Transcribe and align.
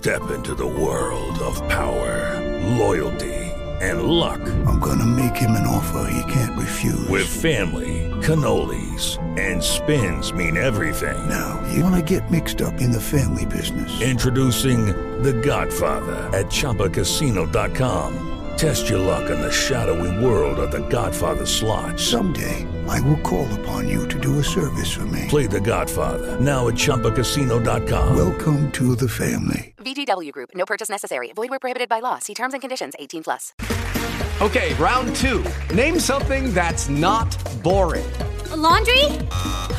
Step 0.00 0.30
into 0.30 0.54
the 0.54 0.66
world 0.66 1.38
of 1.40 1.56
power, 1.68 2.40
loyalty, 2.78 3.34
and 3.82 4.04
luck. 4.04 4.40
I'm 4.64 4.80
gonna 4.80 5.04
make 5.04 5.36
him 5.36 5.50
an 5.50 5.66
offer 5.66 6.10
he 6.10 6.22
can't 6.32 6.58
refuse. 6.58 7.06
With 7.08 7.26
family, 7.28 8.08
cannolis, 8.22 9.18
and 9.38 9.62
spins 9.62 10.32
mean 10.32 10.56
everything. 10.56 11.28
Now, 11.28 11.62
you 11.70 11.84
wanna 11.84 12.00
get 12.00 12.30
mixed 12.30 12.62
up 12.62 12.80
in 12.80 12.90
the 12.90 13.00
family 13.00 13.44
business. 13.44 14.00
Introducing 14.00 14.86
The 15.22 15.34
Godfather 15.34 16.16
at 16.32 16.46
ChumbaCasino.com. 16.46 18.28
Test 18.56 18.88
your 18.88 19.00
luck 19.00 19.28
in 19.28 19.38
the 19.38 19.52
shadowy 19.52 20.24
world 20.24 20.58
of 20.60 20.70
The 20.70 20.80
Godfather 20.88 21.44
slot. 21.44 22.00
Someday, 22.00 22.66
I 22.88 23.00
will 23.00 23.18
call 23.18 23.46
upon 23.60 23.88
you 23.88 24.06
to 24.08 24.18
do 24.18 24.38
a 24.38 24.44
service 24.44 24.90
for 24.92 25.06
me. 25.06 25.26
Play 25.28 25.46
The 25.46 25.60
Godfather 25.60 26.38
now 26.40 26.68
at 26.68 26.74
ChumbaCasino.com. 26.74 28.16
Welcome 28.16 28.70
to 28.72 28.94
the 28.94 29.08
family. 29.08 29.74
VGW 29.78 30.32
Group. 30.32 30.50
No 30.54 30.64
purchase 30.66 30.88
necessary. 30.88 31.32
Void 31.32 31.50
where 31.50 31.58
prohibited 31.58 31.88
by 31.88 32.00
law. 32.00 32.18
See 32.18 32.34
terms 32.34 32.54
and 32.54 32.60
conditions. 32.60 32.94
18 32.98 33.22
plus. 33.24 33.52
Okay, 34.40 34.72
round 34.74 35.14
two. 35.16 35.44
Name 35.74 35.98
something 35.98 36.54
that's 36.54 36.88
not 36.88 37.28
boring. 37.62 38.10
A 38.52 38.56
laundry? 38.56 39.04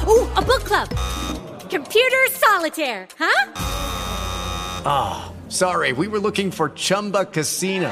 Ooh, 0.07 0.27
a 0.35 0.41
book 0.41 0.63
club. 0.63 0.89
Computer 1.69 2.17
solitaire, 2.29 3.07
huh? 3.17 3.51
Ah, 4.85 5.31
oh, 5.31 5.49
sorry. 5.49 5.93
We 5.93 6.07
were 6.07 6.19
looking 6.19 6.51
for 6.51 6.69
Chumba 6.69 7.25
Casino. 7.25 7.91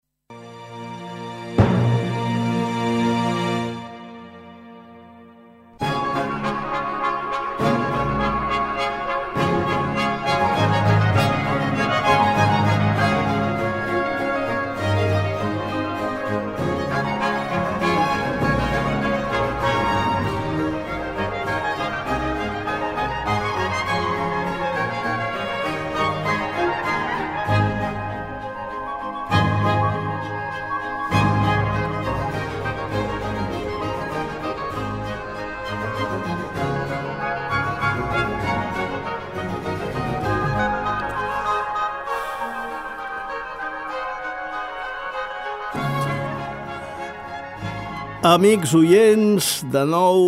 Amics 48.21 48.75
oients, 48.77 49.45
de 49.73 49.81
nou 49.89 50.19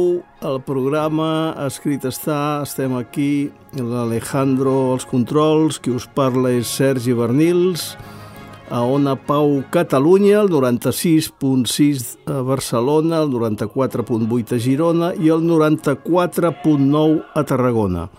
el 0.42 0.56
programa 0.66 1.54
Escrit 1.62 2.08
està, 2.10 2.64
estem 2.66 2.96
aquí, 2.98 3.52
l'Alejandro 3.78 4.96
als 4.96 5.06
controls, 5.06 5.78
qui 5.78 5.94
us 5.94 6.08
parla 6.10 6.56
és 6.58 6.72
Sergi 6.74 7.14
Bernils, 7.14 7.92
a 8.74 8.82
Ona 8.82 9.14
Pau 9.14 9.60
Catalunya, 9.70 10.42
el 10.42 10.50
96.6 10.50 12.10
a 12.34 12.42
Barcelona, 12.42 13.22
el 13.22 13.30
94.8 13.30 14.58
a 14.58 14.62
Girona 14.66 15.14
i 15.14 15.30
el 15.30 15.46
94.9 15.46 17.22
a 17.30 17.46
Tarragona. 17.46 18.10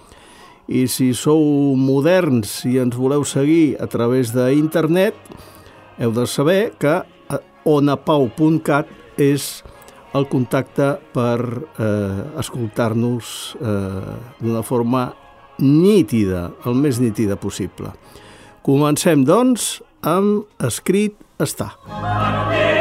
I 0.70 0.86
si 0.86 1.10
sou 1.18 1.74
moderns 1.74 2.60
i 2.62 2.78
ens 2.78 2.94
voleu 2.94 3.26
seguir 3.26 3.74
a 3.82 3.90
través 3.90 4.30
d'internet, 4.38 5.18
heu 5.98 6.14
de 6.14 6.30
saber 6.30 6.76
que 6.78 7.00
onapau.cat 7.66 9.00
és 9.18 9.64
el 10.14 10.28
contacte 10.30 10.94
per 11.14 11.38
eh, 11.42 12.22
escoltar-nos 12.40 13.56
eh, 13.58 14.18
d'una 14.40 14.62
forma 14.66 15.08
nítida, 15.58 16.48
el 16.66 16.78
més 16.78 17.00
nítida 17.02 17.38
possible. 17.40 17.92
Comencem, 18.64 19.26
doncs, 19.26 19.82
amb 20.02 20.46
Escrit 20.64 21.18
està. 21.42 21.74
Magnífica, 21.90 22.73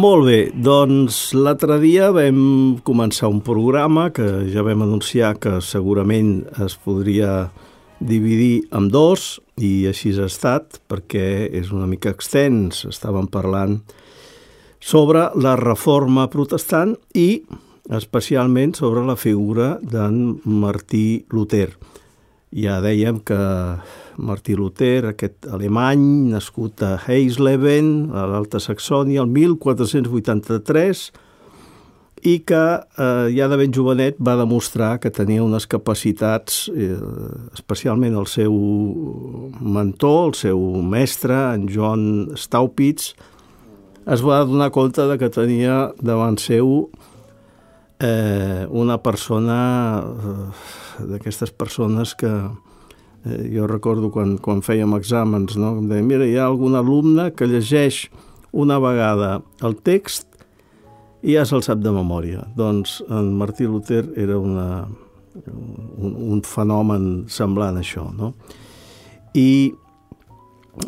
Molt 0.00 0.22
bé, 0.24 0.38
doncs 0.54 1.16
l'altre 1.36 1.76
dia 1.82 2.06
vam 2.14 2.78
començar 2.86 3.28
un 3.28 3.40
programa 3.44 4.06
que 4.16 4.46
ja 4.48 4.62
vam 4.64 4.84
anunciar 4.86 5.34
que 5.42 5.58
segurament 5.60 6.46
es 6.64 6.76
podria 6.80 7.50
dividir 7.98 8.70
en 8.72 8.86
dos 8.88 9.42
i 9.60 9.90
així 9.90 10.14
ha 10.16 10.28
estat 10.30 10.78
perquè 10.88 11.50
és 11.52 11.68
una 11.74 11.88
mica 11.90 12.14
extens, 12.14 12.86
estàvem 12.88 13.28
parlant 13.28 13.80
sobre 14.80 15.26
la 15.36 15.56
reforma 15.60 16.30
protestant 16.32 16.94
i 17.12 17.42
especialment 17.92 18.72
sobre 18.78 19.04
la 19.04 19.18
figura 19.20 19.74
d'en 19.82 20.38
Martí 20.44 21.26
Luter. 21.34 21.74
Ja 22.56 22.80
dèiem 22.80 23.20
que 23.20 23.42
Martí 24.20 24.54
Luther, 24.56 25.10
aquest 25.10 25.48
alemany, 25.50 26.30
nascut 26.34 26.82
a 26.84 26.94
Heisleben, 27.00 28.10
a 28.12 28.26
l'Alta 28.28 28.60
Saxònia, 28.62 29.24
el 29.24 29.32
1483, 29.32 31.08
i 32.20 32.34
que 32.44 32.62
eh, 32.76 33.28
ja 33.32 33.48
de 33.48 33.56
ben 33.56 33.72
jovenet 33.72 34.18
va 34.20 34.36
demostrar 34.36 34.98
que 35.00 35.12
tenia 35.14 35.44
unes 35.44 35.66
capacitats, 35.70 36.66
eh, 36.74 36.96
especialment 37.56 38.18
el 38.20 38.28
seu 38.28 38.56
mentor, 39.60 40.30
el 40.30 40.36
seu 40.36 40.60
mestre, 40.84 41.38
en 41.56 41.68
John 41.72 42.34
Staupitz, 42.36 43.14
es 44.10 44.24
va 44.24 44.42
donar 44.44 44.70
compte 44.74 45.04
de 45.08 45.16
que 45.20 45.30
tenia 45.32 45.92
davant 46.00 46.36
seu 46.40 46.90
eh, 48.00 48.66
una 48.68 48.98
persona, 49.02 50.02
eh, 50.02 51.04
d'aquestes 51.12 51.52
persones 51.52 52.14
que, 52.14 52.32
Eh, 53.24 53.50
jo 53.52 53.66
recordo 53.68 54.08
quan, 54.12 54.38
quan 54.40 54.62
fèiem 54.64 54.94
exàmens, 54.96 55.58
no? 55.60 55.74
em 55.82 55.88
deia, 55.90 56.04
mira, 56.06 56.24
hi 56.24 56.38
ha 56.38 56.46
algun 56.48 56.78
alumne 56.78 57.28
que 57.36 57.48
llegeix 57.48 58.06
una 58.50 58.78
vegada 58.80 59.42
el 59.66 59.76
text 59.84 60.26
i 61.20 61.36
ja 61.36 61.44
se'l 61.44 61.62
sap 61.64 61.82
de 61.84 61.92
memòria. 61.92 62.46
Doncs 62.56 63.00
en 63.12 63.34
Martí 63.36 63.68
Luther 63.68 64.06
era 64.16 64.38
una, 64.40 64.86
un, 65.52 66.16
un 66.32 66.40
fenomen 66.46 67.26
semblant 67.28 67.76
a 67.76 67.84
això. 67.84 68.06
No? 68.16 68.32
I 69.36 69.70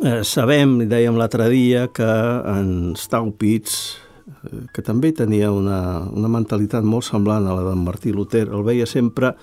eh, 0.01 0.23
sabem, 0.25 0.79
dèiem 0.89 1.19
l'altre 1.21 1.51
dia, 1.53 1.89
que 1.93 2.09
en 2.49 2.95
Staupitz, 2.97 3.77
eh, 4.25 4.62
que 4.73 4.85
també 4.87 5.12
tenia 5.12 5.53
una, 5.53 6.06
una 6.09 6.33
mentalitat 6.33 6.87
molt 6.87 7.11
semblant 7.11 7.45
a 7.45 7.59
la 7.59 7.69
d'en 7.69 7.85
Martí 7.85 8.15
Luther, 8.17 8.49
el 8.49 8.65
veia 8.65 8.89
sempre 8.89 9.37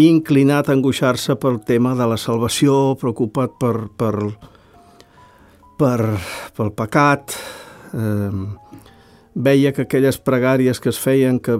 inclinat 0.00 0.68
a 0.68 0.76
angoixar-se 0.76 1.36
pel 1.40 1.60
tema 1.66 1.94
de 1.98 2.06
la 2.08 2.16
salvació, 2.16 2.94
preocupat 3.00 3.58
per, 3.60 3.74
per, 3.98 4.14
per, 5.78 5.98
pel 6.56 6.72
pecat, 6.78 7.36
eh, 7.92 8.30
veia 9.34 9.72
que 9.72 9.86
aquelles 9.86 10.18
pregàries 10.20 10.80
que 10.80 10.90
es 10.92 11.00
feien, 11.00 11.40
que 11.40 11.58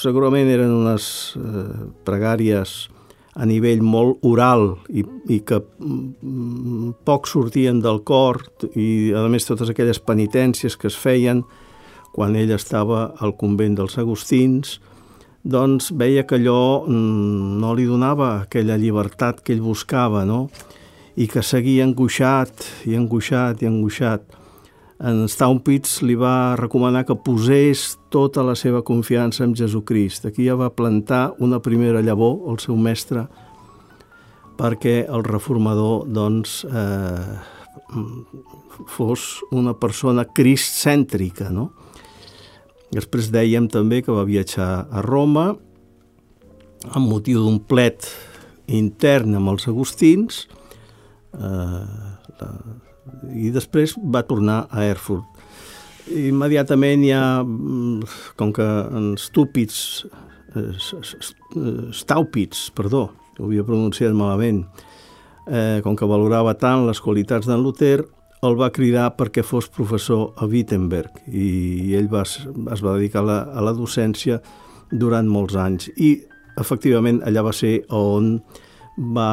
segurament 0.00 0.50
eren 0.52 0.72
unes 0.72 1.06
eh, 1.36 1.68
pregàries 2.04 2.74
a 3.34 3.46
nivell 3.48 3.82
molt 3.82 4.22
oral 4.22 4.76
i, 4.88 5.02
i 5.32 5.40
que 5.42 5.58
mm, 5.58 7.02
poc 7.04 7.26
sortien 7.26 7.80
del 7.82 8.02
cor 8.06 8.44
i 8.78 9.12
a 9.16 9.24
més 9.28 9.48
totes 9.48 9.72
aquelles 9.72 9.98
penitències 9.98 10.76
que 10.78 10.86
es 10.86 10.98
feien 10.98 11.42
quan 12.14 12.36
ell 12.38 12.52
estava 12.54 13.08
al 13.18 13.34
convent 13.34 13.74
dels 13.80 13.98
Agustins, 13.98 14.78
doncs 15.44 15.90
veia 15.92 16.24
que 16.24 16.38
allò 16.40 16.86
mm, 16.88 17.58
no 17.60 17.74
li 17.76 17.84
donava 17.84 18.30
aquella 18.42 18.78
llibertat 18.80 19.42
que 19.44 19.52
ell 19.52 19.62
buscava, 19.62 20.24
no? 20.24 20.48
i 21.14 21.28
que 21.30 21.44
seguia 21.46 21.84
angoixat 21.86 22.64
i 22.90 22.96
angoixat 22.98 23.62
i 23.62 23.68
angoixat. 23.68 24.24
En 25.04 25.26
Staupitz 25.28 26.00
li 26.06 26.16
va 26.18 26.56
recomanar 26.58 27.04
que 27.06 27.16
posés 27.18 27.98
tota 28.10 28.42
la 28.46 28.54
seva 28.58 28.82
confiança 28.82 29.44
en 29.44 29.54
Jesucrist. 29.54 30.26
Aquí 30.26 30.46
ja 30.48 30.56
va 30.58 30.72
plantar 30.74 31.34
una 31.44 31.60
primera 31.62 32.02
llavor, 32.02 32.40
el 32.50 32.58
seu 32.62 32.76
mestre, 32.76 33.26
perquè 34.58 35.04
el 35.06 35.24
reformador 35.26 36.06
doncs, 36.10 36.62
eh, 36.64 37.38
fos 38.90 39.42
una 39.52 39.74
persona 39.74 40.24
cristcèntrica. 40.24 41.50
No? 41.50 41.70
Després 42.94 43.32
dèiem 43.34 43.66
també 43.72 44.02
que 44.04 44.14
va 44.14 44.26
viatjar 44.28 44.86
a 44.86 45.02
Roma 45.02 45.50
amb 46.94 47.08
motiu 47.08 47.42
d'un 47.42 47.58
plet 47.58 48.06
intern 48.70 49.34
amb 49.38 49.50
els 49.54 49.66
agustins 49.68 50.44
eh, 51.34 51.84
la, 52.38 52.50
i 53.34 53.50
després 53.52 53.94
va 53.98 54.24
tornar 54.26 54.64
a 54.70 54.84
Erfurt. 54.88 55.26
Immediatament 56.08 57.04
ha, 57.12 57.42
mm, 57.42 58.16
com 58.36 58.52
que 58.52 58.64
en 58.64 59.14
Stúpids, 59.20 60.06
eh, 60.54 60.72
Staupitz, 61.92 62.70
perdó, 62.76 63.10
ho 63.38 63.44
havia 63.46 63.64
pronunciat 63.64 64.12
malament, 64.12 64.64
eh, 65.46 65.80
com 65.82 65.96
que 65.96 66.08
valorava 66.08 66.54
tant 66.54 66.86
les 66.86 67.00
qualitats 67.00 67.46
d'en 67.46 67.62
Luther, 67.62 68.04
el 68.44 68.58
va 68.58 68.72
cridar 68.74 69.08
perquè 69.18 69.44
fos 69.46 69.70
professor 69.72 70.34
a 70.36 70.48
Wittenberg 70.50 71.24
i 71.32 71.94
ell 71.96 72.10
va, 72.12 72.24
es 72.24 72.84
va 72.84 72.96
dedicar 72.96 73.22
a 73.22 73.28
la, 73.28 73.38
a 73.54 73.64
la 73.64 73.74
docència 73.76 74.40
durant 74.92 75.28
molts 75.30 75.56
anys 75.56 75.88
i 75.96 76.14
efectivament 76.60 77.22
allà 77.26 77.44
va 77.46 77.54
ser 77.56 77.78
on 77.94 78.36
va, 79.14 79.30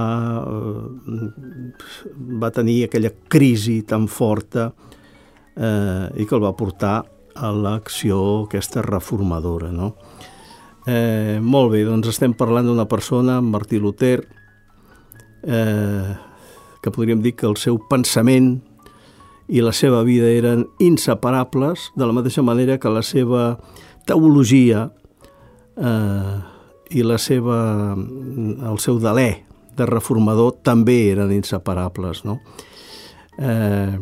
va 2.41 2.49
tenir 2.53 2.85
aquella 2.85 3.11
crisi 3.29 3.81
tan 3.87 4.07
forta 4.09 4.71
eh, 5.55 6.07
i 6.17 6.25
que 6.25 6.37
el 6.37 6.43
va 6.43 6.55
portar 6.57 7.01
a 7.35 7.51
l'acció 7.53 8.17
aquesta 8.47 8.81
reformadora. 8.83 9.69
No? 9.71 9.93
Eh, 10.89 11.37
molt 11.41 11.71
bé, 11.75 11.83
doncs 11.85 12.09
estem 12.11 12.33
parlant 12.37 12.67
d'una 12.67 12.87
persona, 12.89 13.39
Martí 13.41 13.79
Luther, 13.79 14.25
eh, 15.45 16.11
que 16.81 16.91
podríem 16.91 17.21
dir 17.21 17.35
que 17.37 17.45
el 17.45 17.57
seu 17.61 17.77
pensament 17.89 18.55
i 19.51 19.59
la 19.59 19.73
seva 19.75 20.01
vida 20.07 20.29
eren 20.31 20.65
inseparables, 20.79 21.89
de 21.99 22.07
la 22.07 22.15
mateixa 22.15 22.43
manera 22.43 22.77
que 22.79 22.89
la 22.89 23.03
seva 23.03 23.57
teologia 24.07 24.85
eh, 25.75 26.37
i 26.95 27.03
la 27.03 27.17
seva, 27.19 27.57
el 27.95 28.79
seu 28.79 28.99
deler 29.03 29.43
de 29.75 29.87
reformador 29.87 30.61
també 30.63 31.11
eren 31.11 31.33
inseparables. 31.35 32.23
No? 32.27 32.39
Eh, 33.39 33.99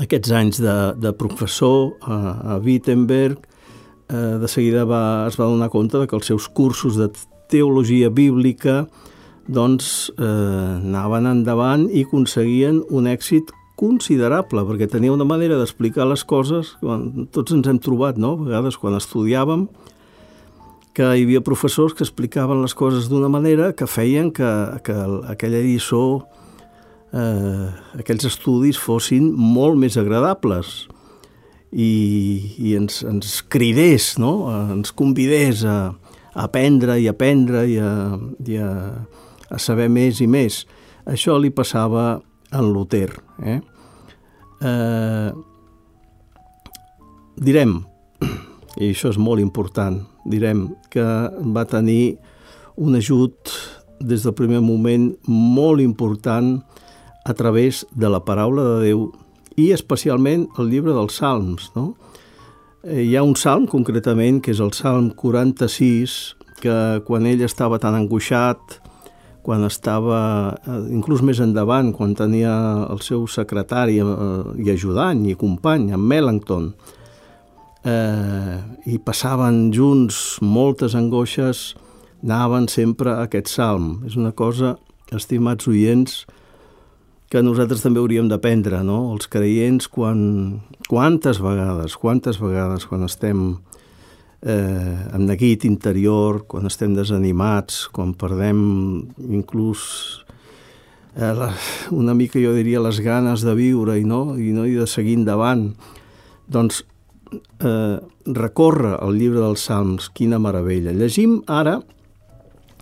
aquests 0.00 0.34
anys 0.34 0.60
de, 0.62 0.76
de 0.98 1.14
professor 1.18 1.94
a, 2.02 2.18
a 2.54 2.58
Wittenberg, 2.62 3.38
eh, 4.10 4.34
de 4.42 4.50
seguida 4.50 4.82
va, 4.82 5.28
es 5.30 5.38
va 5.38 5.50
donar 5.50 5.70
compte 5.70 5.98
de 5.98 6.10
que 6.10 6.18
els 6.18 6.26
seus 6.30 6.50
cursos 6.50 6.98
de 6.98 7.10
teologia 7.50 8.10
bíblica 8.10 8.84
doncs, 9.50 10.10
eh, 10.18 10.26
anaven 10.26 11.26
endavant 11.26 11.88
i 11.90 12.04
aconseguien 12.06 12.84
un 12.90 13.10
èxit 13.10 13.50
considerable, 13.80 14.64
perquè 14.68 14.88
tenia 14.90 15.14
una 15.14 15.24
manera 15.24 15.56
d'explicar 15.56 16.04
les 16.10 16.24
coses, 16.28 16.74
quan 16.82 17.28
tots 17.32 17.54
ens 17.56 17.68
hem 17.70 17.80
trobat, 17.80 18.20
no? 18.20 18.34
a 18.36 18.44
vegades 18.44 18.76
quan 18.80 18.98
estudiàvem, 18.98 19.68
que 20.96 21.06
hi 21.06 21.24
havia 21.24 21.40
professors 21.46 21.94
que 21.96 22.04
explicaven 22.04 22.60
les 22.60 22.74
coses 22.76 23.08
d'una 23.08 23.30
manera 23.32 23.70
que 23.72 23.86
feien 23.88 24.32
que, 24.34 24.50
que 24.84 24.96
aquella 25.32 25.62
lliçó, 25.64 26.26
eh, 27.14 27.68
aquells 28.02 28.26
estudis 28.28 28.78
fossin 28.78 29.30
molt 29.32 29.78
més 29.80 29.96
agradables 30.00 30.88
i, 31.70 31.92
i 32.58 32.74
ens, 32.76 33.00
ens 33.06 33.38
cridés, 33.48 34.16
no? 34.20 34.50
ens 34.74 34.92
convidés 34.92 35.64
a, 35.64 35.78
a 36.34 36.48
aprendre 36.48 36.98
i 37.00 37.08
aprendre 37.08 37.64
i, 37.70 37.78
a, 37.78 38.18
i 38.44 38.58
a, 38.60 38.72
a 39.48 39.62
saber 39.62 39.88
més 39.88 40.20
i 40.20 40.28
més. 40.28 40.64
Això 41.08 41.38
li 41.40 41.54
passava 41.54 42.18
en 42.52 42.72
Luther. 42.72 43.10
Eh? 43.42 43.60
Eh, 44.60 45.30
direm, 47.36 47.78
i 48.76 48.90
això 48.90 49.10
és 49.10 49.18
molt 49.18 49.42
important, 49.42 50.00
direm 50.28 50.68
que 50.92 51.06
va 51.54 51.64
tenir 51.68 52.18
un 52.76 52.96
ajut 52.96 53.54
des 54.00 54.24
del 54.24 54.34
primer 54.36 54.60
moment 54.64 55.10
molt 55.28 55.82
important 55.84 56.60
a 57.24 57.34
través 57.34 57.84
de 57.92 58.08
la 58.08 58.22
paraula 58.24 58.64
de 58.64 58.76
Déu 58.88 59.10
i 59.60 59.70
especialment 59.74 60.46
el 60.58 60.70
llibre 60.72 60.94
dels 60.96 61.18
Salms. 61.20 61.70
No? 61.76 61.94
Eh, 62.82 63.04
hi 63.04 63.16
ha 63.16 63.24
un 63.26 63.36
salm 63.36 63.66
concretament, 63.68 64.40
que 64.40 64.54
és 64.54 64.60
el 64.64 64.72
Salm 64.72 65.10
46, 65.12 66.14
que 66.60 66.76
quan 67.04 67.26
ell 67.28 67.42
estava 67.44 67.80
tan 67.80 67.96
angoixat, 67.96 68.80
quan 69.50 69.66
estava, 69.66 70.54
eh, 70.62 70.94
inclús 70.94 71.24
més 71.26 71.40
endavant, 71.42 71.88
quan 71.90 72.14
tenia 72.14 72.52
el 72.86 73.00
seu 73.02 73.24
secretari 73.26 73.96
eh, 73.98 74.04
i 74.62 74.70
ajudant 74.70 75.24
i 75.26 75.34
company, 75.34 75.88
en 75.90 76.04
Melanchthon, 76.06 76.68
eh, 77.82 78.60
i 78.86 79.00
passaven 79.02 79.72
junts 79.74 80.38
moltes 80.38 80.94
angoixes, 80.94 81.72
anaven 82.22 82.68
sempre 82.70 83.10
a 83.10 83.24
aquest 83.26 83.50
salm. 83.50 84.04
És 84.06 84.14
una 84.14 84.30
cosa, 84.30 84.76
estimats 85.10 85.66
oients, 85.66 86.20
que 87.30 87.42
nosaltres 87.42 87.82
també 87.82 87.98
hauríem 87.98 88.30
d'aprendre, 88.30 88.84
no? 88.86 89.00
Els 89.16 89.26
creients, 89.26 89.90
quan, 89.90 90.60
quantes 90.86 91.42
vegades, 91.42 91.98
quantes 91.98 92.38
vegades, 92.38 92.86
quan 92.86 93.02
estem 93.02 93.56
eh, 94.42 94.96
amb 95.12 95.26
neguit 95.28 95.64
interior, 95.68 96.44
quan 96.48 96.68
estem 96.68 96.94
desanimats, 96.96 97.86
quan 97.92 98.14
perdem 98.18 98.60
inclús 99.28 99.82
eh, 101.16 101.32
la, 101.36 101.52
una 101.90 102.14
mica, 102.14 102.40
jo 102.40 102.54
diria, 102.56 102.82
les 102.82 103.00
ganes 103.04 103.44
de 103.46 103.54
viure 103.58 103.98
i 104.00 104.04
no, 104.04 104.36
i 104.40 104.52
no 104.56 104.66
i 104.68 104.76
de 104.78 104.88
seguir 104.88 105.18
endavant, 105.20 105.70
doncs 106.50 106.82
eh, 107.32 107.96
recorre 108.26 108.96
el 109.00 109.18
llibre 109.18 109.42
dels 109.44 109.64
Salms, 109.68 110.10
quina 110.14 110.40
meravella. 110.42 110.94
Llegim 110.96 111.40
ara 111.48 111.78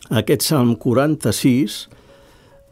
aquest 0.08 0.46
Salm 0.46 0.76
46 0.80 1.78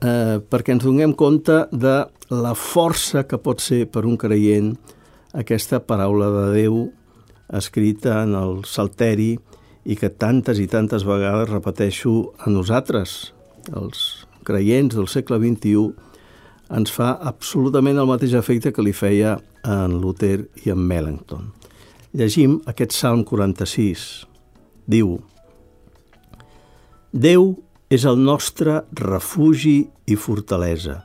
eh, 0.00 0.38
perquè 0.40 0.76
ens 0.76 0.86
donem 0.86 1.12
compte 1.16 1.64
de 1.72 1.98
la 2.32 2.54
força 2.58 3.26
que 3.28 3.38
pot 3.38 3.60
ser 3.62 3.84
per 3.92 4.06
un 4.06 4.16
creient 4.18 4.74
aquesta 5.36 5.82
paraula 5.84 6.30
de 6.32 6.46
Déu 6.56 6.78
escrita 7.52 8.22
en 8.24 8.34
el 8.34 8.64
Salteri 8.66 9.36
i 9.86 9.96
que 9.96 10.10
tantes 10.10 10.58
i 10.58 10.66
tantes 10.66 11.06
vegades 11.06 11.50
repeteixo 11.50 12.32
a 12.42 12.50
nosaltres, 12.50 13.32
els 13.74 14.26
creients 14.46 14.96
del 14.96 15.08
segle 15.10 15.38
XXI, 15.42 15.92
ens 16.76 16.90
fa 16.90 17.12
absolutament 17.22 17.98
el 17.98 18.08
mateix 18.10 18.34
efecte 18.34 18.72
que 18.74 18.82
li 18.82 18.94
feia 18.96 19.36
en 19.62 20.00
Luther 20.02 20.48
i 20.64 20.72
en 20.74 20.82
Melanchthon. 20.82 21.52
Llegim 22.16 22.58
aquest 22.66 22.94
Salm 22.96 23.22
46. 23.26 24.26
Diu 24.86 25.18
Déu 27.12 27.52
és 27.90 28.04
el 28.04 28.18
nostre 28.18 28.80
refugi 28.98 29.86
i 30.10 30.16
fortalesa, 30.18 30.98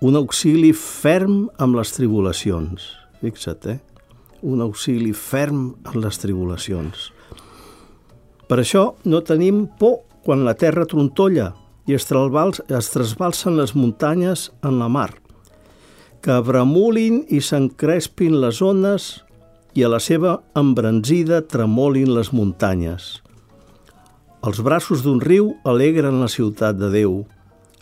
un 0.00 0.16
auxili 0.16 0.72
ferm 0.72 1.50
amb 1.60 1.76
les 1.76 1.92
tribulacions. 1.92 2.86
Fixa't, 3.20 3.66
eh? 3.68 3.78
Un 4.42 4.62
auxili 4.64 5.12
ferm 5.12 5.74
en 5.84 6.00
les 6.00 6.18
tribulacions. 6.22 7.10
Per 8.48 8.58
això 8.58 8.94
no 9.04 9.20
tenim 9.22 9.66
por 9.78 10.00
quan 10.24 10.44
la 10.44 10.56
terra 10.58 10.86
trontolla 10.88 11.52
i 11.86 11.96
es, 11.96 12.06
trasbalsen 12.06 13.56
les 13.58 13.74
muntanyes 13.74 14.50
en 14.66 14.78
la 14.80 14.88
mar, 14.88 15.10
que 16.22 16.36
bremolin 16.44 17.24
i 17.28 17.40
s'encrespin 17.40 18.36
les 18.42 18.60
ones 18.62 19.10
i 19.74 19.84
a 19.84 19.90
la 19.92 20.00
seva 20.02 20.38
embranzida 20.58 21.40
tremolin 21.46 22.12
les 22.14 22.32
muntanyes. 22.34 23.20
Els 24.40 24.60
braços 24.64 25.04
d'un 25.04 25.20
riu 25.20 25.52
alegren 25.68 26.20
la 26.20 26.28
ciutat 26.32 26.78
de 26.80 26.88
Déu, 26.92 27.20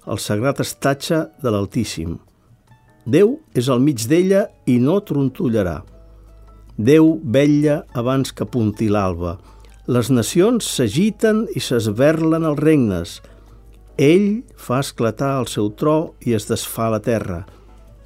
el 0.09 0.19
sagrat 0.19 0.61
estatge 0.65 1.27
de 1.43 1.53
l'Altíssim. 1.53 2.17
Déu 3.07 3.38
és 3.55 3.69
al 3.73 3.81
mig 3.81 4.05
d'ella 4.11 4.49
i 4.67 4.79
no 4.83 4.99
trontollarà. 5.00 5.79
Déu 6.78 7.16
vella 7.25 7.80
abans 7.90 8.30
que 8.30 8.47
punti 8.47 8.87
l'alba. 8.87 9.40
Les 9.90 10.12
nacions 10.14 10.62
s'agiten 10.62 11.49
i 11.58 11.62
s'esverlen 11.64 12.47
els 12.47 12.61
regnes. 12.62 13.16
Ell 13.99 14.44
fa 14.54 14.78
esclatar 14.85 15.32
el 15.40 15.50
seu 15.50 15.73
tro 15.75 16.14
i 16.23 16.37
es 16.38 16.47
desfà 16.47 16.87
la 16.94 17.02
terra. 17.02 17.40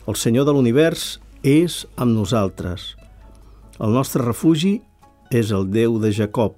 El 0.08 0.16
Senyor 0.16 0.48
de 0.48 0.56
l'univers 0.56 1.20
és 1.44 1.82
amb 2.00 2.16
nosaltres. 2.16 2.94
El 3.76 3.92
nostre 3.92 4.24
refugi 4.24 4.78
és 5.28 5.52
el 5.52 5.68
Déu 5.68 6.00
de 6.00 6.08
Jacob. 6.16 6.56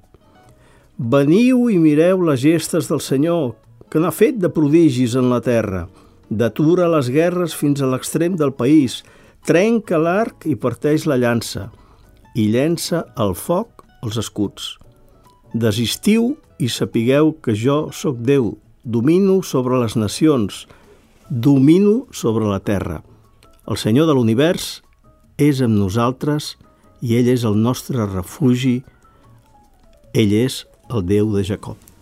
Veniu 0.94 1.66
i 1.66 1.83
mireu 1.83 2.23
les 2.23 2.44
gestes 2.47 2.87
del 2.87 3.02
Senyor, 3.02 3.56
que 3.90 3.99
n'ha 3.99 4.14
fet 4.14 4.38
de 4.38 4.54
prodigis 4.54 5.18
en 5.18 5.35
la 5.35 5.42
terra. 5.42 5.88
detura 6.30 6.88
les 6.88 7.11
guerres 7.11 7.54
fins 7.54 7.83
a 7.83 7.87
l'extrem 7.87 8.35
del 8.37 8.52
país, 8.52 9.02
trenca 9.44 9.99
l'arc 9.99 10.47
i 10.47 10.54
parteix 10.56 11.04
la 11.06 11.18
llança, 11.21 11.68
i 12.35 12.49
llença 12.50 13.05
al 13.17 13.35
foc 13.38 13.85
els 14.03 14.19
escuts. 14.21 14.75
Desistiu 15.55 16.35
i 16.59 16.69
sapigueu 16.69 17.33
que 17.43 17.55
jo 17.55 17.88
sóc 17.95 18.19
Déu, 18.19 18.57
domino 18.85 19.41
sobre 19.43 19.79
les 19.81 19.97
nacions, 19.97 20.67
domino 21.31 22.05
sobre 22.12 22.50
la 22.50 22.61
terra. 22.61 23.03
El 23.71 23.79
Senyor 23.81 24.11
de 24.11 24.19
l'univers 24.19 24.83
és 25.41 25.62
amb 25.64 25.79
nosaltres 25.79 26.55
i 27.00 27.17
ell 27.19 27.31
és 27.33 27.47
el 27.49 27.57
nostre 27.57 28.05
refugi, 28.11 28.83
ell 30.12 30.37
és 30.45 30.64
el 30.91 31.07
Déu 31.07 31.33
de 31.33 31.47
Jacob. 31.47 31.94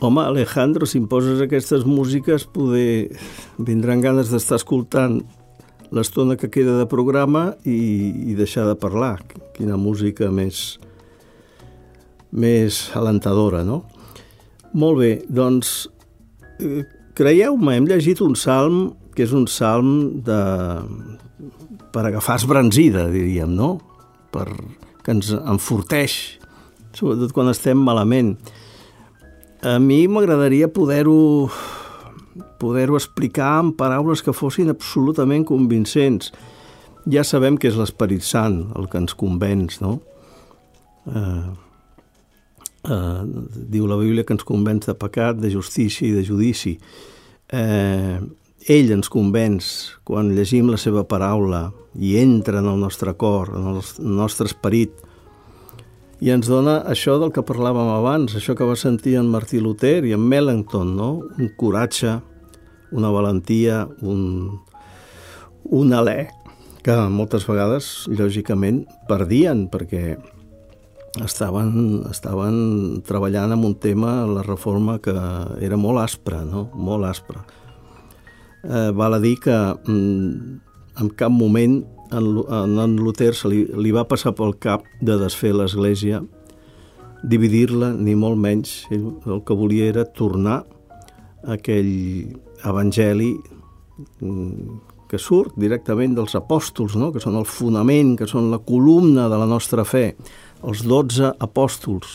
Home, 0.00 0.22
Alejandro, 0.24 0.86
si 0.88 0.96
em 0.96 1.04
poses 1.06 1.42
aquestes 1.44 1.84
músiques, 1.84 2.46
poder... 2.48 3.12
vindran 3.60 4.00
ganes 4.00 4.30
d'estar 4.32 4.56
escoltant 4.56 5.20
l'estona 5.92 6.38
que 6.40 6.48
queda 6.48 6.78
de 6.78 6.86
programa 6.88 7.50
i, 7.68 8.30
i 8.32 8.36
deixar 8.38 8.64
de 8.64 8.78
parlar. 8.80 9.18
Quina 9.56 9.76
música 9.76 10.30
més, 10.32 10.78
més 12.32 12.86
alentadora, 12.96 13.60
no? 13.66 13.82
Molt 14.72 15.02
bé, 15.02 15.10
doncs, 15.28 15.90
eh, 16.62 16.86
creieu-me, 17.18 17.74
hem 17.76 17.90
llegit 17.90 18.22
un 18.24 18.38
salm 18.38 18.94
que 19.12 19.26
és 19.26 19.34
un 19.36 19.44
salm 19.50 20.22
de... 20.24 20.40
per 21.92 22.06
agafar 22.06 22.38
esbranzida, 22.40 23.10
diríem, 23.12 23.52
no? 23.52 23.74
Per... 24.32 24.46
que 25.04 25.12
ens 25.12 25.34
enforteix, 25.36 26.16
sobretot 26.96 27.36
quan 27.36 27.52
estem 27.52 27.84
malament. 27.84 28.38
A 29.62 29.78
mi 29.78 30.06
m'agradaria 30.08 30.70
poder-ho 30.72 31.50
poder-ho 32.60 32.96
explicar 32.96 33.58
en 33.60 33.72
paraules 33.76 34.22
que 34.24 34.32
fossin 34.32 34.70
absolutament 34.72 35.44
convincents. 35.48 36.30
Ja 37.08 37.24
sabem 37.24 37.56
que 37.60 37.68
és 37.68 37.76
l'Esperit 37.76 38.24
Sant 38.24 38.62
el 38.76 38.88
que 38.92 39.00
ens 39.00 39.16
convenç, 39.16 39.80
no? 39.84 39.98
Eh, 41.08 41.48
eh, 42.88 43.22
diu 43.72 43.88
la 43.88 43.98
Bíblia 44.00 44.24
que 44.24 44.36
ens 44.36 44.46
convenç 44.48 44.88
de 44.88 44.96
pecat, 44.96 45.40
de 45.40 45.52
justícia 45.52 46.08
i 46.08 46.14
de 46.16 46.24
judici. 46.24 46.76
Eh, 47.52 48.20
ell 48.68 48.92
ens 48.92 49.08
convenç 49.12 49.70
quan 50.04 50.34
llegim 50.36 50.68
la 50.72 50.80
seva 50.80 51.04
paraula 51.08 51.70
i 51.96 52.16
entra 52.20 52.60
en 52.60 52.68
el 52.68 52.80
nostre 52.80 53.16
cor, 53.16 53.52
en 53.56 53.72
el 53.72 54.16
nostre 54.16 54.48
esperit, 54.48 54.92
i 56.20 56.30
ens 56.32 56.48
dona 56.50 56.80
això 56.88 57.16
del 57.20 57.32
que 57.32 57.44
parlàvem 57.46 57.88
abans, 57.94 58.34
això 58.36 58.52
que 58.56 58.66
va 58.68 58.76
sentir 58.76 59.16
en 59.16 59.30
Martí 59.32 59.60
Luther 59.60 60.04
i 60.04 60.12
en 60.12 60.26
Melanchthon, 60.28 60.92
no? 60.96 61.12
un 61.38 61.48
coratge, 61.56 62.18
una 62.92 63.08
valentia, 63.14 63.86
un, 64.02 64.60
un 65.64 65.94
alè, 65.96 66.28
que 66.84 66.96
moltes 67.12 67.46
vegades, 67.48 67.88
lògicament, 68.12 68.84
perdien, 69.08 69.66
perquè 69.72 70.18
estaven, 71.24 72.04
estaven 72.10 73.00
treballant 73.06 73.56
en 73.56 73.64
un 73.64 73.74
tema, 73.80 74.20
la 74.28 74.44
reforma, 74.44 74.98
que 75.00 75.14
era 75.64 75.80
molt 75.80 76.04
aspre, 76.04 76.44
no? 76.44 76.68
molt 76.74 77.08
aspre. 77.08 77.40
Eh, 78.60 78.90
val 78.92 79.16
a 79.16 79.22
dir 79.24 79.38
que 79.40 79.56
mm, 79.56 80.60
en 81.00 81.10
cap 81.16 81.32
moment 81.32 81.80
en, 82.12 82.78
en 82.78 82.96
Luther 82.98 83.32
se 83.34 83.50
li, 83.50 83.64
li 83.74 83.92
va 83.94 84.06
passar 84.08 84.34
pel 84.38 84.56
cap 84.60 84.84
de 85.00 85.16
desfer 85.20 85.52
l'Església, 85.54 86.22
dividir-la, 87.22 87.92
ni 87.96 88.14
molt 88.16 88.40
menys. 88.40 88.84
Ell 88.94 89.10
el 89.28 89.42
que 89.46 89.56
volia 89.56 89.90
era 89.92 90.06
tornar 90.06 90.62
aquell 91.48 91.90
evangeli 92.66 93.32
mm, 94.20 94.78
que 95.10 95.18
surt 95.18 95.56
directament 95.58 96.14
dels 96.14 96.36
apòstols, 96.38 96.94
no? 97.00 97.10
que 97.10 97.22
són 97.22 97.38
el 97.40 97.46
fonament, 97.48 98.14
que 98.18 98.28
són 98.30 98.50
la 98.52 98.60
columna 98.62 99.26
de 99.32 99.38
la 99.40 99.48
nostra 99.50 99.84
fe, 99.84 100.12
els 100.62 100.84
dotze 100.86 101.32
apòstols, 101.42 102.12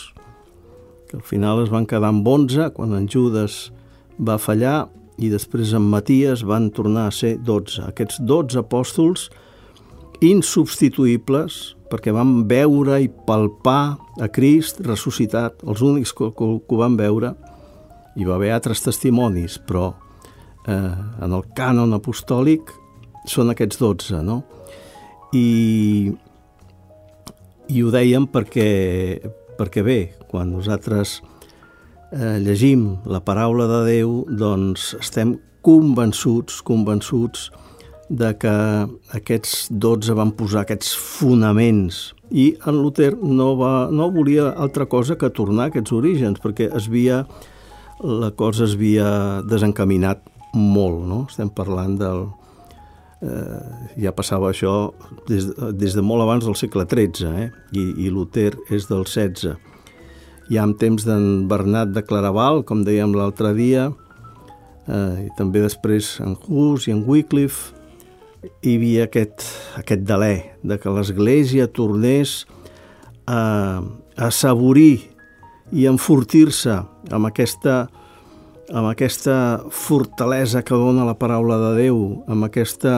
que 1.09 1.19
al 1.19 1.25
final 1.25 1.63
es 1.65 1.73
van 1.73 1.87
quedar 1.89 2.13
amb 2.13 2.27
onze 2.27 2.69
quan 2.75 2.95
en 2.95 3.09
Judas 3.11 3.65
va 4.15 4.37
fallar 4.39 4.85
i 5.19 5.29
després 5.31 5.73
en 5.75 5.83
Maties 5.91 6.43
van 6.47 6.69
tornar 6.75 7.09
a 7.09 7.15
ser 7.15 7.35
dotze. 7.43 7.83
Aquests 7.87 8.21
dotze 8.23 8.61
apòstols 8.63 9.29
insubstituïbles 10.24 11.75
perquè 11.91 12.13
van 12.15 12.45
veure 12.50 13.00
i 13.03 13.10
palpar 13.27 13.98
a 14.22 14.29
Crist 14.34 14.81
ressuscitat, 14.86 15.62
els 15.67 15.84
únics 15.86 16.13
que, 16.15 16.31
que, 16.36 16.48
que 16.65 16.75
ho 16.75 16.79
van 16.79 16.98
veure. 17.00 17.34
Hi 18.15 18.25
va 18.27 18.38
haver 18.38 18.53
altres 18.55 18.81
testimonis, 18.84 19.57
però 19.67 19.89
eh, 20.67 20.74
en 20.74 21.36
el 21.36 21.45
cànon 21.57 21.95
apostòlic 21.98 22.72
són 23.29 23.51
aquests 23.51 23.81
dotze, 23.81 24.22
no? 24.24 24.41
I, 25.36 26.12
i 27.67 27.84
ho 27.84 27.91
dèiem 27.93 28.27
perquè, 28.31 28.69
perquè 29.60 29.84
bé, 29.86 30.00
quan 30.31 30.53
nosaltres 30.53 31.19
eh, 32.12 32.38
llegim 32.43 32.95
la 33.10 33.22
paraula 33.25 33.67
de 33.72 33.84
Déu, 33.89 34.24
doncs 34.29 34.93
estem 35.01 35.36
convençuts, 35.65 36.62
convençuts 36.65 37.50
de 38.09 38.35
que 38.38 38.53
aquests 39.17 39.65
12 39.71 40.13
van 40.17 40.31
posar 40.38 40.62
aquests 40.62 40.93
fonaments 40.95 42.15
i 42.31 42.55
en 42.65 42.77
Luther 42.81 43.15
no, 43.21 43.53
va, 43.57 43.88
no 43.91 44.09
volia 44.13 44.50
altra 44.51 44.85
cosa 44.89 45.17
que 45.17 45.29
tornar 45.29 45.67
a 45.67 45.74
aquests 45.74 45.93
orígens 45.93 46.41
perquè 46.41 46.69
es 46.74 46.89
havia, 46.89 47.24
la 48.01 48.31
cosa 48.38 48.65
es 48.65 48.74
havia 48.77 49.41
desencaminat 49.45 50.24
molt, 50.55 51.03
no? 51.05 51.25
Estem 51.29 51.51
parlant 51.53 52.00
del... 52.00 52.25
Eh, 53.25 53.59
ja 54.03 54.12
passava 54.15 54.50
això 54.51 54.91
des, 55.29 55.47
des 55.77 55.95
de 55.95 56.03
molt 56.03 56.25
abans 56.25 56.45
del 56.45 56.57
segle 56.59 56.85
XIII, 56.89 57.29
eh? 57.29 57.47
I, 57.74 57.85
i 58.05 58.12
Luther 58.13 58.53
és 58.74 58.89
del 58.89 59.05
XVI. 59.05 59.55
Ja 60.51 60.65
en 60.65 60.75
temps 60.77 61.05
d'en 61.07 61.45
Bernat 61.50 61.93
de 61.93 62.03
Claraval, 62.05 62.63
com 62.65 62.83
dèiem 62.85 63.15
l'altre 63.17 63.53
dia, 63.57 63.89
eh, 64.88 65.25
i 65.27 65.29
també 65.38 65.63
després 65.63 66.17
en 66.25 66.35
Hus 66.50 66.89
i 66.89 66.95
en 66.95 67.05
Wycliffe, 67.07 67.75
hi 68.61 68.75
havia 68.77 69.05
aquest, 69.07 69.45
aquest 69.79 70.05
deler 70.07 70.57
de 70.63 70.77
que 70.81 70.93
l'Església 70.93 71.67
tornés 71.71 72.43
a, 73.25 73.81
a 73.81 74.31
saborir 74.31 75.11
i 75.73 75.87
enfortir-se 75.89 76.77
amb 77.11 77.29
aquesta, 77.29 77.85
amb 78.69 78.89
aquesta 78.91 79.37
fortalesa 79.73 80.63
que 80.65 80.77
dona 80.77 81.07
la 81.07 81.17
paraula 81.17 81.57
de 81.61 81.71
Déu, 81.83 82.01
amb 82.29 82.47
aquesta 82.47 82.95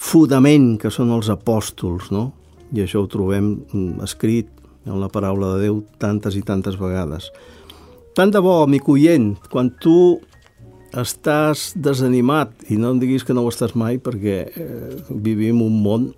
fundament 0.00 0.74
que 0.80 0.92
són 0.92 1.12
els 1.12 1.30
apòstols, 1.32 2.10
no? 2.14 2.30
I 2.72 2.84
això 2.84 3.02
ho 3.02 3.08
trobem 3.10 3.52
mm, 3.72 4.00
escrit 4.06 4.50
en 4.86 5.00
la 5.00 5.10
paraula 5.12 5.54
de 5.54 5.66
Déu 5.66 5.82
tantes 6.00 6.36
i 6.38 6.44
tantes 6.46 6.78
vegades. 6.80 7.28
Tant 8.16 8.32
de 8.32 8.40
bo, 8.42 8.60
amic 8.64 8.88
oient, 8.90 9.34
quan 9.52 9.70
tu 9.82 10.20
estàs 10.96 11.70
desanimat 11.78 12.52
i 12.70 12.78
no 12.80 12.90
em 12.94 12.98
diguis 13.02 13.22
que 13.26 13.34
no 13.34 13.44
ho 13.44 13.50
estàs 13.52 13.76
mai 13.78 14.00
perquè 14.02 14.38
eh, 14.48 14.96
vivim 15.10 15.62
un 15.62 15.76
món 15.84 16.08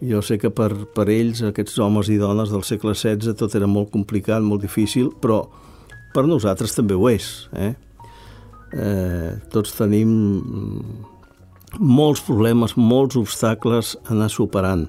jo 0.00 0.20
sé 0.20 0.36
que 0.36 0.50
per, 0.52 0.70
per 0.92 1.06
ells, 1.08 1.40
aquests 1.46 1.78
homes 1.80 2.10
i 2.12 2.18
dones 2.20 2.50
del 2.52 2.64
segle 2.68 2.92
XVI, 2.92 3.32
tot 3.38 3.54
era 3.56 3.68
molt 3.70 3.88
complicat, 3.94 4.44
molt 4.44 4.60
difícil, 4.60 5.08
però 5.22 5.46
per 6.12 6.26
nosaltres 6.28 6.76
també 6.76 6.96
ho 6.96 7.08
és. 7.08 7.48
Eh? 7.56 7.72
Eh, 8.76 9.30
tots 9.52 9.72
tenim 9.78 10.12
molts 11.80 12.20
problemes, 12.26 12.76
molts 12.76 13.16
obstacles 13.16 13.94
a 14.04 14.12
anar 14.12 14.28
superant. 14.32 14.84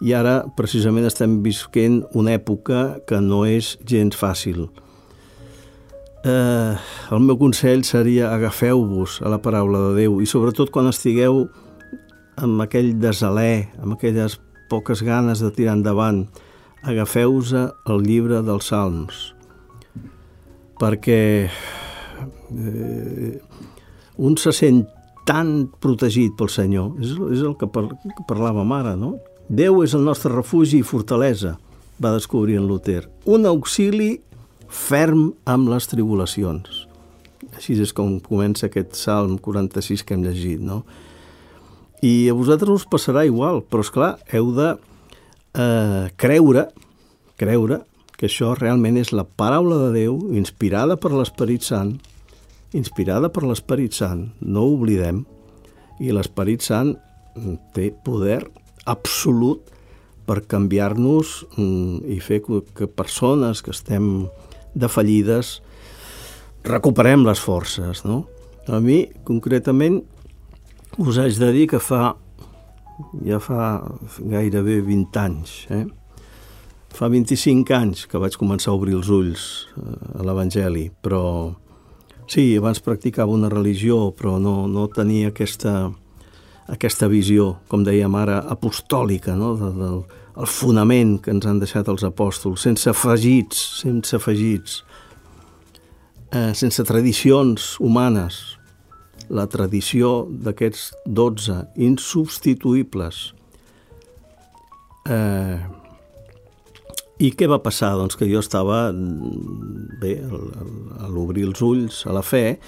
I 0.00 0.16
ara, 0.16 0.38
precisament, 0.56 1.04
estem 1.04 1.42
visquent 1.44 2.02
una 2.16 2.32
època 2.36 3.02
que 3.08 3.20
no 3.20 3.44
és 3.44 3.74
gens 3.84 4.16
fàcil 4.16 4.64
eh, 4.64 4.85
el 6.26 7.22
meu 7.22 7.36
consell 7.38 7.84
seria 7.86 8.32
agafeu-vos 8.34 9.20
a 9.22 9.30
la 9.30 9.38
paraula 9.42 9.78
de 9.88 10.02
Déu 10.02 10.18
i 10.22 10.26
sobretot 10.26 10.72
quan 10.74 10.88
estigueu 10.90 11.44
amb 12.42 12.64
aquell 12.64 12.96
desalè, 13.00 13.68
amb 13.82 13.94
aquelles 13.94 14.38
poques 14.70 15.02
ganes 15.06 15.40
de 15.40 15.52
tirar 15.54 15.76
endavant, 15.78 16.24
agafeu-vos 16.82 17.54
el 17.54 18.02
llibre 18.04 18.42
dels 18.44 18.68
Salms, 18.72 19.20
perquè 20.80 21.22
eh, 21.46 23.32
un 24.16 24.36
se 24.40 24.52
sent 24.52 24.84
tan 25.26 25.68
protegit 25.82 26.36
pel 26.38 26.50
Senyor. 26.52 26.94
És, 27.02 27.14
és 27.34 27.42
el 27.42 27.56
que, 27.58 27.68
par 27.70 27.88
que 27.90 28.26
parlàvem 28.28 28.72
ara, 28.76 28.94
no? 28.98 29.16
Déu 29.48 29.82
és 29.84 29.94
el 29.94 30.04
nostre 30.06 30.32
refugi 30.34 30.80
i 30.82 30.86
fortalesa, 30.86 31.56
va 32.02 32.14
descobrir 32.14 32.58
en 32.60 32.66
Luther. 32.68 33.06
Un 33.24 33.46
auxili 33.48 34.16
ferm 34.68 35.30
amb 35.48 35.70
les 35.70 35.88
tribulacions. 35.90 36.86
Així 37.56 37.76
és 37.80 37.92
com 37.96 38.18
comença 38.20 38.68
aquest 38.68 38.96
Salm 38.98 39.38
46 39.42 40.04
que 40.04 40.16
hem 40.16 40.24
llegit, 40.26 40.60
no? 40.60 40.82
I 42.04 42.28
a 42.28 42.34
vosaltres 42.36 42.82
us 42.82 42.88
passarà 42.88 43.24
igual, 43.24 43.62
però 43.64 43.84
és 43.84 43.92
clar, 43.92 44.10
heu 44.34 44.50
de 44.56 44.74
eh, 45.56 46.08
creure, 46.20 46.66
creure 47.40 47.80
que 48.16 48.28
això 48.28 48.52
realment 48.56 48.98
és 49.00 49.12
la 49.12 49.24
paraula 49.24 49.78
de 49.86 49.88
Déu 49.96 50.18
inspirada 50.36 50.96
per 51.00 51.12
l'Esperit 51.14 51.64
Sant, 51.64 51.96
inspirada 52.76 53.30
per 53.32 53.44
l'Esperit 53.44 53.96
Sant, 53.96 54.28
no 54.40 54.66
ho 54.66 54.76
oblidem, 54.76 55.24
i 56.00 56.12
l'Esperit 56.12 56.64
Sant 56.64 56.96
té 57.76 57.90
poder 58.04 58.42
absolut 58.88 59.72
per 60.26 60.42
canviar-nos 60.48 61.42
mm, 61.56 62.02
i 62.12 62.18
fer 62.24 62.40
que 62.44 62.88
persones 62.88 63.62
que 63.62 63.72
estem 63.74 64.26
defallides 64.76 65.56
recuperem 66.66 67.24
les 67.26 67.40
forces, 67.40 68.04
no? 68.04 68.24
A 68.66 68.80
mi, 68.82 69.04
concretament, 69.24 70.00
us 70.98 71.18
haig 71.22 71.38
de 71.38 71.52
dir 71.54 71.66
que 71.70 71.80
fa 71.82 72.16
ja 73.26 73.38
fa 73.42 73.60
gairebé 74.18 74.80
20 74.84 75.20
anys, 75.20 75.54
eh? 75.70 75.84
Fa 76.96 77.10
25 77.12 77.74
anys 77.76 78.06
que 78.08 78.20
vaig 78.20 78.38
començar 78.40 78.72
a 78.72 78.78
obrir 78.78 78.96
els 78.96 79.10
ulls 79.12 79.44
eh, 79.76 80.18
a 80.20 80.24
l'Evangeli, 80.24 80.88
però 81.04 81.52
sí, 82.26 82.56
abans 82.56 82.80
practicava 82.80 83.34
una 83.36 83.52
religió, 83.52 84.10
però 84.16 84.38
no, 84.40 84.64
no 84.66 84.86
tenia 84.88 85.30
aquesta, 85.30 85.90
aquesta 86.72 87.10
visió, 87.12 87.58
com 87.68 87.84
dèiem 87.84 88.16
ara, 88.16 88.40
apostòlica, 88.56 89.36
no? 89.36 89.52
de, 89.60 89.72
del 89.76 90.00
el 90.36 90.48
fonament 90.50 91.16
que 91.24 91.32
ens 91.32 91.46
han 91.48 91.60
deixat 91.62 91.88
els 91.88 92.04
apòstols, 92.04 92.60
sense 92.66 92.90
afegits, 92.90 93.60
sense 93.80 94.16
afegits, 94.16 94.82
eh, 96.32 96.52
sense 96.54 96.84
tradicions 96.84 97.76
humanes, 97.80 98.58
la 99.32 99.46
tradició 99.50 100.26
d'aquests 100.28 100.92
dotze 101.06 101.64
insubstituïbles. 101.76 103.32
Eh, 105.08 105.58
I 107.16 107.30
què 107.32 107.48
va 107.48 107.62
passar? 107.64 107.94
Doncs 107.96 108.18
que 108.20 108.28
jo 108.28 108.42
estava, 108.44 108.90
bé, 108.92 110.18
a 111.00 111.08
l'obrir 111.08 111.46
els 111.48 111.62
ulls 111.64 112.02
a 112.04 112.12
la 112.12 112.22
fe, 112.22 112.58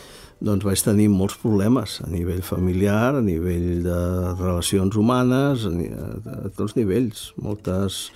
doncs 0.45 0.64
vaig 0.66 0.83
tenir 0.85 1.09
molts 1.11 1.38
problemes 1.42 1.99
a 2.04 2.09
nivell 2.11 2.42
familiar, 2.47 3.16
a 3.18 3.23
nivell 3.23 3.83
de 3.83 3.99
relacions 4.38 4.97
humanes, 4.97 5.66
a, 5.66 5.73
a, 5.73 6.37
a 6.47 6.52
tots 6.54 6.76
nivells, 6.78 7.33
moltes 7.42 8.09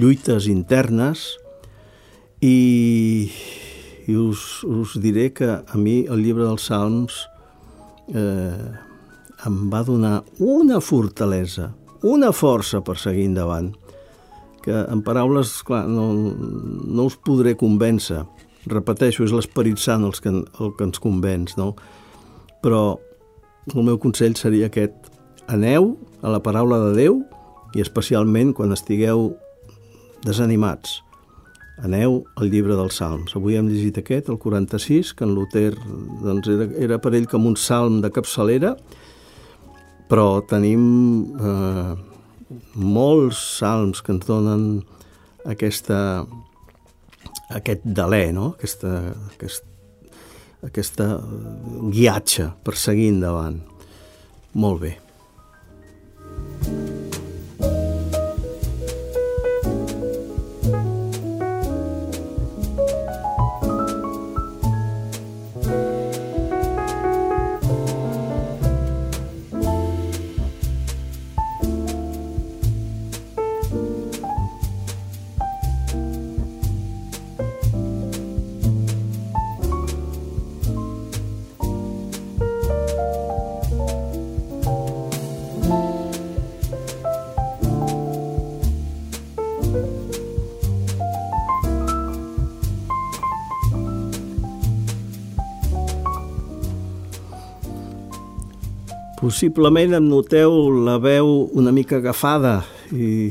lluites 0.00 0.48
internes 0.48 1.26
i, 2.40 3.28
i 4.08 4.16
us, 4.16 4.62
us 4.64 4.96
diré 5.02 5.28
que 5.36 5.50
a 5.60 5.76
mi 5.78 6.02
el 6.08 6.24
llibre 6.24 6.48
dels 6.48 6.70
Salms 6.70 7.20
eh, 8.08 8.72
em 9.46 9.60
va 9.70 9.82
donar 9.86 10.22
una 10.40 10.80
fortalesa, 10.80 11.70
una 12.02 12.32
força 12.34 12.80
per 12.82 12.96
seguir 12.98 13.28
endavant, 13.28 13.72
que 14.62 14.74
en 14.74 15.02
paraules, 15.02 15.56
clar, 15.66 15.84
no, 15.90 16.08
no 16.14 17.06
us 17.10 17.16
podré 17.18 17.56
convèncer. 17.58 18.22
Repeteixo, 18.70 19.24
és 19.26 19.32
l'Esperit 19.34 19.80
Sant 19.82 20.04
el 20.06 20.14
que, 20.14 20.30
el 20.32 20.74
que 20.78 20.86
ens 20.86 21.02
convenç, 21.02 21.56
no? 21.58 21.72
Però 22.62 22.98
el 23.74 23.86
meu 23.86 23.98
consell 24.02 24.36
seria 24.38 24.70
aquest. 24.70 25.10
Aneu 25.50 25.96
a 26.22 26.30
la 26.30 26.42
paraula 26.42 26.78
de 26.84 26.92
Déu 26.96 27.22
i 27.74 27.82
especialment 27.82 28.52
quan 28.54 28.74
estigueu 28.74 29.32
desanimats. 30.22 31.00
Aneu 31.82 32.20
al 32.38 32.50
llibre 32.52 32.76
dels 32.78 33.00
Salms. 33.00 33.34
Avui 33.34 33.56
hem 33.58 33.66
llegit 33.70 33.98
aquest, 33.98 34.28
el 34.30 34.38
46, 34.38 35.14
que 35.18 35.26
en 35.26 35.34
Luther 35.34 35.72
doncs, 36.22 36.50
era, 36.52 36.68
era 36.78 36.98
per 37.02 37.14
ell 37.16 37.26
com 37.30 37.48
un 37.48 37.56
salm 37.58 37.98
de 38.04 38.10
capçalera, 38.14 38.76
però 40.10 40.42
tenim 40.46 40.84
eh, 41.40 41.94
molts 42.76 43.40
salms 43.58 44.02
que 44.04 44.12
ens 44.14 44.28
donen 44.28 44.66
aquesta, 45.48 45.98
aquest 47.58 47.84
delè, 47.84 48.24
no? 48.34 48.52
aquesta, 48.56 48.92
aquest, 49.32 49.64
aquesta 50.68 51.08
guiatge 51.92 52.50
per 52.64 52.76
seguir 52.78 53.10
endavant. 53.14 53.60
Molt 54.52 54.82
bé. 54.84 54.96
Possiblement 99.22 99.92
em 99.94 100.06
noteu 100.10 100.56
la 100.82 100.96
veu 100.98 101.28
una 101.54 101.70
mica 101.70 102.00
agafada 102.00 102.56
i, 102.90 103.28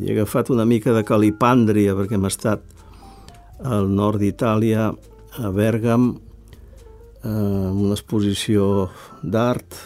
he 0.00 0.12
agafat 0.14 0.48
una 0.54 0.64
mica 0.64 0.94
de 0.96 1.02
calipàndria 1.04 1.92
perquè 1.98 2.16
hem 2.16 2.24
estat 2.24 2.62
al 3.68 3.90
nord 3.92 4.22
d'Itàlia, 4.22 4.86
a 5.36 5.50
Bèrgam, 5.52 6.06
eh, 6.16 7.28
en 7.28 7.82
una 7.82 7.92
exposició 7.92 8.86
d'art 9.20 9.76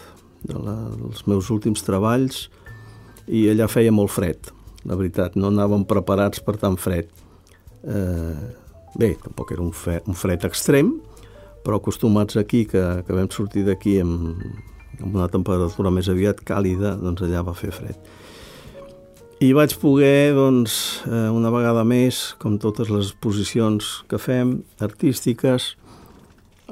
de 0.46 0.60
la, 0.62 0.76
dels 0.94 1.26
meus 1.26 1.50
últims 1.50 1.82
treballs 1.82 2.44
i 3.26 3.48
allà 3.50 3.66
feia 3.66 3.90
molt 3.90 4.14
fred, 4.14 4.52
la 4.86 4.94
veritat, 4.94 5.34
no 5.34 5.50
anàvem 5.50 5.88
preparats 5.90 6.38
per 6.38 6.54
tan 6.62 6.78
fred. 6.78 7.10
Eh, 7.82 8.46
bé, 8.94 9.16
tampoc 9.26 9.50
era 9.58 9.66
un 9.66 9.74
fred, 9.74 10.06
un 10.06 10.14
fred 10.14 10.46
extrem, 10.46 10.94
però 11.66 11.82
acostumats 11.82 12.38
aquí, 12.38 12.62
que, 12.70 12.86
que 13.02 13.18
vam 13.18 13.34
sortir 13.34 13.66
d'aquí 13.66 13.98
amb 14.06 14.75
amb 15.00 15.14
una 15.14 15.28
temperatura 15.32 15.92
més 15.92 16.08
aviat 16.12 16.42
càlida, 16.46 16.94
doncs 17.00 17.24
allà 17.26 17.42
va 17.46 17.56
fer 17.56 17.72
fred. 17.74 17.96
I 19.44 19.50
vaig 19.52 19.74
poder, 19.76 20.32
doncs, 20.32 21.02
eh, 21.04 21.26
una 21.28 21.50
vegada 21.52 21.82
més, 21.84 22.34
com 22.40 22.56
totes 22.56 22.88
les 22.88 23.10
exposicions 23.10 23.98
que 24.08 24.16
fem, 24.16 24.62
artístiques, 24.80 25.74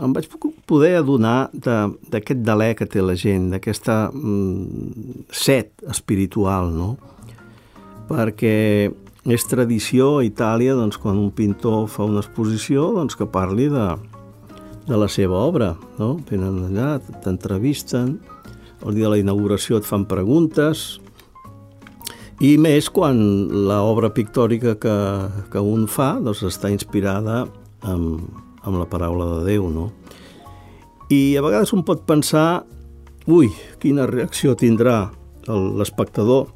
em 0.00 0.14
vaig 0.16 0.26
poder 0.66 0.94
adonar 0.98 1.50
d'aquest 1.52 2.40
de, 2.40 2.46
delè 2.48 2.72
que 2.74 2.88
té 2.88 3.02
la 3.04 3.14
gent, 3.14 3.50
d'aquesta 3.52 4.08
mm, 4.10 5.28
set 5.30 5.84
espiritual, 5.92 6.72
no? 6.72 6.94
Perquè 8.08 8.56
és 9.24 9.46
tradició 9.48 10.18
a 10.18 10.24
Itàlia, 10.26 10.74
doncs, 10.76 10.98
quan 11.00 11.20
un 11.20 11.30
pintor 11.36 11.86
fa 11.92 12.08
una 12.08 12.24
exposició, 12.24 12.90
doncs, 12.96 13.14
que 13.16 13.28
parli 13.28 13.68
de, 13.72 13.86
de 14.86 14.98
la 15.00 15.08
seva 15.08 15.38
obra, 15.46 15.74
no? 15.98 16.18
Venen 16.28 16.66
allà, 16.68 16.98
t'entrevisten, 17.24 18.18
el 18.84 18.96
dia 18.96 19.08
de 19.08 19.14
la 19.14 19.20
inauguració 19.22 19.80
et 19.80 19.88
fan 19.88 20.04
preguntes, 20.08 20.98
i 22.42 22.56
més 22.58 22.90
quan 22.90 23.16
l'obra 23.68 24.10
pictòrica 24.12 24.74
que, 24.82 24.96
que 25.52 25.60
un 25.62 25.86
fa 25.88 26.16
doncs, 26.20 26.42
està 26.48 26.70
inspirada 26.72 27.44
amb, 27.86 28.26
amb 28.64 28.80
la 28.80 28.88
paraula 28.90 29.28
de 29.36 29.52
Déu, 29.52 29.68
no? 29.70 29.90
I 31.12 31.36
a 31.38 31.44
vegades 31.44 31.72
un 31.76 31.84
pot 31.86 32.02
pensar, 32.08 32.64
ui, 33.30 33.52
quina 33.80 34.08
reacció 34.10 34.56
tindrà 34.58 35.12
l'espectador. 35.46 36.48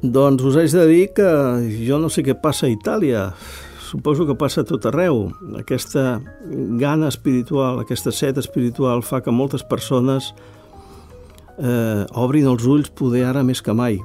Doncs 0.00 0.44
us 0.44 0.58
haig 0.60 0.72
de 0.76 0.84
dir 0.86 1.04
que 1.16 1.30
jo 1.88 1.98
no 1.98 2.12
sé 2.12 2.22
què 2.22 2.36
passa 2.38 2.68
a 2.68 2.72
Itàlia, 2.72 3.30
suposo 3.86 4.26
que 4.26 4.34
passa 4.34 4.64
tot 4.66 4.84
arreu. 4.90 5.30
Aquesta 5.58 6.18
gana 6.80 7.08
espiritual, 7.08 7.80
aquesta 7.80 8.12
set 8.12 8.38
espiritual 8.42 9.02
fa 9.06 9.22
que 9.22 9.34
moltes 9.34 9.62
persones 9.62 10.32
eh, 11.58 12.04
obrin 12.18 12.48
els 12.50 12.66
ulls 12.66 12.90
poder 12.90 13.24
ara 13.30 13.44
més 13.46 13.62
que 13.62 13.74
mai. 13.76 14.00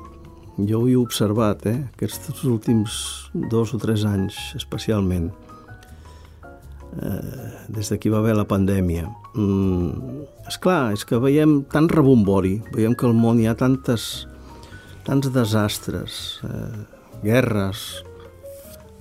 Jo 0.61 0.83
ho 0.83 0.89
he 0.89 0.97
observat, 0.99 1.65
eh? 1.65 1.79
aquests 1.95 2.43
últims 2.45 2.97
dos 3.33 3.73
o 3.73 3.79
tres 3.81 4.03
anys 4.05 4.37
especialment, 4.59 5.31
eh, 7.01 7.49
des 7.71 7.91
hi 7.95 8.11
va 8.11 8.19
haver 8.19 8.35
la 8.37 8.45
pandèmia. 8.45 9.07
Mm, 9.33 10.27
és 10.47 10.59
clar, 10.61 10.91
és 10.93 11.05
que 11.07 11.19
veiem 11.23 11.63
tant 11.71 11.89
rebombori, 11.89 12.59
veiem 12.75 12.93
que 12.95 13.07
al 13.07 13.17
món 13.17 13.39
hi 13.39 13.47
ha 13.47 13.55
tantes, 13.57 14.27
tants 15.07 15.31
desastres, 15.33 16.41
eh, 16.45 16.85
guerres, 17.23 18.03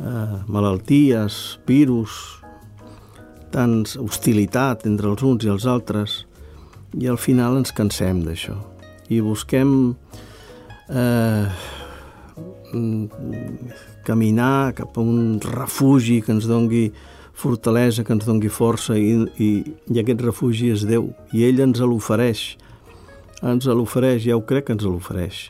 eh, 0.01 0.37
malalties, 0.49 1.59
virus, 1.69 2.17
tants 3.53 3.97
hostilitat 4.01 4.87
entre 4.87 5.11
els 5.11 5.23
uns 5.27 5.45
i 5.45 5.53
els 5.53 5.67
altres, 5.67 6.25
i 6.99 7.07
al 7.07 7.19
final 7.21 7.61
ens 7.61 7.75
cansem 7.75 8.25
d'això. 8.25 8.57
I 9.11 9.21
busquem 9.23 9.95
eh, 10.91 11.47
caminar 14.07 14.73
cap 14.79 14.99
a 14.99 15.03
un 15.03 15.41
refugi 15.43 16.21
que 16.23 16.33
ens 16.35 16.47
dongui 16.51 16.91
fortalesa, 17.41 18.05
que 18.05 18.13
ens 18.15 18.27
dongui 18.29 18.51
força 18.53 18.97
i, 18.99 19.15
i, 19.41 19.51
i 19.91 20.03
aquest 20.03 20.23
refugi 20.27 20.71
és 20.75 20.85
Déu 20.89 21.11
i 21.33 21.47
ell 21.47 21.63
ens 21.65 21.81
l'ofereix 21.81 22.43
ens 23.41 23.65
l'ofereix, 23.65 24.27
ja 24.27 24.37
ho 24.37 24.45
crec 24.45 24.69
que 24.69 24.77
ens 24.77 24.85
l'ofereix 24.85 25.47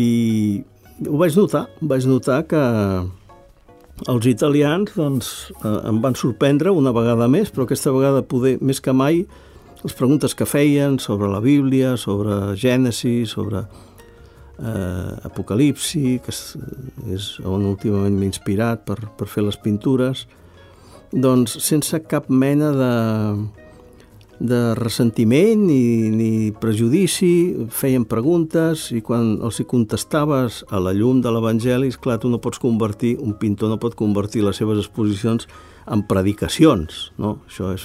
i 0.00 0.10
ho 1.06 1.20
vaig 1.20 1.38
notar 1.38 1.68
vaig 1.80 2.08
notar 2.10 2.42
que 2.50 2.62
els 4.08 4.26
italians 4.26 4.94
doncs, 4.96 5.52
eh, 5.60 5.76
em 5.90 6.00
van 6.00 6.16
sorprendre 6.16 6.72
una 6.72 6.92
vegada 6.96 7.28
més, 7.28 7.50
però 7.52 7.66
aquesta 7.66 7.92
vegada 7.92 8.22
poder 8.22 8.56
més 8.60 8.80
que 8.80 8.92
mai 8.92 9.26
les 9.82 9.96
preguntes 9.96 10.34
que 10.36 10.44
feien 10.48 10.98
sobre 11.00 11.28
la 11.28 11.40
Bíblia, 11.40 11.96
sobre 11.96 12.54
Gènesi, 12.56 13.24
sobre 13.26 13.64
eh, 14.60 15.26
Apocalipsi, 15.28 16.20
que 16.24 16.32
és, 16.32 16.42
és 17.12 17.30
on 17.44 17.64
últimament 17.68 18.16
m'he 18.16 18.28
inspirat 18.28 18.84
per, 18.84 18.98
per 19.16 19.28
fer 19.28 19.44
les 19.46 19.56
pintures, 19.60 20.26
doncs 21.12 21.56
sense 21.64 21.98
cap 22.06 22.28
mena 22.28 22.70
de, 22.76 22.92
de 24.40 24.74
ressentiment 24.74 25.60
ni, 25.68 26.08
ni 26.08 26.50
prejudici, 26.56 27.68
feien 27.68 28.06
preguntes 28.08 28.86
i 28.96 29.02
quan 29.04 29.34
els 29.44 29.60
hi 29.60 29.66
contestaves 29.68 30.62
a 30.72 30.80
la 30.80 30.94
llum 30.96 31.20
de 31.20 31.28
l'Evangeli, 31.30 31.92
clar, 32.00 32.16
tu 32.22 32.32
no 32.32 32.40
pots 32.40 32.58
convertir, 32.62 33.18
un 33.20 33.36
pintor 33.36 33.68
no 33.68 33.76
pot 33.80 33.94
convertir 33.98 34.46
les 34.46 34.56
seves 34.56 34.80
exposicions 34.80 35.44
en 35.90 36.06
predicacions, 36.08 37.10
no? 37.20 37.36
Això 37.50 37.74
és 37.76 37.84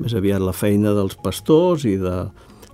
més 0.00 0.16
aviat 0.16 0.40
la 0.40 0.56
feina 0.56 0.94
dels 0.96 1.18
pastors 1.20 1.84
i 1.84 1.98
de, 2.00 2.16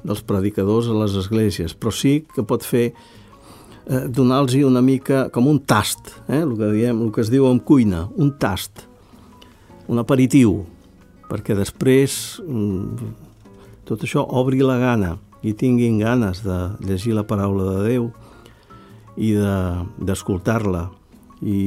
dels 0.06 0.22
predicadors 0.22 0.86
a 0.86 0.96
les 1.00 1.18
esglésies, 1.18 1.74
però 1.74 1.90
sí 1.90 2.20
que 2.30 2.46
pot 2.46 2.62
fer 2.62 2.86
eh, 2.92 4.06
donar-los 4.06 4.54
una 4.62 4.84
mica 4.84 5.26
com 5.34 5.50
un 5.50 5.64
tast, 5.66 6.14
eh? 6.28 6.44
el, 6.44 6.54
que 6.54 6.70
diem, 6.76 7.02
el 7.02 7.10
que 7.10 7.26
es 7.26 7.34
diu 7.34 7.50
en 7.50 7.58
cuina, 7.58 8.06
un 8.14 8.36
tast, 8.38 8.86
un 9.90 9.98
aperitiu, 9.98 10.60
perquè 11.28 11.56
després 11.56 12.38
mm, 12.44 13.08
tot 13.88 14.04
això 14.04 14.24
obri 14.40 14.60
la 14.64 14.78
gana 14.80 15.16
i 15.46 15.54
tinguin 15.54 16.00
ganes 16.02 16.42
de 16.44 16.58
llegir 16.84 17.14
la 17.16 17.26
paraula 17.28 17.70
de 17.76 17.84
Déu 17.86 18.08
i 19.18 19.32
d'escoltar-la. 19.34 20.88
De, 21.40 21.54
I, 21.54 21.60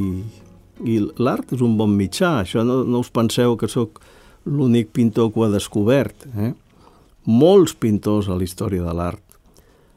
i 0.87 0.97
l'art 1.19 1.53
és 1.55 1.63
un 1.63 1.77
bon 1.79 1.93
mitjà, 1.95 2.41
això 2.41 2.65
no, 2.67 2.81
no 2.83 3.03
us 3.03 3.11
penseu 3.13 3.55
que 3.59 3.69
sóc 3.71 4.01
l'únic 4.45 4.91
pintor 4.95 5.31
que 5.31 5.39
ho 5.39 5.47
ha 5.47 5.51
descobert. 5.53 6.27
Eh? 6.35 6.53
Molts 7.29 7.75
pintors 7.77 8.29
a 8.29 8.37
la 8.37 8.47
història 8.47 8.87
de 8.87 8.95
l'art 8.97 9.31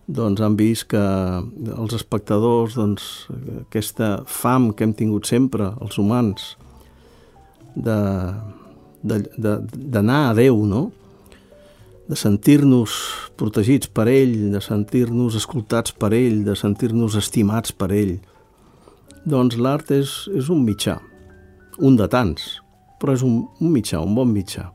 doncs, 0.06 0.40
han 0.40 0.56
vist 0.56 0.88
que 0.92 1.00
els 1.00 1.94
espectadors, 1.96 2.76
doncs, 2.76 3.26
aquesta 3.62 4.18
fam 4.28 4.72
que 4.72 4.84
hem 4.84 4.92
tingut 4.96 5.28
sempre, 5.28 5.72
els 5.80 5.98
humans, 5.98 6.54
d'anar 9.04 10.20
a 10.30 10.36
Déu, 10.36 10.64
no? 10.66 10.88
de 12.08 12.16
sentir-nos 12.20 12.92
protegits 13.38 13.88
per 13.88 14.06
ell, 14.12 14.34
de 14.52 14.60
sentir-nos 14.60 15.38
escoltats 15.38 15.94
per 15.96 16.12
ell, 16.12 16.42
de 16.44 16.56
sentir-nos 16.58 17.16
estimats 17.16 17.72
per 17.72 17.90
ell. 17.96 18.18
Doncs 19.24 19.56
l'art 19.56 19.92
és, 19.94 20.12
és 20.36 20.50
un 20.52 20.66
mitjà, 20.66 20.98
un 21.80 21.96
de 21.96 22.08
tants, 22.12 22.58
però 23.00 23.16
és 23.16 23.24
un, 23.24 23.40
un 23.60 23.72
mitjà, 23.72 24.02
un 24.04 24.12
bon 24.16 24.28
mitjà. 24.28 24.68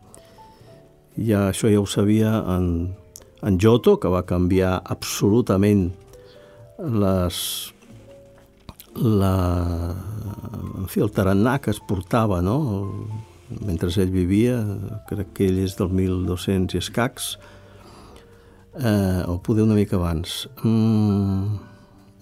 Ja, 1.19 1.49
això 1.49 1.69
ja 1.69 1.81
ho 1.81 1.85
sabia 1.89 2.33
en, 2.55 2.95
en 3.45 3.61
Giotto, 3.61 3.99
que 4.01 4.09
va 4.09 4.25
canviar 4.25 4.79
absolutament 4.89 5.91
les, 6.79 7.39
la, 8.97 9.33
en 10.79 10.89
fi, 10.89 11.03
el 11.05 11.13
tarannà 11.13 11.59
que 11.61 11.75
es 11.75 11.81
portava, 11.85 12.41
no? 12.41 12.57
Mentre 13.57 13.89
ell 14.01 14.11
vivia, 14.13 14.59
crec 15.09 15.33
que 15.33 15.47
ell 15.49 15.59
és 15.63 15.75
del 15.79 15.89
1200 15.93 16.75
i 16.75 16.81
escacs, 16.81 17.29
eh, 18.77 19.23
o 19.25 19.39
poder 19.41 19.65
una 19.65 19.77
mica 19.77 19.97
abans. 19.97 20.47
Mm, 20.63 21.57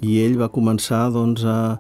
I 0.08 0.20
ell 0.24 0.38
va 0.40 0.52
començar 0.54 1.08
doncs, 1.12 1.44
a, 1.44 1.80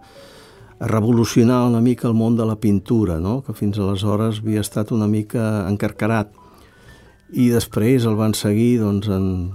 a 0.80 0.90
revolucionar 0.92 1.64
una 1.70 1.82
mica 1.82 2.08
el 2.10 2.18
món 2.18 2.36
de 2.36 2.46
la 2.46 2.58
pintura, 2.60 3.20
no? 3.20 3.42
que 3.46 3.56
fins 3.56 3.80
aleshores 3.80 4.42
havia 4.44 4.66
estat 4.66 4.92
una 4.92 5.08
mica 5.08 5.66
encarcarat. 5.70 6.34
I 7.34 7.50
després 7.52 8.06
el 8.08 8.16
van 8.20 8.36
seguir 8.36 8.80
doncs, 8.84 9.08
en, 9.08 9.52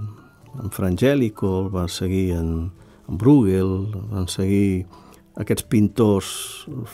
en 0.61 0.72
Frangelico, 0.72 1.62
el 1.64 1.70
van 1.72 1.88
seguir 1.88 2.33
en, 2.38 2.72
en 3.09 3.18
Bruegel, 3.18 3.76
el 3.92 4.11
van 4.12 4.28
seguir 4.28 4.87
aquests 5.40 5.64
pintors 5.64 6.28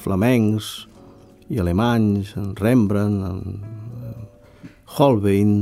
flamencs 0.02 0.88
i 1.48 1.60
alemanys, 1.60 2.34
en 2.36 2.54
Rembrandt, 2.56 3.24
en 3.24 3.60
Holbein, 4.96 5.52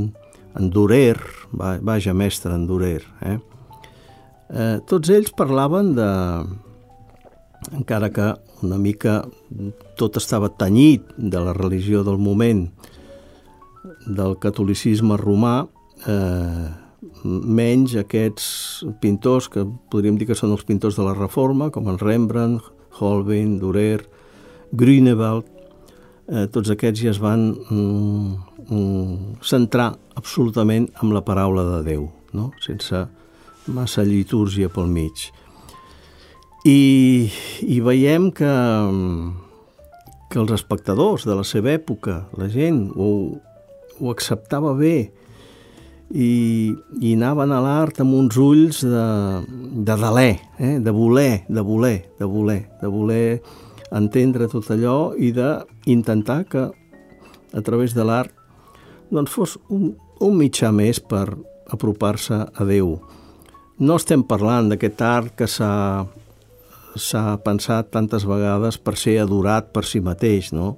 en 0.57 0.69
Durer, 0.69 1.17
vaja 1.51 2.13
mestre, 2.13 2.53
en 2.53 2.67
Durer. 2.67 3.03
Eh? 3.21 3.37
Eh, 4.49 4.77
tots 4.87 5.11
ells 5.11 5.33
parlaven 5.35 5.93
de, 5.97 6.09
encara 7.77 8.09
que 8.13 8.33
una 8.63 8.77
mica 8.81 9.21
tot 9.99 10.17
estava 10.17 10.49
tenyit 10.49 11.05
de 11.17 11.41
la 11.43 11.53
religió 11.53 12.03
del 12.03 12.17
moment 12.17 12.67
del 14.07 14.37
catolicisme 14.41 15.17
romà, 15.19 15.67
eh, 16.07 16.67
menys 17.23 17.95
aquests 17.99 18.47
pintors 19.01 19.47
que 19.49 19.65
podríem 19.91 20.17
dir 20.17 20.27
que 20.27 20.37
són 20.37 20.51
els 20.55 20.65
pintors 20.65 20.97
de 20.97 21.05
la 21.05 21.15
Reforma, 21.17 21.69
com 21.71 21.87
en 21.91 21.99
Rembrandt, 21.99 22.63
Holbein, 22.99 23.59
Durer, 23.59 24.01
Grünewald, 24.71 25.45
eh, 26.27 26.45
tots 26.51 26.71
aquests 26.73 27.03
ja 27.03 27.13
es 27.13 27.21
van 27.23 27.49
mm, 27.53 28.35
mm, 28.67 29.17
centrar 29.45 29.93
absolutament 30.19 30.89
amb 31.01 31.15
la 31.15 31.23
paraula 31.25 31.65
de 31.75 31.81
Déu, 31.87 32.07
no? 32.37 32.51
sense 32.63 33.05
massa 33.67 34.05
litúrgia 34.07 34.71
pel 34.71 34.87
mig. 34.91 35.27
I, 36.67 37.29
i 37.63 37.77
veiem 37.83 38.29
que, 38.35 38.53
que 40.31 40.39
els 40.41 40.55
espectadors 40.55 41.27
de 41.27 41.35
la 41.37 41.45
seva 41.47 41.71
època, 41.75 42.25
la 42.39 42.49
gent, 42.51 42.89
ho, 42.95 43.37
ho 43.99 44.11
acceptava 44.11 44.73
bé 44.75 44.97
i, 46.11 46.73
i 47.03 47.13
anaven 47.15 47.51
a 47.51 47.61
l'art 47.63 48.01
amb 48.03 48.15
uns 48.15 48.39
ulls 48.39 48.81
de, 48.87 49.05
de 49.87 49.95
deler, 50.03 50.33
eh? 50.59 50.75
de 50.83 50.91
voler, 50.95 51.45
de 51.47 51.63
voler, 51.63 51.97
de 52.19 52.27
voler, 52.31 52.61
de 52.81 52.91
voler 52.91 53.25
entendre 53.95 54.49
tot 54.51 54.69
allò 54.73 55.13
i 55.15 55.31
d'intentar 55.35 56.43
que 56.49 56.67
a 57.53 57.61
través 57.63 57.95
de 57.95 58.03
l'art 58.03 58.33
doncs 59.11 59.31
fos 59.31 59.55
un, 59.71 59.93
un 60.19 60.35
mitjà 60.35 60.73
més 60.75 60.99
per 60.99 61.29
apropar-se 61.71 62.41
a 62.47 62.67
Déu. 62.67 62.97
No 63.79 63.95
estem 63.99 64.23
parlant 64.27 64.71
d'aquest 64.71 65.01
art 65.05 65.35
que 65.37 65.47
s'ha 65.47 66.07
s'ha 66.97 67.37
pensat 67.45 67.91
tantes 67.93 68.25
vegades 68.25 68.77
per 68.81 68.95
ser 68.97 69.19
adorat 69.21 69.69
per 69.73 69.85
si 69.85 70.01
mateix, 70.01 70.51
no? 70.53 70.77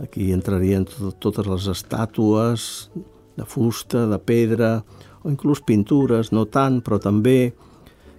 Aquí 0.00 0.30
entrarien 0.32 0.86
tot, 0.88 1.18
totes 1.20 1.48
les 1.50 1.66
estàtues 1.68 2.88
de 3.36 3.44
fusta, 3.46 4.06
de 4.10 4.18
pedra, 4.18 4.78
o 5.22 5.30
inclús 5.30 5.60
pintures, 5.60 6.32
no 6.32 6.46
tant, 6.46 6.80
però 6.82 6.98
també 7.02 7.52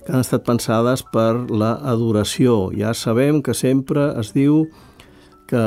que 0.10 0.16
han 0.18 0.24
estat 0.26 0.42
pensades 0.42 1.04
per 1.06 1.46
la 1.54 1.76
adoració. 1.86 2.72
Ja 2.74 2.96
sabem 2.98 3.44
que 3.46 3.54
sempre 3.54 4.08
es 4.18 4.32
diu 4.34 4.64
que 5.50 5.62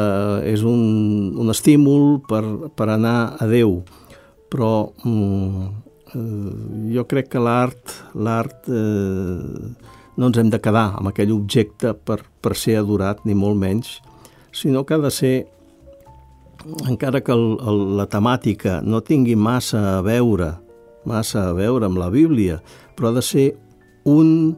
és 0.51 0.65
un, 0.67 1.31
un 1.39 1.51
estímul 1.55 2.25
per, 2.27 2.43
per 2.75 2.89
anar 2.91 3.37
a 3.39 3.47
Déu, 3.47 3.81
però 4.51 4.91
mm, 5.07 5.69
eh, 6.15 6.91
jo 6.97 7.07
crec 7.11 7.31
que 7.31 7.43
l'art 7.43 7.95
l'art 8.15 8.67
eh, 8.67 9.71
no 10.19 10.27
ens 10.27 10.39
hem 10.43 10.51
de 10.51 10.61
quedar 10.63 10.99
amb 10.99 11.13
aquell 11.13 11.31
objecte 11.35 11.95
per, 11.95 12.19
per 12.43 12.57
ser 12.59 12.81
adorat, 12.83 13.23
ni 13.23 13.39
molt 13.39 13.59
menys, 13.63 14.01
sinó 14.51 14.83
que 14.83 14.99
ha 14.99 15.03
de 15.03 15.15
ser, 15.15 15.37
encara 16.91 17.23
que 17.23 17.35
el, 17.35 17.47
el, 17.63 17.83
la 18.03 18.11
temàtica 18.11 18.81
no 18.83 19.03
tingui 19.07 19.39
massa 19.39 19.87
a 19.97 20.03
veure 20.03 20.57
massa 21.05 21.49
a 21.49 21.55
veure 21.57 21.87
amb 21.87 21.99
la 21.99 22.11
Bíblia, 22.11 22.61
però 22.95 23.11
ha 23.11 23.17
de 23.17 23.23
ser 23.27 23.47
un, 24.05 24.57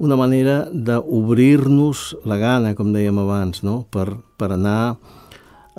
una 0.00 0.16
manera 0.16 0.64
d'obrir-nos 0.72 2.04
la 2.24 2.38
gana, 2.40 2.74
com 2.74 2.92
dèiem 2.94 3.18
abans, 3.20 3.64
no? 3.66 3.82
per, 3.92 4.08
per 4.40 4.52
anar 4.56 4.96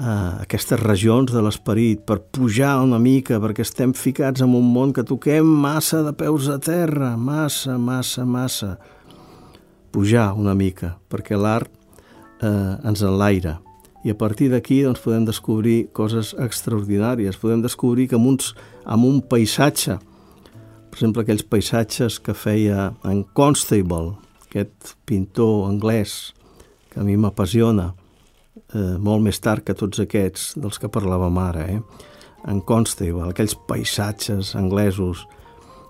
a 0.01 0.13
aquestes 0.41 0.79
regions 0.79 1.33
de 1.33 1.41
l'esperit, 1.43 2.01
per 2.07 2.21
pujar 2.33 2.77
una 2.81 2.99
mica, 2.99 3.39
perquè 3.41 3.65
estem 3.65 3.93
ficats 3.97 4.41
en 4.41 4.55
un 4.57 4.69
món 4.73 4.93
que 4.95 5.05
toquem 5.05 5.45
massa 5.45 6.01
de 6.05 6.13
peus 6.17 6.47
a 6.49 6.57
terra, 6.61 7.15
massa, 7.17 7.77
massa, 7.77 8.25
massa. 8.25 8.75
Pujar 9.91 10.31
una 10.39 10.55
mica, 10.55 10.95
perquè 11.11 11.37
l'art 11.37 11.69
eh, 12.41 12.77
ens 12.87 13.03
enlaira. 13.03 13.59
I 14.01 14.15
a 14.15 14.17
partir 14.17 14.49
d'aquí 14.49 14.81
doncs, 14.81 15.01
podem 15.03 15.27
descobrir 15.27 15.91
coses 15.93 16.31
extraordinàries, 16.39 17.37
podem 17.37 17.61
descobrir 17.61 18.07
que 18.09 18.17
amb, 18.17 18.31
uns, 18.31 18.55
amb 18.85 19.05
un 19.05 19.19
paisatge, 19.21 19.99
per 20.91 20.99
exemple, 20.99 21.23
aquells 21.23 21.45
paisatges 21.47 22.19
que 22.19 22.35
feia 22.35 22.91
en 23.07 23.23
Constable, 23.37 24.17
aquest 24.49 24.95
pintor 25.07 25.69
anglès 25.69 26.33
que 26.91 26.99
a 26.99 27.05
mi 27.07 27.15
m'apassiona, 27.15 27.93
eh, 28.75 28.97
molt 28.99 29.23
més 29.23 29.39
tard 29.39 29.63
que 29.63 29.75
tots 29.77 30.03
aquests 30.03 30.57
dels 30.59 30.79
que 30.81 30.91
parlàvem 30.91 31.37
ara, 31.39 31.67
eh? 31.71 31.79
en 32.51 32.59
Constable, 32.67 33.29
aquells 33.31 33.55
paisatges 33.69 34.55
anglesos, 34.59 35.23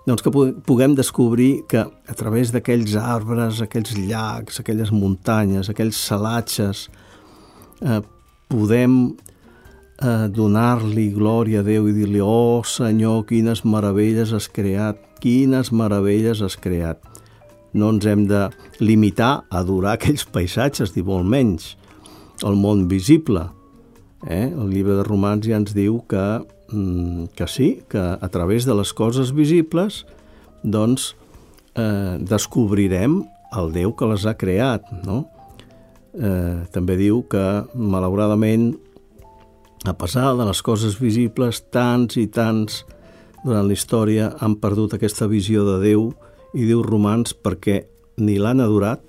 doncs 0.06 0.22
que 0.22 0.32
puguem 0.66 0.94
descobrir 0.98 1.64
que 1.70 1.82
a 1.82 2.14
través 2.18 2.52
d'aquells 2.54 2.94
arbres, 2.98 3.60
aquells 3.62 3.94
llacs, 3.96 4.60
aquelles 4.60 4.90
muntanyes, 4.94 5.70
aquells 5.70 5.98
salatges, 5.98 6.88
eh, 7.82 8.00
podem 8.52 9.16
donar-li 10.02 11.10
glòria 11.14 11.60
a 11.60 11.66
Déu 11.66 11.86
i 11.86 11.94
dir-li, 11.94 12.20
oh 12.22 12.62
Senyor, 12.66 13.22
quines 13.28 13.62
meravelles 13.62 14.32
has 14.34 14.48
creat, 14.50 14.98
quines 15.22 15.70
meravelles 15.70 16.42
has 16.42 16.56
creat. 16.58 16.98
No 17.72 17.92
ens 17.94 18.06
hem 18.06 18.26
de 18.28 18.48
limitar 18.82 19.44
a 19.48 19.60
adorar 19.62 19.94
aquells 19.96 20.24
paisatges, 20.26 20.94
ni 20.96 21.04
molt 21.06 21.28
menys. 21.28 21.76
El 22.42 22.58
món 22.58 22.88
visible. 22.90 23.46
Eh? 24.26 24.50
El 24.50 24.70
llibre 24.70 24.98
de 24.98 25.06
Romans 25.06 25.46
ja 25.46 25.58
ens 25.60 25.74
diu 25.74 26.00
que, 26.10 26.42
mm, 26.72 27.32
que 27.38 27.46
sí, 27.46 27.82
que 27.88 28.02
a 28.02 28.28
través 28.34 28.66
de 28.66 28.74
les 28.74 28.92
coses 28.92 29.32
visibles 29.34 30.04
doncs 30.62 31.12
eh, 31.74 32.18
descobrirem 32.18 33.22
el 33.56 33.72
Déu 33.74 33.92
que 33.94 34.08
les 34.08 34.26
ha 34.26 34.36
creat, 34.38 34.86
no? 35.06 35.26
Eh, 36.12 36.64
també 36.72 36.96
diu 37.00 37.22
que, 37.28 37.64
malauradament, 37.74 38.74
a 39.84 39.94
pesar 39.98 40.36
de 40.38 40.46
les 40.46 40.62
coses 40.62 40.98
visibles, 41.00 41.62
tants 41.74 42.16
i 42.20 42.28
tants 42.30 42.82
durant 43.42 43.66
la 43.66 43.74
història 43.74 44.30
han 44.38 44.54
perdut 44.62 44.94
aquesta 44.94 45.26
visió 45.26 45.64
de 45.66 45.80
Déu 45.82 46.12
i 46.54 46.68
diu 46.68 46.84
Romans 46.86 47.34
perquè 47.34 47.82
ni 48.22 48.38
l'han 48.38 48.62
adorat 48.62 49.02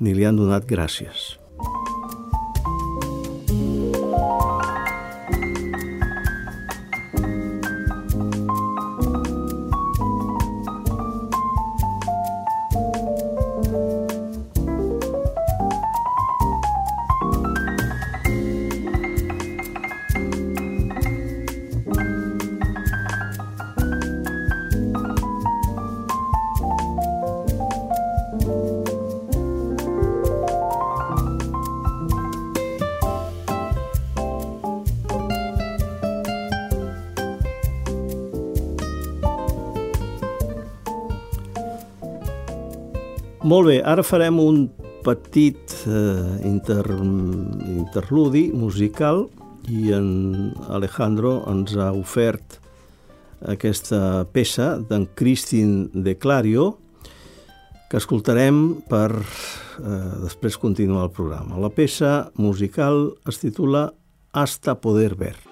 ni 0.00 0.14
li 0.16 0.24
han 0.24 0.40
donat 0.40 0.64
gràcies. 0.68 1.41
Ara 43.84 44.02
farem 44.02 44.38
un 44.40 44.66
petit 45.02 45.74
eh, 45.86 46.46
inter, 46.46 46.84
interludi 47.74 48.50
musical 48.54 49.26
i 49.70 49.92
en 49.94 50.52
Alejandro 50.70 51.40
ens 51.50 51.74
ha 51.78 51.92
ofert 51.94 52.58
aquesta 53.50 54.24
peça 54.32 54.76
d'en 54.78 55.08
Cristin 55.18 55.90
de 55.92 56.14
Clario 56.18 56.76
que 57.90 58.00
escoltarem 58.00 58.82
per 58.88 59.10
eh, 59.18 60.12
després 60.24 60.56
continuar 60.56 61.08
el 61.08 61.14
programa. 61.14 61.60
La 61.60 61.70
peça 61.70 62.30
musical 62.40 63.10
es 63.28 63.42
titula 63.42 63.90
Hasta 64.32 64.78
poder 64.80 65.14
ver. 65.14 65.51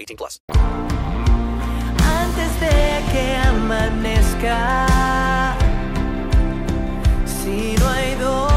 18 0.01 0.15
plus. 0.15 0.41
Antes 2.21 2.59
de 2.59 3.03
que 3.11 3.35
amanezca, 3.47 4.85
si 7.25 7.75
no 7.79 7.89
hay 7.89 8.15
donde 8.15 8.50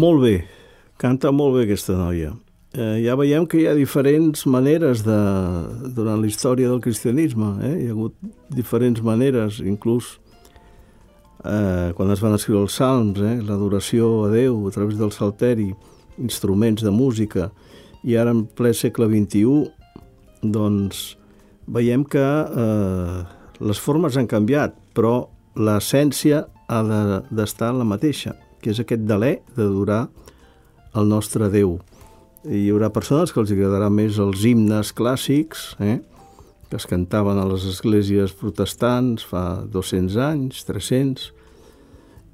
Molt 0.00 0.22
bé, 0.22 0.34
canta 1.00 1.32
molt 1.34 1.56
bé 1.58 1.66
aquesta 1.66 1.96
noia. 1.98 2.30
Eh, 2.70 3.00
ja 3.02 3.16
veiem 3.18 3.46
que 3.50 3.58
hi 3.58 3.66
ha 3.66 3.74
diferents 3.74 4.44
maneres 4.46 5.02
de, 5.02 5.16
durant 5.96 6.20
la 6.22 6.28
història 6.30 6.70
del 6.70 6.82
cristianisme. 6.84 7.48
Eh? 7.66 7.72
Hi 7.82 7.88
ha 7.90 7.94
hagut 7.96 8.14
diferents 8.54 9.02
maneres, 9.04 9.58
inclús 9.66 10.12
eh, 11.44 11.90
quan 11.98 12.14
es 12.14 12.22
van 12.22 12.36
escriure 12.38 12.62
els 12.68 12.76
salms, 12.78 13.18
eh? 13.18 13.36
l'adoració 13.42 14.12
a 14.26 14.30
Déu 14.32 14.62
a 14.68 14.74
través 14.74 15.00
del 15.00 15.10
salteri, 15.12 15.72
instruments 16.22 16.84
de 16.86 16.92
música, 16.94 17.50
i 18.06 18.16
ara 18.16 18.32
en 18.32 18.44
ple 18.56 18.70
segle 18.76 19.08
XXI, 19.10 19.66
doncs 20.46 21.02
veiem 21.68 22.06
que 22.08 22.22
eh, 22.22 23.18
les 23.60 23.82
formes 23.82 24.16
han 24.16 24.30
canviat, 24.30 24.78
però 24.96 25.26
l'essència 25.58 26.46
ha 26.70 26.80
de- 26.86 27.20
d'estar 27.34 27.72
de, 27.74 27.82
la 27.82 27.88
mateixa, 27.88 28.36
que 28.60 28.72
és 28.74 28.80
aquest 28.82 29.06
deler 29.08 29.40
d'adorar 29.56 30.04
el 30.94 31.08
nostre 31.08 31.50
Déu. 31.52 31.78
I 32.44 32.64
hi 32.64 32.70
haurà 32.72 32.88
persones 32.92 33.32
que 33.32 33.40
els 33.42 33.52
agradarà 33.52 33.90
més 33.92 34.18
els 34.22 34.44
himnes 34.48 34.94
clàssics, 34.96 35.74
eh? 35.80 35.98
que 36.70 36.78
es 36.78 36.86
cantaven 36.86 37.38
a 37.40 37.44
les 37.50 37.66
esglésies 37.66 38.32
protestants 38.38 39.26
fa 39.26 39.62
200 39.66 40.16
anys, 40.22 40.62
300, 40.68 41.32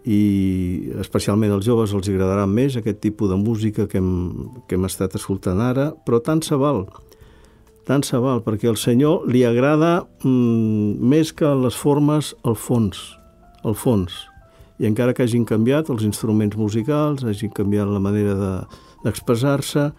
i 0.07 0.21
especialment 1.03 1.57
als 1.57 1.67
joves 1.67 1.95
els 1.97 2.07
agradarà 2.13 2.45
més 2.47 2.77
aquest 2.79 3.01
tipus 3.03 3.33
de 3.33 3.39
música 3.41 3.89
que 3.91 3.99
hem, 3.99 4.13
que 4.69 4.77
hem 4.77 4.87
estat 4.87 5.17
escoltant 5.19 5.59
ara, 5.65 5.89
però 6.07 6.21
tant 6.23 6.45
se 6.47 6.55
val, 6.61 6.85
tant 7.89 8.05
se 8.07 8.21
val, 8.23 8.45
perquè 8.47 8.71
al 8.71 8.79
Senyor 8.79 9.27
li 9.33 9.43
agrada 9.49 10.05
mm, 10.23 11.03
més 11.11 11.33
que 11.35 11.51
les 11.65 11.75
formes 11.75 12.35
el 12.47 12.55
fons, 12.55 13.03
el 13.67 13.75
fons. 13.75 14.27
I 14.79 14.89
encara 14.89 15.15
que 15.17 15.25
hagin 15.25 15.47
canviat 15.49 15.89
els 15.93 16.05
instruments 16.05 16.57
musicals, 16.59 17.25
hagin 17.25 17.53
canviat 17.57 17.89
la 17.89 18.03
manera 18.03 18.35
de, 18.37 18.53
d'expressar-se, 19.05 19.91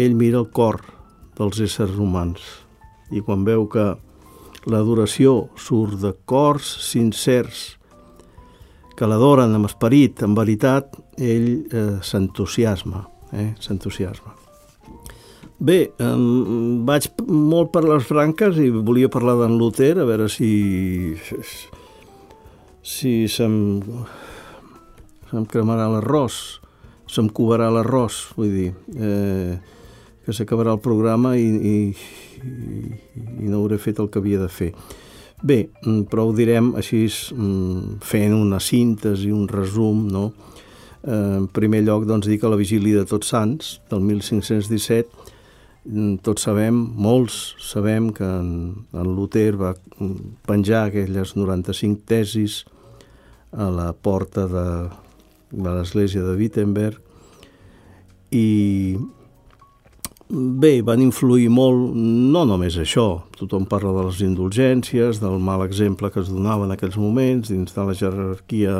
ell 0.00 0.16
mira 0.16 0.40
el 0.40 0.48
cor 0.56 0.80
dels 1.38 1.60
éssers 1.60 1.98
humans. 2.00 2.40
I 3.10 3.20
quan 3.26 3.44
veu 3.44 3.66
que 3.68 3.92
l'adoració 4.70 5.50
surt 5.58 6.00
de 6.00 6.14
cors 6.28 6.68
sincers 6.84 7.80
que 8.96 9.08
l'adoren 9.08 9.54
amb 9.56 9.68
esperit, 9.68 10.20
amb 10.26 10.36
veritat, 10.36 10.92
ell 11.16 11.48
eh, 11.72 11.96
s'entusiasma, 12.04 13.06
eh? 13.32 13.54
s'entusiasma. 13.56 14.34
Bé, 15.60 15.78
eh, 15.92 16.10
vaig 16.88 17.08
molt 17.28 17.72
per 17.72 17.84
les 17.84 18.04
branques 18.08 18.60
i 18.60 18.68
volia 18.72 19.08
parlar 19.12 19.38
d'en 19.40 19.56
Luther, 19.60 19.94
a 20.00 20.06
veure 20.08 20.28
si 20.32 21.16
si 22.82 23.28
se'm, 23.28 23.56
se'm 25.30 25.46
cremarà 25.50 25.88
l'arròs, 25.92 26.60
se'm 27.10 27.28
covarà 27.34 27.68
l'arròs, 27.72 28.22
vull 28.36 28.54
dir, 28.54 28.70
eh, 28.96 29.58
que 30.24 30.34
s'acabarà 30.36 30.74
el 30.76 30.82
programa 30.82 31.34
i, 31.36 31.46
i, 31.46 31.76
i, 32.40 33.48
no 33.48 33.60
hauré 33.60 33.80
fet 33.82 34.00
el 34.00 34.10
que 34.10 34.20
havia 34.22 34.40
de 34.40 34.48
fer. 34.48 34.72
Bé, 35.42 35.70
mm, 35.84 36.06
però 36.12 36.28
ho 36.28 36.34
direm 36.36 36.74
així 36.76 37.06
mm, 37.08 38.00
fent 38.04 38.36
una 38.36 38.60
síntesi, 38.60 39.30
un 39.32 39.48
resum, 39.48 40.06
no? 40.12 40.30
Eh, 41.00 41.36
en 41.40 41.48
primer 41.48 41.80
lloc, 41.86 42.04
doncs, 42.08 42.28
dir 42.28 42.38
que 42.40 42.48
la 42.52 42.60
vigília 42.60 43.00
de 43.00 43.08
Tots 43.08 43.32
Sants, 43.32 43.78
del 43.90 44.04
1517, 44.04 45.08
mm, 45.08 45.19
tots 46.22 46.44
sabem, 46.46 46.76
molts 46.94 47.54
sabem 47.64 48.10
que 48.14 48.24
en, 48.26 48.50
en 48.94 49.08
Luther 49.16 49.54
va 49.58 49.74
penjar 50.46 50.86
aquelles 50.86 51.34
95 51.36 52.04
tesis 52.06 52.64
a 53.50 53.66
la 53.74 53.90
porta 53.92 54.46
de, 54.46 54.66
de 55.50 55.70
l'església 55.70 56.22
de 56.22 56.36
Wittenberg 56.38 57.00
i 58.30 58.98
Bé, 60.30 60.76
van 60.86 61.00
influir 61.02 61.48
molt, 61.50 61.96
no 61.96 62.44
només 62.46 62.76
això, 62.78 63.24
tothom 63.34 63.64
parla 63.66 63.90
de 63.96 64.04
les 64.06 64.20
indulgències, 64.22 65.18
del 65.18 65.40
mal 65.42 65.64
exemple 65.64 66.06
que 66.14 66.20
es 66.22 66.30
donava 66.30 66.68
en 66.68 66.74
aquells 66.76 66.94
moments 67.02 67.50
dins 67.50 67.74
de 67.74 67.86
la 67.88 67.96
jerarquia 67.98 68.76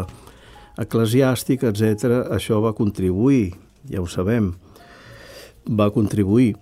eclesiàstica, 0.78 1.72
etc. 1.72 2.20
Això 2.36 2.60
va 2.62 2.70
contribuir, 2.78 3.56
ja 3.90 3.98
ho 3.98 4.06
sabem, 4.06 4.52
va 5.66 5.90
contribuir 5.90 6.52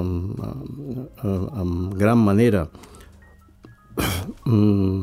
amb, 0.00 0.40
amb, 0.44 1.20
amb 1.54 1.94
gran 1.98 2.18
manera. 2.24 2.66
Mm, 4.44 5.02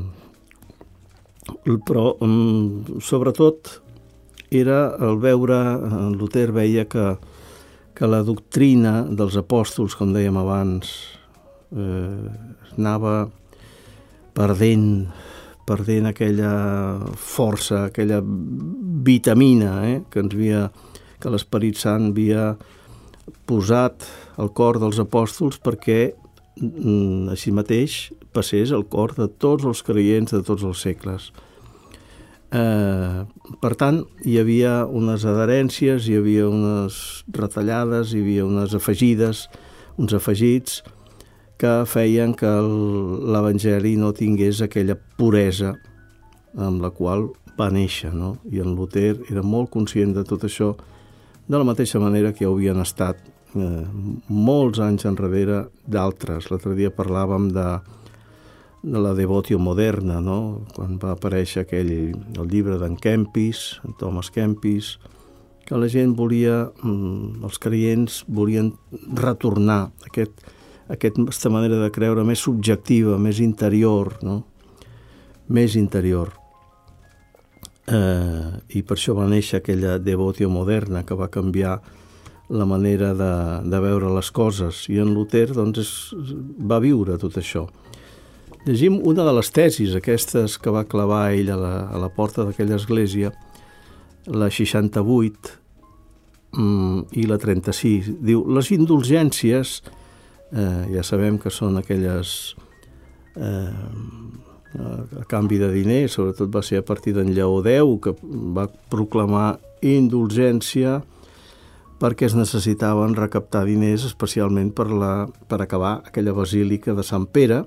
però, 1.87 2.15
mm, 2.19 2.99
sobretot, 3.01 3.81
era 4.51 4.95
el 4.99 5.17
veure, 5.23 5.61
Luther 6.17 6.51
veia 6.51 6.85
que 6.85 7.17
que 8.01 8.07
la 8.09 8.23
doctrina 8.25 9.03
dels 9.05 9.35
apòstols, 9.37 9.93
com 9.93 10.09
dèiem 10.09 10.37
abans, 10.41 10.89
eh, 11.69 12.31
anava 12.73 13.27
perdent, 14.33 15.05
perdent 15.69 16.07
aquella 16.09 16.53
força, 17.13 17.83
aquella 17.91 18.17
vitamina 19.05 19.75
eh, 19.85 19.99
que 20.09 20.23
ens 20.23 20.33
havia, 20.33 20.63
que 21.21 21.29
l'Esperit 21.29 21.77
Sant 21.77 22.09
havia 22.09 22.55
posat 23.45 24.07
al 24.37 24.51
cor 24.55 24.79
dels 24.81 24.99
apòstols 25.01 25.59
perquè 25.63 26.11
mm, 26.59 27.31
així 27.33 27.53
mateix 27.55 28.11
passés 28.35 28.71
al 28.71 28.85
cor 28.87 29.15
de 29.17 29.27
tots 29.27 29.65
els 29.67 29.83
creients 29.83 30.31
de 30.31 30.43
tots 30.47 30.63
els 30.67 30.83
segles. 30.83 31.31
Eh, 32.51 33.23
per 33.63 33.73
tant, 33.79 34.01
hi 34.27 34.37
havia 34.41 34.81
unes 34.87 35.23
adherències, 35.27 36.07
hi 36.07 36.17
havia 36.19 36.49
unes 36.51 37.23
retallades, 37.31 38.11
hi 38.11 38.23
havia 38.23 38.47
unes 38.47 38.75
afegides, 38.75 39.45
uns 39.97 40.15
afegits 40.17 40.81
que 41.61 41.83
feien 41.85 42.33
que 42.35 42.49
l'Evangeli 42.51 43.93
no 44.01 44.11
tingués 44.17 44.63
aquella 44.65 44.97
puresa 44.97 45.75
amb 46.57 46.81
la 46.83 46.89
qual 46.91 47.29
va 47.59 47.69
néixer, 47.71 48.11
no? 48.15 48.35
I 48.51 48.63
en 48.63 48.73
Luther 48.75 49.13
era 49.29 49.43
molt 49.45 49.69
conscient 49.71 50.15
de 50.15 50.25
tot 50.27 50.43
això, 50.47 50.73
de 51.47 51.59
la 51.59 51.67
mateixa 51.67 52.01
manera 52.01 52.33
que 52.33 52.47
havien 52.49 52.81
estat 52.81 53.21
eh, 53.55 53.85
molts 54.27 54.81
anys 54.83 55.07
enrere 55.09 55.65
d'altres. 55.87 56.49
L'altre 56.51 56.75
dia 56.77 56.91
parlàvem 56.93 57.49
de, 57.55 57.67
de 58.83 59.01
la 59.01 59.13
devotio 59.17 59.59
moderna, 59.59 60.19
no? 60.21 60.65
quan 60.75 60.97
va 61.01 61.15
aparèixer 61.15 61.65
aquell, 61.65 61.91
el 62.15 62.47
llibre 62.51 62.79
d'en 62.81 62.97
Kempis, 62.97 63.81
en 63.85 63.97
Thomas 63.99 64.31
Kempis, 64.33 64.95
que 65.65 65.77
la 65.79 65.87
gent 65.87 66.15
volia, 66.17 66.65
mm, 66.83 67.43
els 67.47 67.61
creients 67.61 68.23
volien 68.27 68.73
retornar 69.15 69.91
aquest, 70.07 70.43
aquesta 70.91 71.51
manera 71.53 71.77
de 71.79 71.91
creure 71.93 72.25
més 72.27 72.41
subjectiva, 72.43 73.17
més 73.17 73.39
interior, 73.39 74.17
no? 74.25 74.41
més 75.47 75.75
interior. 75.79 76.33
Eh, 77.91 78.51
I 78.77 78.83
per 78.87 78.95
això 78.97 79.15
va 79.17 79.27
néixer 79.27 79.59
aquella 79.59 79.97
devotio 79.99 80.49
moderna 80.49 81.03
que 81.03 81.17
va 81.17 81.31
canviar 81.31 81.79
la 82.51 82.65
manera 82.65 83.13
de, 83.15 83.33
de 83.69 83.79
veure 83.79 84.11
les 84.11 84.31
coses. 84.31 84.83
I 84.91 84.99
en 85.03 85.13
Luther 85.15 85.47
doncs, 85.55 85.79
es, 85.79 85.91
va 86.67 86.81
viure 86.83 87.17
tot 87.21 87.37
això. 87.39 87.67
Llegim 88.67 88.99
una 89.07 89.23
de 89.25 89.33
les 89.33 89.49
tesis, 89.55 89.95
aquestes 89.97 90.57
que 90.61 90.73
va 90.73 90.85
clavar 90.85 91.31
ell 91.33 91.49
a 91.53 91.57
la, 91.57 91.73
a 91.89 92.01
la 92.01 92.11
porta 92.13 92.45
d'aquella 92.45 92.77
església, 92.77 93.31
la 94.27 94.51
68 94.53 95.55
mm, 96.53 96.99
i 97.17 97.25
la 97.29 97.39
36. 97.41 98.11
Diu, 98.21 98.43
les 98.53 98.69
indulgències, 98.75 99.79
eh, 100.51 100.83
ja 100.93 101.05
sabem 101.07 101.39
que 101.41 101.49
són 101.49 101.79
aquelles 101.79 102.35
eh, 103.39 103.71
a 104.77 105.25
canvi 105.27 105.57
de 105.59 105.71
diners, 105.73 106.19
sobretot 106.19 106.51
va 106.53 106.61
ser 106.63 106.79
a 106.79 106.85
partir 106.85 107.15
d'en 107.15 107.33
Lleó 107.33 107.63
X, 107.63 107.97
que 108.03 108.13
va 108.55 108.67
proclamar 108.91 109.55
indulgència 109.81 111.01
perquè 112.01 112.25
es 112.25 112.33
necessitaven 112.33 113.13
recaptar 113.13 113.61
diners 113.67 114.07
especialment 114.07 114.71
per, 114.73 114.87
la, 114.89 115.13
per 115.47 115.61
acabar 115.61 115.99
aquella 116.07 116.33
basílica 116.33 116.95
de 116.97 117.05
Sant 117.05 117.27
Pere, 117.29 117.61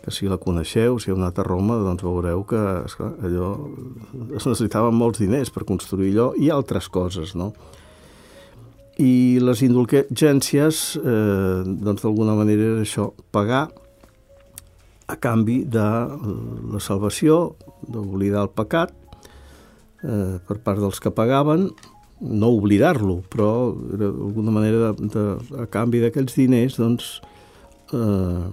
que 0.00 0.10
si 0.14 0.26
la 0.26 0.40
coneixeu, 0.40 0.98
si 0.98 1.12
heu 1.12 1.18
anat 1.18 1.38
a 1.38 1.44
Roma, 1.46 1.76
doncs 1.84 2.02
veureu 2.02 2.42
que 2.48 2.60
esclar, 2.88 3.12
allò 3.26 3.52
es 4.34 4.46
necessitaven 4.48 4.96
molts 4.96 5.20
diners 5.22 5.52
per 5.54 5.66
construir 5.68 6.10
allò 6.14 6.30
i 6.40 6.50
altres 6.50 6.88
coses, 6.90 7.36
no? 7.38 7.52
I 9.00 9.38
les 9.40 9.62
indulgències, 9.64 10.80
eh, 10.98 11.60
doncs 11.64 12.02
d'alguna 12.02 12.34
manera 12.36 12.72
era 12.72 12.82
això, 12.82 13.10
pagar 13.32 13.68
a 15.10 15.16
canvi 15.20 15.62
de 15.64 15.86
la 16.74 16.80
salvació, 16.82 17.54
d'oblidar 17.86 18.44
el 18.48 18.52
pecat 18.56 18.92
eh, 20.02 20.36
per 20.46 20.58
part 20.64 20.82
dels 20.82 21.00
que 21.00 21.12
pagaven, 21.14 21.68
no 22.20 22.50
oblidar-lo, 22.52 23.20
però 23.32 23.72
d'alguna 23.72 24.52
manera 24.52 24.92
de, 24.92 25.08
de, 25.14 25.24
a 25.62 25.66
canvi 25.72 26.02
d'aquells 26.02 26.36
diners, 26.36 26.76
doncs, 26.80 27.14
eh, 27.96 28.46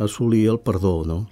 assolir 0.00 0.48
el 0.50 0.60
perdó, 0.64 1.02
no? 1.06 1.24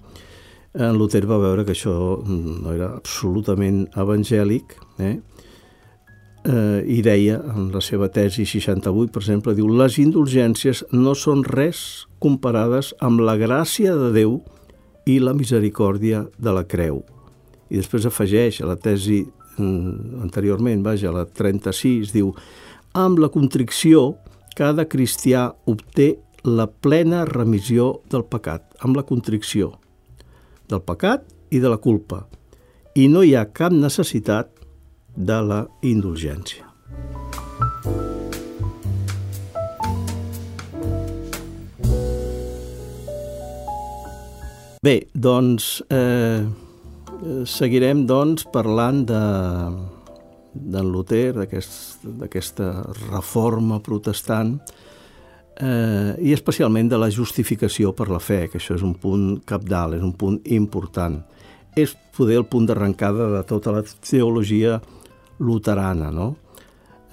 En 0.73 0.97
Luther 0.97 1.25
va 1.29 1.37
veure 1.37 1.65
que 1.65 1.75
això 1.75 1.93
no 2.25 2.71
era 2.73 2.93
absolutament 2.95 3.83
evangèlic, 3.99 4.77
eh? 5.01 5.17
Eh, 6.43 6.81
i 6.91 6.99
deia, 7.05 7.37
en 7.53 7.69
la 7.71 7.79
seva 7.79 8.09
tesi 8.11 8.43
68, 8.43 9.11
per 9.13 9.21
exemple, 9.21 9.53
diu 9.55 9.69
les 9.71 9.95
indulgències 10.01 10.83
no 10.91 11.13
són 11.15 11.45
res 11.47 12.03
comparades 12.19 12.91
amb 12.99 13.21
la 13.23 13.37
gràcia 13.39 13.93
de 13.95 14.09
Déu 14.15 14.41
i 15.07 15.19
la 15.23 15.35
misericòrdia 15.37 16.25
de 16.37 16.51
la 16.55 16.65
creu. 16.67 16.99
I 17.71 17.79
després 17.79 18.05
afegeix 18.09 18.59
a 18.59 18.67
la 18.67 18.75
tesi 18.75 19.23
anteriorment, 19.59 20.83
vaja, 20.85 21.11
la 21.13 21.25
36, 21.25 22.13
diu 22.15 22.33
amb 22.93 23.21
la 23.21 23.29
contricció 23.33 24.13
cada 24.57 24.85
cristià 24.85 25.47
obté 25.65 26.13
la 26.43 26.67
plena 26.67 27.23
remissió 27.25 28.01
del 28.11 28.25
pecat, 28.29 28.65
amb 28.83 28.97
la 28.99 29.05
contricció 29.07 29.71
del 30.69 30.83
pecat 30.83 31.25
i 31.53 31.61
de 31.63 31.71
la 31.71 31.79
culpa. 31.81 32.25
I 32.95 33.07
no 33.09 33.23
hi 33.23 33.33
ha 33.35 33.47
cap 33.49 33.73
necessitat 33.73 34.51
de 35.15 35.39
la 35.41 35.63
indulgència. 35.81 36.69
Bé, 44.83 44.97
doncs 45.15 45.79
eh, 45.87 46.43
seguirem 47.45 48.05
doncs, 48.09 48.47
parlant 48.51 49.03
de 49.07 49.23
d'en 50.53 50.89
Luther, 50.91 51.33
d'aquesta 51.33 52.21
aquest, 52.25 52.59
reforma 53.09 53.79
protestant, 53.81 54.53
eh, 55.57 56.13
i 56.21 56.33
especialment 56.33 56.91
de 56.91 56.99
la 57.01 57.09
justificació 57.09 57.93
per 57.97 58.09
la 58.11 58.21
fe, 58.21 58.47
que 58.51 58.59
això 58.61 58.77
és 58.77 58.85
un 58.85 58.93
punt 58.93 59.41
capdalt, 59.49 59.97
és 59.97 60.05
un 60.05 60.13
punt 60.13 60.39
important. 60.45 61.19
És 61.75 61.95
poder 62.15 62.37
el 62.37 62.45
punt 62.45 62.67
d'arrencada 62.69 63.31
de 63.33 63.43
tota 63.49 63.73
la 63.73 63.81
teologia 63.81 64.79
luterana, 65.39 66.11
no? 66.13 66.35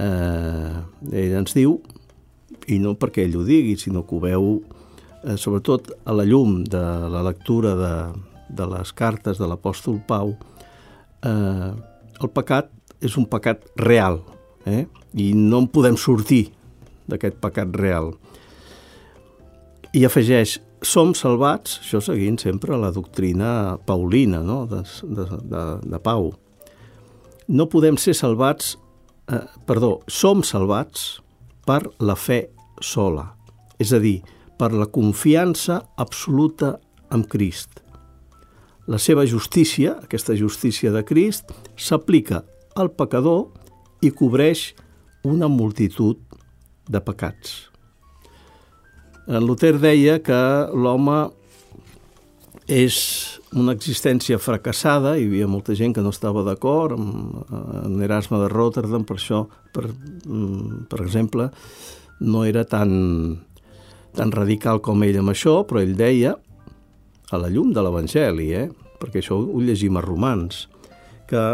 Eh, 0.01 0.77
ell 1.13 1.39
ens 1.41 1.57
diu, 1.57 1.79
i 2.69 2.79
no 2.79 2.95
perquè 3.01 3.25
ell 3.25 3.41
ho 3.41 3.45
digui, 3.45 3.77
sinó 3.81 4.05
que 4.05 4.17
ho 4.17 4.21
veu 4.21 4.51
eh, 5.25 5.37
sobretot 5.37 5.95
a 6.05 6.13
la 6.13 6.25
llum 6.29 6.61
de 6.65 6.83
la 7.09 7.25
lectura 7.25 7.75
de, 7.77 7.95
de 8.57 8.67
les 8.71 8.93
cartes 8.97 9.39
de 9.41 9.49
l'apòstol 9.49 10.01
Pau, 10.09 10.35
eh, 11.27 11.71
el 12.21 12.33
pecat 12.35 12.71
és 13.01 13.17
un 13.17 13.27
pecat 13.31 13.65
real, 13.81 14.21
eh? 14.69 14.85
i 15.17 15.33
no 15.35 15.63
en 15.65 15.69
podem 15.73 15.97
sortir 15.99 16.51
d'aquest 17.11 17.41
pecat 17.43 17.73
real. 17.81 18.13
I 19.97 20.05
afegeix, 20.07 20.59
som 20.87 21.15
salvats, 21.17 21.81
això 21.83 22.01
seguint 22.05 22.39
sempre 22.41 22.79
la 22.79 22.93
doctrina 22.95 23.79
paulina 23.87 24.41
no? 24.45 24.63
de, 24.71 24.85
de, 25.03 25.27
de, 25.51 25.65
de 25.83 26.01
Pau. 26.05 26.31
No 27.51 27.67
podem 27.73 27.99
ser 27.99 28.15
salvats, 28.15 28.77
eh, 29.33 29.43
perdó, 29.67 29.99
som 30.07 30.45
salvats 30.47 31.19
per 31.67 31.83
la 32.01 32.17
fe 32.17 32.45
sola, 32.81 33.27
és 33.81 33.93
a 33.93 34.01
dir, 34.01 34.21
per 34.61 34.73
la 34.77 34.87
confiança 34.93 35.81
absoluta 35.97 36.77
en 37.11 37.25
Crist. 37.25 37.81
La 38.91 38.99
seva 38.99 39.23
justícia, 39.23 39.95
aquesta 40.03 40.35
justícia 40.35 40.91
de 40.91 41.05
Crist, 41.07 41.53
s'aplica 41.79 42.41
al 42.75 42.91
pecador 42.91 43.45
i 44.03 44.11
cobreix 44.11 44.73
una 45.23 45.47
multitud 45.47 46.19
de 46.91 46.99
pecats. 46.99 47.69
En 49.31 49.47
Luther 49.47 49.77
deia 49.79 50.19
que 50.27 50.41
l'home 50.75 51.21
és 52.67 52.97
una 53.55 53.77
existència 53.79 54.41
fracassada, 54.43 55.15
hi 55.15 55.29
havia 55.29 55.47
molta 55.51 55.75
gent 55.79 55.95
que 55.95 56.03
no 56.03 56.11
estava 56.11 56.43
d'acord 56.47 56.99
amb, 56.99 57.39
amb 57.85 58.03
Erasme 58.03 58.43
de 58.43 58.51
Rotterdam, 58.51 59.07
per 59.07 59.21
això, 59.21 59.45
per, 59.75 59.87
mm, 59.87 60.87
per 60.91 61.03
exemple, 61.05 61.51
no 62.27 62.43
era 62.45 62.67
tan, 62.67 63.39
tan 64.19 64.35
radical 64.35 64.83
com 64.83 65.03
ell 65.07 65.23
amb 65.23 65.31
això, 65.31 65.61
però 65.63 65.79
ell 65.79 65.95
deia, 65.95 66.35
a 67.31 67.39
la 67.39 67.49
llum 67.49 67.71
de 67.73 67.83
l'Evangeli, 67.83 68.53
eh? 68.55 68.69
Perquè 69.01 69.23
això 69.23 69.39
ho 69.41 69.61
llegim 69.65 69.97
a 69.97 70.05
Romans, 70.05 70.67
que 71.31 71.45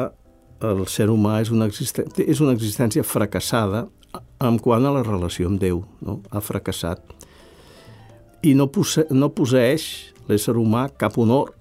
el 0.66 0.86
ser 0.88 1.09
humà 1.12 1.40
és 1.42 1.53
una, 1.53 1.68
existència, 1.68 2.24
és 2.24 2.40
una 2.40 2.55
existència 2.57 3.05
fracassada 3.05 3.86
en 4.44 4.59
quant 4.62 4.86
a 4.86 4.92
la 4.92 5.05
relació 5.05 5.51
amb 5.51 5.61
Déu. 5.61 5.82
No? 6.05 6.20
Ha 6.32 6.40
fracassat. 6.44 7.03
I 8.47 8.55
no, 8.57 8.68
posse 8.72 9.07
no 9.11 9.30
posseix 9.34 9.86
l'ésser 10.28 10.57
humà 10.57 10.86
cap 10.99 11.18
honor, 11.20 11.53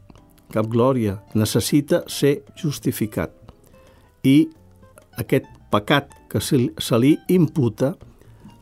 cap 0.53 0.67
glòria. 0.71 1.19
Necessita 1.35 2.03
ser 2.11 2.37
justificat. 2.59 3.33
I 4.25 4.45
aquest 5.21 5.47
pecat 5.71 6.11
que 6.31 6.41
se 6.41 6.99
li 6.99 7.15
imputa, 7.31 7.93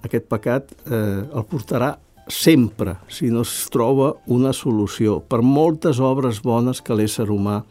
aquest 0.04 0.28
pecat 0.30 0.74
eh, 0.86 1.24
el 1.24 1.46
portarà 1.50 1.94
sempre, 2.28 2.98
si 3.08 3.30
no 3.32 3.42
es 3.42 3.52
troba 3.72 4.14
una 4.32 4.54
solució, 4.54 5.20
per 5.20 5.42
moltes 5.44 6.00
obres 6.00 6.42
bones 6.44 6.82
que 6.82 6.96
l'ésser 6.96 7.28
humà 7.32 7.62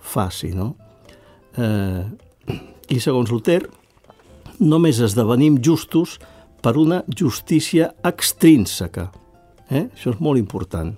faci. 0.00 0.52
No? 0.56 0.74
Eh, 1.56 2.04
I 2.92 3.00
segons 3.02 3.32
Luther, 3.32 3.62
només 4.60 5.00
esdevenim 5.02 5.58
justos 5.64 6.18
per 6.62 6.76
una 6.80 7.02
justícia 7.08 7.92
extrínseca. 8.06 9.10
Eh? 9.70 9.88
Això 9.92 10.12
és 10.14 10.20
molt 10.22 10.40
important. 10.40 10.94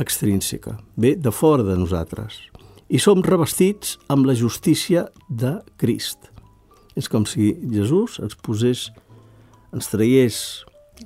Extrínseca. 0.00 0.78
Ve 0.96 1.14
de 1.16 1.30
fora 1.30 1.62
de 1.66 1.76
nosaltres. 1.78 2.40
I 2.88 2.98
som 3.00 3.22
revestits 3.24 3.98
amb 4.12 4.26
la 4.26 4.34
justícia 4.36 5.06
de 5.28 5.56
Crist. 5.80 6.30
És 6.94 7.08
com 7.10 7.24
si 7.26 7.52
Jesús 7.72 8.20
ens 8.22 8.36
posés, 8.38 8.88
ens 9.74 9.90
traiés 9.90 10.38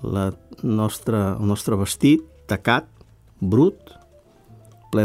la 0.03 0.30
nostra, 0.62 1.36
el 1.39 1.47
nostre 1.47 1.76
vestit 1.76 2.24
tacat, 2.49 2.89
brut, 3.41 3.93
ple 4.93 5.05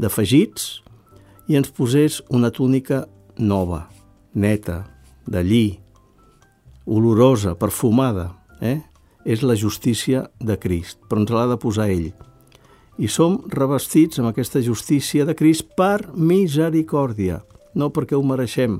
d'afegits, 0.00 0.82
i 1.48 1.58
ens 1.58 1.70
posés 1.74 2.20
una 2.32 2.50
túnica 2.50 3.04
nova, 3.38 3.84
neta, 4.34 4.84
de 5.26 5.42
lli, 5.44 5.66
olorosa, 6.86 7.54
perfumada. 7.54 8.32
Eh? 8.60 8.80
És 9.24 9.42
la 9.42 9.56
justícia 9.56 10.26
de 10.40 10.56
Crist, 10.60 11.00
però 11.08 11.22
ens 11.22 11.32
l'ha 11.32 11.46
de 11.48 11.58
posar 11.60 11.88
ell. 11.92 12.10
I 13.00 13.08
som 13.10 13.40
revestits 13.50 14.20
amb 14.20 14.30
aquesta 14.30 14.62
justícia 14.62 15.24
de 15.24 15.34
Crist 15.34 15.72
per 15.76 16.12
misericòrdia, 16.14 17.40
no 17.74 17.90
perquè 17.90 18.16
ho 18.16 18.22
mereixem, 18.22 18.78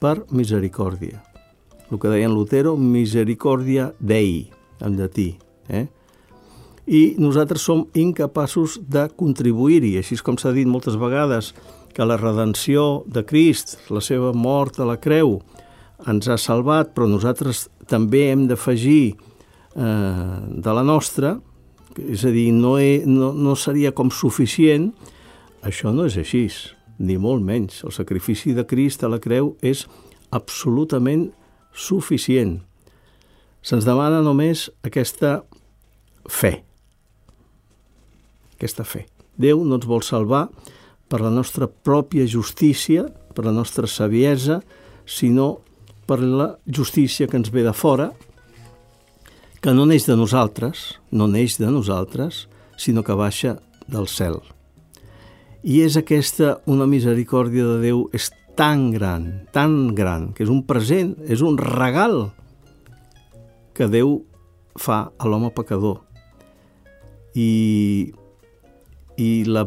per 0.00 0.24
misericòrdia. 0.32 1.22
El 1.90 2.00
que 2.02 2.10
deia 2.10 2.26
en 2.26 2.34
Lutero, 2.34 2.74
misericòrdia 2.76 3.92
dei, 4.00 4.48
en 4.82 4.96
llatí. 4.98 5.36
Eh? 5.68 5.86
I 6.86 7.02
nosaltres 7.22 7.62
som 7.66 7.86
incapaços 7.94 8.80
de 8.82 9.06
contribuir-hi, 9.18 9.96
així 10.00 10.18
com 10.22 10.38
s'ha 10.38 10.54
dit 10.54 10.66
moltes 10.66 10.98
vegades, 10.98 11.52
que 11.94 12.04
la 12.04 12.18
redenció 12.20 13.04
de 13.06 13.22
Crist, 13.24 13.78
la 13.88 14.02
seva 14.04 14.34
mort 14.36 14.80
a 14.80 14.86
la 14.88 14.98
creu, 15.00 15.38
ens 16.06 16.28
ha 16.28 16.36
salvat, 16.36 16.92
però 16.92 17.08
nosaltres 17.08 17.66
també 17.88 18.26
hem 18.32 18.44
d'afegir 18.50 19.14
eh, 19.14 20.36
de 20.52 20.74
la 20.76 20.84
nostra, 20.84 21.38
és 21.96 22.26
a 22.26 22.32
dir, 22.34 22.50
no, 22.52 22.76
he, 22.76 23.00
no, 23.08 23.32
no 23.32 23.56
seria 23.56 23.94
com 23.96 24.10
suficient, 24.12 24.90
això 25.64 25.94
no 25.94 26.04
és 26.10 26.18
així, 26.20 26.44
ni 26.98 27.16
molt 27.20 27.42
menys. 27.44 27.80
El 27.86 27.94
sacrifici 27.96 28.52
de 28.56 28.66
Crist 28.68 29.04
a 29.04 29.10
la 29.10 29.22
creu 29.22 29.54
és 29.64 29.86
absolutament 30.36 31.30
suficient. 31.76 32.62
Se'ns 33.62 33.84
demana 33.86 34.22
només 34.24 34.66
aquesta 34.86 35.42
fe. 36.30 36.62
Aquesta 38.56 38.86
fe. 38.88 39.04
Déu 39.36 39.62
no 39.64 39.76
ens 39.76 39.86
vol 39.86 40.02
salvar 40.02 40.46
per 41.12 41.20
la 41.20 41.30
nostra 41.30 41.68
pròpia 41.68 42.26
justícia, 42.26 43.04
per 43.36 43.44
la 43.44 43.52
nostra 43.52 43.86
saviesa, 43.86 44.62
sinó 45.04 45.58
per 46.06 46.20
la 46.22 46.54
justícia 46.66 47.28
que 47.28 47.36
ens 47.36 47.52
ve 47.52 47.62
de 47.66 47.74
fora, 47.76 48.12
que 49.60 49.74
no 49.74 49.84
neix 49.86 50.06
de 50.06 50.16
nosaltres, 50.16 50.96
no 51.10 51.26
neix 51.28 51.58
de 51.58 51.68
nosaltres, 51.70 52.46
sinó 52.78 53.02
que 53.02 53.16
baixa 53.18 53.56
del 53.90 54.08
cel. 54.08 54.40
I 55.66 55.82
és 55.82 55.96
aquesta 55.98 56.60
una 56.70 56.86
misericòrdia 56.86 57.66
de 57.66 57.80
Déu 57.82 58.04
és 58.14 58.30
tan 58.56 58.90
gran, 58.90 59.46
tan 59.52 59.94
gran, 59.94 60.30
que 60.32 60.46
és 60.46 60.52
un 60.52 60.62
present, 60.66 61.14
és 61.28 61.42
un 61.44 61.58
regal 61.60 62.30
que 63.76 63.88
Déu 63.92 64.22
fa 64.80 65.10
a 65.16 65.28
l'home 65.28 65.52
pecador. 65.52 66.00
I 67.36 68.14
i 69.16 69.44
la, 69.48 69.64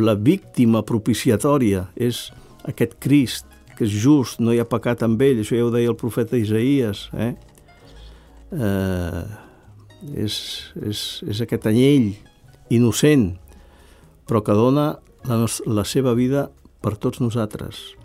la 0.00 0.14
víctima 0.16 0.82
propiciatòria 0.86 1.84
és 1.96 2.28
aquest 2.68 2.96
Crist, 3.04 3.46
que 3.76 3.84
és 3.86 3.92
just, 3.92 4.40
no 4.40 4.54
hi 4.54 4.60
ha 4.62 4.68
pecat 4.68 5.04
amb 5.06 5.20
ell, 5.22 5.42
això 5.42 5.58
ja 5.58 5.66
ho 5.66 5.72
deia 5.74 5.92
el 5.92 5.98
profeta 6.00 6.40
Isaías, 6.40 7.08
eh? 7.14 7.34
eh 8.52 9.26
és, 10.14 10.34
és, 10.78 10.98
és 11.26 11.40
aquest 11.42 11.64
anyell 11.66 12.12
innocent, 12.70 13.32
però 14.30 14.44
que 14.46 14.54
dona 14.54 14.92
la, 15.26 15.48
la 15.66 15.84
seva 15.84 16.14
vida 16.14 16.46
per 16.80 16.94
tots 17.02 17.18
nosaltres. 17.18 17.97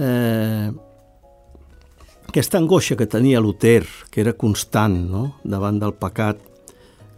Eh, 0.00 0.70
aquesta 2.30 2.56
angoixa 2.56 2.96
que 2.96 3.08
tenia 3.10 3.40
Luther, 3.42 3.84
que 4.08 4.22
era 4.22 4.32
constant 4.38 4.96
no? 5.10 5.24
davant 5.44 5.80
del 5.82 5.92
pecat, 5.98 6.40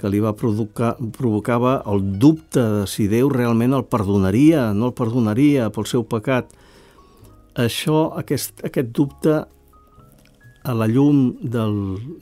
que 0.00 0.10
li 0.10 0.18
va 0.18 0.32
provocar, 0.34 0.96
provocava 1.14 1.76
el 1.86 2.02
dubte 2.18 2.62
de 2.78 2.86
si 2.90 3.06
Déu 3.12 3.30
realment 3.30 3.76
el 3.76 3.84
perdonaria, 3.86 4.72
no 4.74 4.90
el 4.90 4.96
perdonaria 4.98 5.68
pel 5.70 5.86
seu 5.86 6.02
pecat. 6.02 6.50
Això, 7.54 8.08
aquest, 8.18 8.64
aquest 8.66 8.90
dubte 8.96 9.36
a 10.62 10.74
la 10.74 10.88
llum 10.90 11.36
del, 11.38 11.76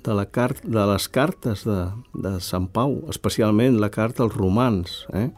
de, 0.04 0.12
la 0.16 0.26
cart, 0.28 0.60
de 0.64 0.84
les 0.92 1.08
cartes 1.08 1.64
de, 1.64 1.78
de 2.26 2.34
Sant 2.44 2.68
Pau, 2.74 2.98
especialment 3.12 3.80
la 3.80 3.88
carta 3.94 4.26
als 4.26 4.36
romans, 4.36 5.04
eh? 5.16 5.30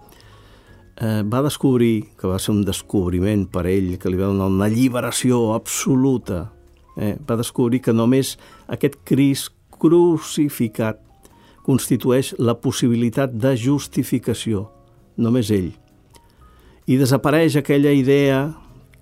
Eh, 1.02 1.22
va 1.26 1.42
descobrir, 1.42 2.12
que 2.14 2.28
va 2.30 2.38
ser 2.38 2.52
un 2.52 2.60
descobriment 2.62 3.48
per 3.50 3.64
ell, 3.66 3.96
que 3.98 4.10
li 4.10 4.18
va 4.20 4.28
donar 4.30 4.46
una 4.52 4.68
alliberació 4.68 5.48
absoluta, 5.50 6.52
eh? 6.94 7.16
va 7.26 7.34
descobrir 7.40 7.80
que 7.82 7.90
només 7.90 8.36
aquest 8.70 9.00
Crist 9.02 9.50
crucificat 9.82 11.00
constitueix 11.66 12.36
la 12.38 12.54
possibilitat 12.54 13.34
de 13.34 13.56
justificació, 13.58 14.68
només 15.18 15.50
ell. 15.50 15.72
I 16.86 17.00
desapareix 17.00 17.56
aquella 17.58 17.90
idea 17.90 18.52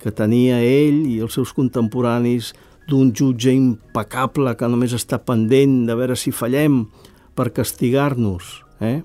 que 0.00 0.14
tenia 0.16 0.62
ell 0.64 1.04
i 1.04 1.18
els 1.20 1.36
seus 1.36 1.52
contemporanis 1.52 2.54
d'un 2.88 3.12
jutge 3.12 3.52
impecable 3.52 4.56
que 4.56 4.72
només 4.72 4.96
està 4.96 5.20
pendent 5.20 5.82
de 5.84 6.00
veure 6.00 6.16
si 6.16 6.32
fallem 6.32 6.86
per 7.36 7.50
castigar-nos. 7.52 8.56
Eh? 8.80 9.02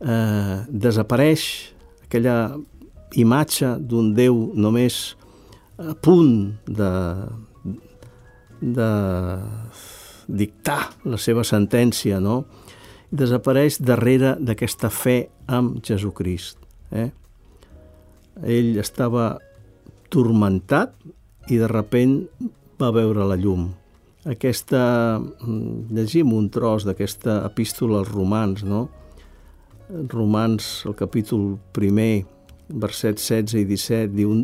Eh, 0.00 0.56
desapareix 0.70 1.50
aquella 2.10 2.58
imatge 3.14 3.76
d'un 3.78 4.10
Déu 4.18 4.50
només 4.58 5.14
a 5.78 5.94
punt 5.94 6.58
de, 6.66 6.90
de 8.60 8.90
dictar 10.26 10.82
la 11.06 11.18
seva 11.22 11.46
sentència, 11.46 12.18
no? 12.18 12.42
desapareix 13.10 13.80
darrere 13.82 14.36
d'aquesta 14.38 14.90
fe 14.90 15.16
amb 15.50 15.80
Jesucrist. 15.86 16.58
Eh? 16.94 17.08
Ell 18.46 18.78
estava 18.78 19.32
turmentat 20.10 20.94
i 21.50 21.58
de 21.58 21.66
repent 21.70 22.20
va 22.78 22.92
veure 22.94 23.26
la 23.26 23.38
llum. 23.38 23.68
Aquesta, 24.30 25.18
mm, 25.18 25.90
llegim 25.96 26.32
un 26.36 26.50
tros 26.52 26.86
d'aquesta 26.86 27.40
epístola 27.48 28.02
als 28.02 28.12
romans, 28.12 28.62
no? 28.62 28.88
Romans, 30.08 30.84
el 30.86 30.94
capítol 30.94 31.58
primer, 31.74 32.24
versets 32.70 33.26
16 33.26 33.60
i 33.60 33.64
17, 33.66 34.14
diu, 34.14 34.34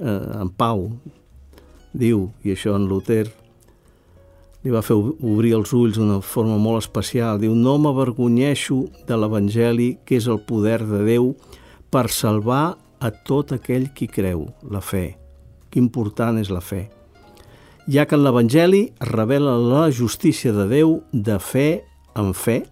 eh, 0.00 0.40
en 0.40 0.50
Pau, 0.56 0.88
diu, 1.92 2.30
i 2.42 2.54
això 2.54 2.74
en 2.78 2.88
Luther 2.88 3.26
li 4.64 4.72
va 4.72 4.80
fer 4.80 4.96
obrir 4.96 5.52
els 5.52 5.74
ulls 5.76 5.98
d'una 5.98 6.22
forma 6.24 6.56
molt 6.56 6.80
especial, 6.80 7.36
diu, 7.38 7.52
no 7.52 7.76
m'avergonyeixo 7.78 8.78
de 9.04 9.18
l'Evangeli, 9.20 9.90
que 10.08 10.16
és 10.16 10.26
el 10.26 10.40
poder 10.40 10.80
de 10.88 11.02
Déu, 11.04 11.34
per 11.92 12.08
salvar 12.08 12.78
a 12.98 13.10
tot 13.28 13.52
aquell 13.52 13.90
qui 13.92 14.08
creu, 14.08 14.48
la 14.72 14.80
fe. 14.80 15.18
Que 15.68 15.82
important 15.82 16.40
és 16.40 16.48
la 16.48 16.62
fe. 16.64 16.86
Ja 17.92 18.06
que 18.08 18.16
en 18.16 18.24
l'Evangeli 18.24 18.86
revela 19.04 19.58
la 19.60 19.90
justícia 19.92 20.54
de 20.56 20.64
Déu 20.70 21.02
de 21.12 21.36
fe 21.36 21.84
en 22.16 22.32
fe, 22.32 22.62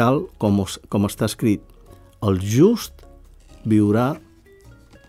tal 0.00 0.24
com, 0.40 0.62
com 0.88 1.08
està 1.08 1.28
escrit, 1.28 1.60
el 2.24 2.40
just 2.40 3.04
viurà 3.68 4.14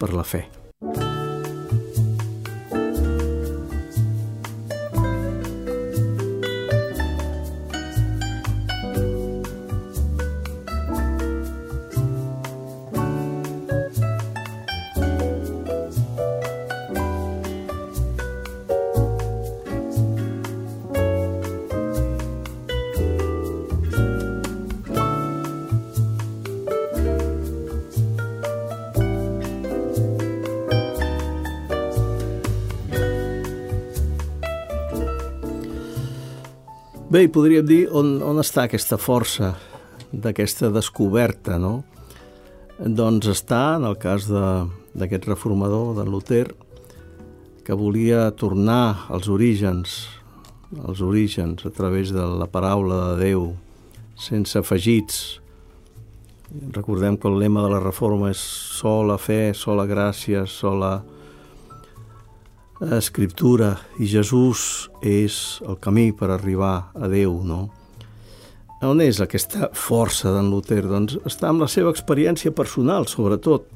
per 0.01 0.11
la 0.11 0.27
fe. 0.27 0.47
Bé, 37.11 37.25
podríem 37.27 37.65
dir 37.67 37.81
on, 37.91 38.21
on 38.23 38.37
està 38.39 38.63
aquesta 38.63 38.95
força 38.95 39.49
d'aquesta 40.15 40.69
descoberta, 40.71 41.57
no? 41.59 41.81
Doncs 42.79 43.27
està, 43.33 43.75
en 43.75 43.83
el 43.89 43.97
cas 43.99 44.29
d'aquest 44.31 45.27
reformador, 45.27 45.89
de 45.97 46.05
Luther, 46.07 46.45
que 47.67 47.75
volia 47.75 48.29
tornar 48.39 49.09
als 49.11 49.27
orígens, 49.27 49.97
als 50.85 51.03
orígens 51.03 51.67
a 51.67 51.73
través 51.75 52.15
de 52.15 52.23
la 52.23 52.47
paraula 52.47 53.01
de 53.09 53.25
Déu, 53.25 53.43
sense 54.15 54.55
afegits. 54.63 55.41
Recordem 56.71 57.19
que 57.19 57.27
el 57.27 57.41
lema 57.43 57.67
de 57.67 57.73
la 57.75 57.83
reforma 57.83 58.31
és 58.31 58.39
sola 58.79 59.19
fe, 59.19 59.51
sola 59.51 59.83
gràcia, 59.83 60.47
sola 60.47 61.01
escriptura 62.81 63.75
i 64.01 64.07
Jesús 64.09 64.89
és 65.05 65.61
el 65.67 65.77
camí 65.81 66.09
per 66.17 66.31
arribar 66.33 66.91
a 66.97 67.09
Déu, 67.11 67.37
no? 67.45 67.67
On 68.81 68.97
és 69.03 69.19
aquesta 69.21 69.69
força 69.77 70.31
d'en 70.33 70.49
Luther? 70.49 70.81
Doncs 70.89 71.19
està 71.29 71.51
amb 71.51 71.61
la 71.61 71.69
seva 71.69 71.91
experiència 71.93 72.49
personal, 72.57 73.05
sobretot. 73.05 73.67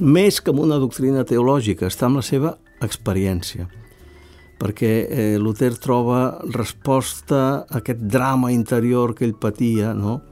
Més 0.00 0.40
que 0.40 0.54
amb 0.54 0.64
una 0.64 0.80
doctrina 0.80 1.26
teològica, 1.28 1.90
està 1.92 2.08
amb 2.08 2.22
la 2.22 2.24
seva 2.24 2.54
experiència. 2.80 3.68
Perquè 4.56 4.92
eh, 5.04 5.36
Luther 5.36 5.74
troba 5.76 6.40
resposta 6.54 7.42
a 7.68 7.82
aquest 7.82 8.00
drama 8.08 8.54
interior 8.54 9.12
que 9.14 9.28
ell 9.28 9.36
patia, 9.36 9.92
no?, 9.92 10.22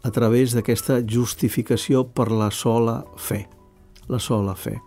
a 0.00 0.10
través 0.14 0.54
d'aquesta 0.56 1.02
justificació 1.04 2.06
per 2.08 2.30
la 2.32 2.48
sola 2.54 3.02
fe. 3.20 3.44
La 4.08 4.22
sola 4.22 4.54
fe. 4.56 4.78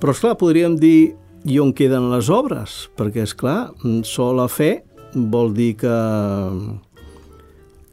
Però, 0.00 0.12
és 0.12 0.22
clar, 0.22 0.34
podríem 0.40 0.78
dir 0.80 1.14
i 1.44 1.60
on 1.60 1.74
queden 1.76 2.10
les 2.12 2.30
obres? 2.32 2.84
Perquè, 2.98 3.24
és 3.28 3.34
clar, 3.36 3.72
sola 4.08 4.48
fe 4.52 4.78
vol 5.14 5.52
dir 5.54 5.74
que, 5.78 5.98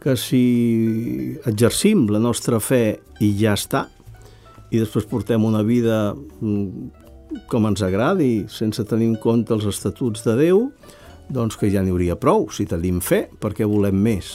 que 0.01 0.15
si 0.17 0.45
exercim 1.49 2.07
la 2.09 2.21
nostra 2.23 2.61
fe 2.63 3.01
i 3.21 3.31
ja 3.37 3.53
està, 3.57 3.85
i 4.71 4.79
després 4.79 5.05
portem 5.05 5.43
una 5.45 5.61
vida 5.67 6.13
mm, 6.15 7.43
com 7.51 7.67
ens 7.67 7.83
agradi, 7.83 8.47
sense 8.51 8.83
tenir 8.87 9.11
en 9.11 9.19
compte 9.19 9.53
els 9.55 9.67
estatuts 9.67 10.23
de 10.25 10.37
Déu, 10.39 10.65
doncs 11.31 11.59
que 11.59 11.69
ja 11.71 11.83
n'hi 11.83 11.93
hauria 11.93 12.17
prou. 12.19 12.47
Si 12.51 12.65
tenim 12.67 12.99
fe, 13.03 13.25
perquè 13.39 13.67
volem 13.67 13.99
més? 14.03 14.31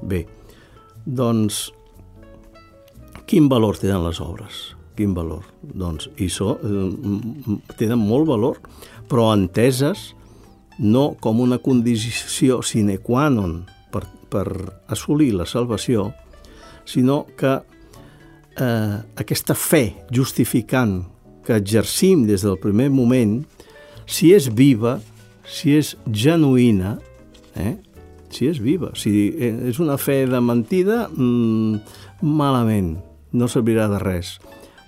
Bé, 0.00 0.24
doncs, 1.04 1.68
quin 3.28 3.48
valor 3.52 3.78
tenen 3.80 4.04
les 4.08 4.20
obres? 4.24 4.79
Quin 4.96 5.14
valor? 5.16 5.44
Doncs, 5.62 6.08
i 6.20 6.28
eh, 6.28 7.58
tenen 7.78 8.00
molt 8.00 8.28
valor, 8.28 8.60
però 9.08 9.30
enteses 9.34 10.10
no 10.80 11.14
com 11.20 11.40
una 11.40 11.58
condició 11.58 12.60
sine 12.62 12.98
qua 13.04 13.28
non 13.32 13.64
per, 13.92 14.04
per 14.32 14.46
assolir 14.88 15.34
la 15.36 15.46
salvació, 15.46 16.10
sinó 16.88 17.24
que 17.36 17.58
eh, 18.60 18.96
aquesta 19.20 19.54
fe 19.54 19.84
justificant 20.10 21.02
que 21.46 21.56
exercim 21.56 22.26
des 22.28 22.44
del 22.44 22.58
primer 22.60 22.90
moment, 22.92 23.40
si 24.06 24.32
és 24.34 24.48
viva, 24.52 24.98
si 25.46 25.76
és 25.78 25.94
genuïna, 26.06 26.96
eh? 27.56 27.76
si 28.30 28.46
és 28.50 28.60
viva. 28.62 28.92
Si 28.98 29.10
és 29.40 29.80
una 29.82 29.98
fe 29.98 30.22
de 30.30 30.40
mentida, 30.42 31.04
mmm, 31.10 31.80
malament, 32.22 32.96
no 33.32 33.48
servirà 33.50 33.88
de 33.90 34.00
res. 34.02 34.38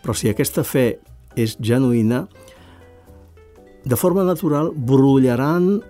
Però 0.02 0.14
si 0.16 0.30
aquesta 0.30 0.64
fe 0.66 0.98
és 1.38 1.56
genuïna, 1.62 2.26
de 3.82 3.96
forma 3.98 4.22
natural 4.26 4.70
brullaran 4.74 5.80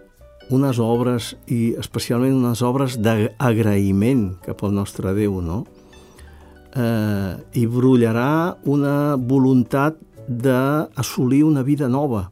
unes 0.53 0.79
obres 0.83 1.33
i 1.53 1.73
especialment 1.81 2.37
unes 2.37 2.63
obres 2.65 2.99
d'agraïment 3.01 4.33
cap 4.45 4.65
al 4.65 4.75
nostre 4.77 5.15
Déu, 5.17 5.41
no? 5.45 5.63
Eh, 6.73 7.33
I 7.61 7.65
brullarà 7.69 8.57
una 8.65 9.17
voluntat 9.17 9.99
d'assolir 10.29 11.43
una 11.45 11.63
vida 11.63 11.89
nova. 11.89 12.31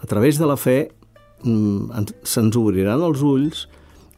A 0.00 0.06
través 0.06 0.38
de 0.38 0.48
la 0.48 0.56
fe 0.56 0.78
mm, 1.44 2.08
se'ns 2.24 2.56
obriran 2.56 3.04
els 3.04 3.24
ulls 3.24 3.66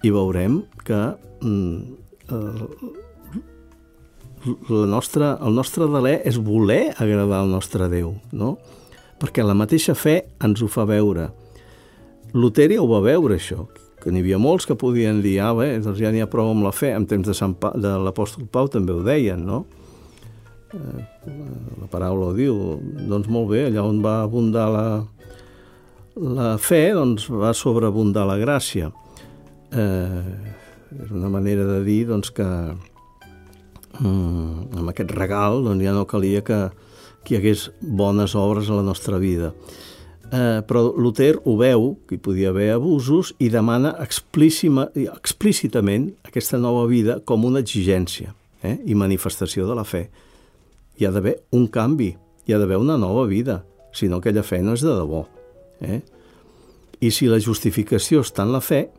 i 0.07 0.13
veurem 0.15 0.63
que 0.87 1.01
eh, 1.15 2.39
la 4.69 4.87
nostra, 4.91 5.35
el 5.45 5.57
nostre 5.57 5.89
deler 5.91 6.19
és 6.29 6.39
voler 6.43 6.95
agradar 6.97 7.43
al 7.43 7.53
nostre 7.53 7.89
Déu, 7.93 8.15
no? 8.33 8.57
Perquè 9.19 9.43
la 9.43 9.57
mateixa 9.59 9.97
fe 9.99 10.21
ens 10.45 10.63
ho 10.63 10.69
fa 10.71 10.87
veure. 10.89 11.29
Luteri 12.35 12.79
ho 12.79 12.87
va 12.91 13.01
veure, 13.03 13.39
això, 13.39 13.67
que 14.03 14.13
n'hi 14.13 14.23
havia 14.23 14.39
molts 14.39 14.69
que 14.69 14.77
podien 14.79 15.23
dir, 15.25 15.39
ah, 15.43 15.55
bé, 15.57 15.73
doncs 15.83 15.99
ja 15.99 16.13
n'hi 16.15 16.23
ha 16.23 16.31
prou 16.31 16.53
amb 16.53 16.67
la 16.67 16.73
fe. 16.75 16.93
En 16.95 17.07
temps 17.09 17.27
de, 17.27 17.35
pa, 17.61 17.73
de 17.75 17.95
l'apòstol 18.05 18.47
Pau 18.53 18.71
també 18.71 18.95
ho 18.95 19.03
deien, 19.07 19.43
no? 19.45 19.65
Eh, 20.75 21.03
la 21.81 21.89
paraula 21.91 22.31
ho 22.31 22.37
diu. 22.37 22.79
Doncs 23.09 23.31
molt 23.33 23.51
bé, 23.55 23.67
allà 23.69 23.87
on 23.89 24.03
va 24.05 24.21
abundar 24.23 24.69
la, 24.75 24.87
la 26.39 26.53
fe, 26.63 26.89
doncs 26.97 27.29
va 27.33 27.55
sobreabundar 27.57 28.27
la 28.29 28.39
gràcia. 28.41 28.93
Eh, 29.73 30.33
és 31.03 31.11
una 31.13 31.29
manera 31.33 31.67
de 31.69 31.83
dir 31.85 32.05
doncs, 32.09 32.31
que, 32.35 32.49
mm, 34.01 34.79
amb 34.79 34.93
aquest 34.93 35.11
regal 35.15 35.63
doncs 35.67 35.85
ja 35.85 35.93
no 35.95 36.07
calia 36.11 36.43
que, 36.47 36.59
que 37.25 37.35
hi 37.35 37.39
hagués 37.39 37.69
bones 37.81 38.35
obres 38.39 38.71
a 38.71 38.75
la 38.79 38.87
nostra 38.87 39.19
vida. 39.19 39.53
Eh, 40.29 40.61
però 40.69 40.93
Luther 40.93 41.39
ho 41.45 41.57
veu, 41.57 41.97
que 42.07 42.19
hi 42.19 42.21
podia 42.21 42.51
haver 42.53 42.73
abusos, 42.75 43.33
i 43.41 43.49
demana 43.49 43.95
explícitament 44.05 46.11
aquesta 46.29 46.59
nova 46.61 46.85
vida 46.91 47.21
com 47.25 47.47
una 47.49 47.63
exigència 47.65 48.35
eh, 48.63 48.77
i 48.85 48.95
manifestació 48.95 49.67
de 49.69 49.75
la 49.79 49.87
fe. 49.89 50.09
Hi 50.99 51.07
ha 51.07 51.13
d'haver 51.15 51.39
un 51.57 51.67
canvi, 51.73 52.13
hi 52.45 52.53
ha 52.53 52.61
d'haver 52.61 52.79
una 52.83 52.99
nova 53.01 53.25
vida, 53.31 53.63
si 53.93 54.09
no 54.09 54.17
aquella 54.21 54.45
fe 54.45 54.61
no 54.61 54.73
és 54.77 54.85
de 54.85 54.93
debò. 54.93 55.25
Eh? 55.81 56.03
I 57.01 57.11
si 57.15 57.27
la 57.31 57.41
justificació 57.41 58.21
està 58.27 58.43
en 58.45 58.53
la 58.53 58.61
fe, 58.61 58.91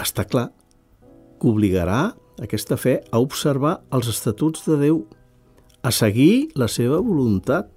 està 0.00 0.24
clar 0.24 0.48
que 1.36 1.48
obligarà 1.50 2.14
aquesta 2.42 2.76
fe, 2.76 2.98
a 3.10 3.20
observar 3.22 3.78
els 3.94 4.08
estatuts 4.10 4.66
de 4.66 4.78
Déu, 4.80 5.04
a 5.82 5.90
seguir 5.94 6.50
la 6.58 6.68
seva 6.70 6.98
voluntat, 7.02 7.70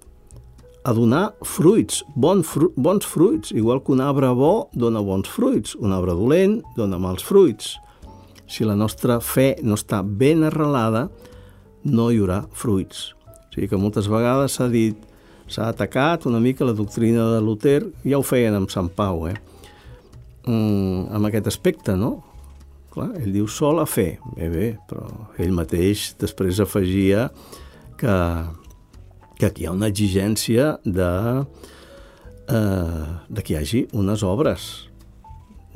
a 0.86 0.92
donar 0.94 1.32
fruits, 1.42 2.04
bon 2.14 2.44
fru 2.46 2.68
bons 2.78 3.06
fruits, 3.06 3.50
igual 3.50 3.80
que 3.82 3.90
un 3.90 4.02
arbre 4.04 4.28
bo 4.38 4.68
dona 4.70 5.02
bons 5.02 5.26
fruits, 5.26 5.74
un 5.82 5.90
arbre 5.90 6.14
dolent 6.14 6.60
dona 6.76 6.98
mals 7.02 7.24
fruits. 7.26 7.74
Si 8.46 8.62
la 8.62 8.76
nostra 8.78 9.18
fe 9.18 9.56
no 9.66 9.74
està 9.74 10.04
ben 10.06 10.44
arrelada, 10.46 11.08
no 11.82 12.06
hi 12.10 12.20
haurà 12.22 12.44
fruits. 12.54 13.08
O 13.16 13.56
sigui 13.56 13.72
que 13.72 13.80
moltes 13.82 14.06
vegades 14.06 14.54
s'ha 14.54 14.68
dit, 14.70 14.94
s'ha 15.50 15.72
atacat 15.72 16.28
una 16.30 16.38
mica 16.42 16.66
la 16.66 16.76
doctrina 16.76 17.26
de 17.32 17.42
Luther, 17.42 17.80
ja 18.06 18.20
ho 18.20 18.22
feien 18.22 18.54
amb 18.54 18.70
Sant 18.70 18.92
Pau, 18.94 19.26
eh? 19.26 19.34
Mm, 20.46 21.10
amb 21.18 21.26
aquest 21.26 21.50
aspecte, 21.50 21.98
no? 21.98 22.20
Clar, 22.96 23.10
ell 23.20 23.34
diu 23.34 23.44
sol 23.44 23.76
a 23.76 23.84
fe, 23.84 24.14
bé, 24.38 24.46
bé, 24.48 24.66
però 24.88 25.04
ell 25.36 25.50
mateix 25.52 26.14
després 26.16 26.62
afegia 26.64 27.26
que, 28.00 28.12
que 29.36 29.50
aquí 29.50 29.66
hi 29.66 29.66
ha 29.68 29.74
una 29.74 29.90
exigència 29.92 30.70
de, 30.80 31.08
eh, 32.48 33.02
de 33.28 33.44
que 33.44 33.52
hi 33.52 33.58
hagi 33.58 33.82
unes 34.00 34.24
obres, 34.24 34.64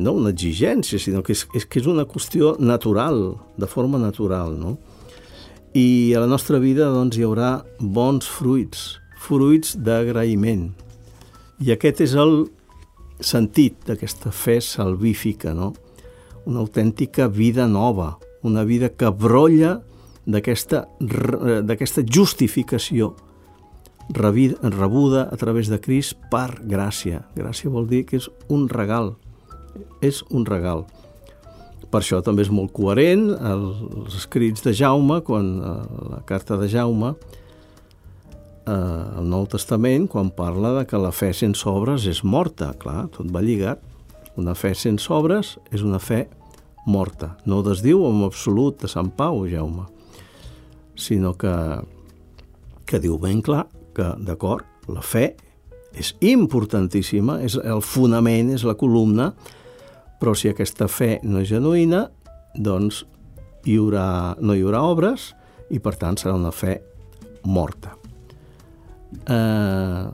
no 0.01 0.15
una 0.17 0.33
exigència, 0.33 0.97
sinó 0.97 1.21
que 1.21 1.37
és, 1.37 1.43
és 1.61 1.69
que 1.69 1.83
és 1.83 1.91
una 1.93 2.07
qüestió 2.09 2.55
natural, 2.57 3.21
de 3.61 3.69
forma 3.69 4.01
natural, 4.01 4.57
no? 4.57 4.79
I 5.77 6.17
a 6.17 6.25
la 6.25 6.31
nostra 6.33 6.57
vida 6.65 6.89
doncs, 6.89 7.21
hi 7.21 7.29
haurà 7.29 7.51
bons 8.01 8.33
fruits, 8.33 8.95
fruits 9.21 9.77
d'agraïment. 9.77 10.71
I 11.61 11.77
aquest 11.77 12.01
és 12.09 12.17
el 12.17 12.47
sentit 13.21 13.77
d'aquesta 13.85 14.33
fe 14.33 14.57
salvífica, 14.65 15.53
no? 15.53 15.75
Una 16.51 16.65
autèntica 16.65 17.29
vida 17.31 17.69
nova, 17.71 18.17
una 18.43 18.65
vida 18.67 18.89
que 18.91 19.07
brolla 19.15 19.77
d'aquesta 20.27 22.03
justificació 22.11 23.13
rebuda 24.11 25.29
a 25.31 25.37
través 25.39 25.71
de 25.71 25.79
Crist 25.79 26.17
per 26.31 26.59
gràcia. 26.67 27.23
Gràcia 27.39 27.71
vol 27.71 27.87
dir 27.87 28.03
que 28.09 28.19
és 28.19 28.27
un 28.51 28.67
regal, 28.69 29.15
és 30.03 30.25
un 30.31 30.43
regal. 30.49 30.87
Per 31.91 32.01
això 32.03 32.21
també 32.23 32.43
és 32.43 32.51
molt 32.51 32.73
coherent 32.75 33.31
els 33.35 34.15
escrits 34.19 34.63
de 34.67 34.75
Jaume, 34.75 35.21
quan 35.27 35.53
eh, 35.59 35.77
la 36.17 36.21
carta 36.27 36.59
de 36.59 36.69
Jaume, 36.71 37.15
eh, 38.67 38.75
el 38.75 39.31
Nou 39.31 39.47
Testament, 39.51 40.07
quan 40.11 40.31
parla 40.35 40.75
de 40.81 40.85
que 40.87 40.99
la 40.99 41.11
fe 41.15 41.33
sense 41.35 41.67
obres 41.71 42.07
és 42.11 42.23
morta. 42.23 42.73
Clar, 42.79 43.09
tot 43.15 43.31
va 43.31 43.43
lligat. 43.43 43.83
Una 44.39 44.55
fe 44.55 44.75
sense 44.79 45.11
obres 45.13 45.57
és 45.75 45.83
una 45.83 45.99
fe 45.99 46.29
morta. 46.87 47.35
No 47.45 47.61
ho 47.61 47.67
desdiu 47.67 48.05
amb 48.09 48.27
absolut 48.29 48.81
de 48.83 48.91
Sant 48.91 49.11
Pau, 49.17 49.45
Jaume, 49.49 49.87
sinó 50.97 51.35
que, 51.39 51.53
que 52.87 53.01
diu 53.03 53.19
ben 53.21 53.43
clar 53.45 53.67
que, 53.97 54.13
d'acord, 54.25 54.67
la 54.91 55.03
fe 55.05 55.35
és 55.97 56.15
importantíssima, 56.23 57.41
és 57.43 57.57
el 57.59 57.83
fonament, 57.83 58.53
és 58.55 58.65
la 58.67 58.77
columna, 58.79 59.33
però 60.21 60.35
si 60.37 60.51
aquesta 60.51 60.89
fe 60.91 61.19
no 61.25 61.41
és 61.41 61.51
genuïna, 61.51 62.07
doncs 62.55 63.05
hi 63.67 63.77
haurà, 63.81 64.37
no 64.41 64.55
hi 64.55 64.65
haurà 64.65 64.83
obres 64.89 65.31
i, 65.71 65.81
per 65.83 65.97
tant, 66.01 66.19
serà 66.21 66.37
una 66.37 66.53
fe 66.55 66.79
morta. 67.45 67.95
Eh, 69.27 70.05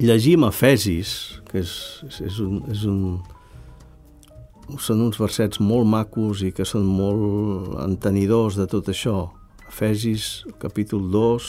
llegim 0.00 0.46
Efesis, 0.48 1.40
que 1.48 1.60
és, 1.62 1.74
és, 2.22 2.38
un, 2.44 2.62
és 2.72 2.84
un, 2.88 3.18
són 4.76 5.00
uns 5.06 5.16
versets 5.20 5.62
molt 5.64 5.88
macos 5.88 6.42
i 6.44 6.52
que 6.52 6.66
són 6.68 6.84
molt 6.84 7.78
entenidors 7.80 8.58
de 8.58 8.66
tot 8.68 8.90
això. 8.92 9.30
Efesis, 9.68 10.44
capítol 10.60 11.08
2, 11.12 11.48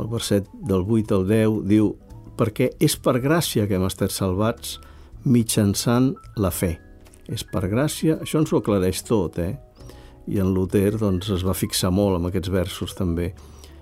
el 0.00 0.08
verset 0.08 0.48
del 0.64 0.84
8 0.88 1.14
al 1.18 1.26
10, 1.28 1.60
diu 1.68 1.92
perquè 2.38 2.72
és 2.82 2.96
per 2.96 3.18
gràcia 3.22 3.68
que 3.68 3.76
hem 3.76 3.86
estat 3.86 4.12
salvats 4.14 4.78
mitjançant 5.24 6.14
la 6.40 6.50
fe. 6.50 6.74
És 7.30 7.44
per 7.48 7.64
gràcia, 7.72 8.18
això 8.20 8.40
ens 8.42 8.52
ho 8.52 8.60
aclareix 8.60 9.04
tot, 9.06 9.38
eh? 9.40 9.54
I 10.28 10.40
en 10.40 10.52
Luther 10.56 10.96
doncs, 11.00 11.30
es 11.32 11.44
va 11.44 11.56
fixar 11.56 11.92
molt 11.92 12.18
amb 12.18 12.28
aquests 12.28 12.52
versos 12.52 12.96
també. 12.96 13.32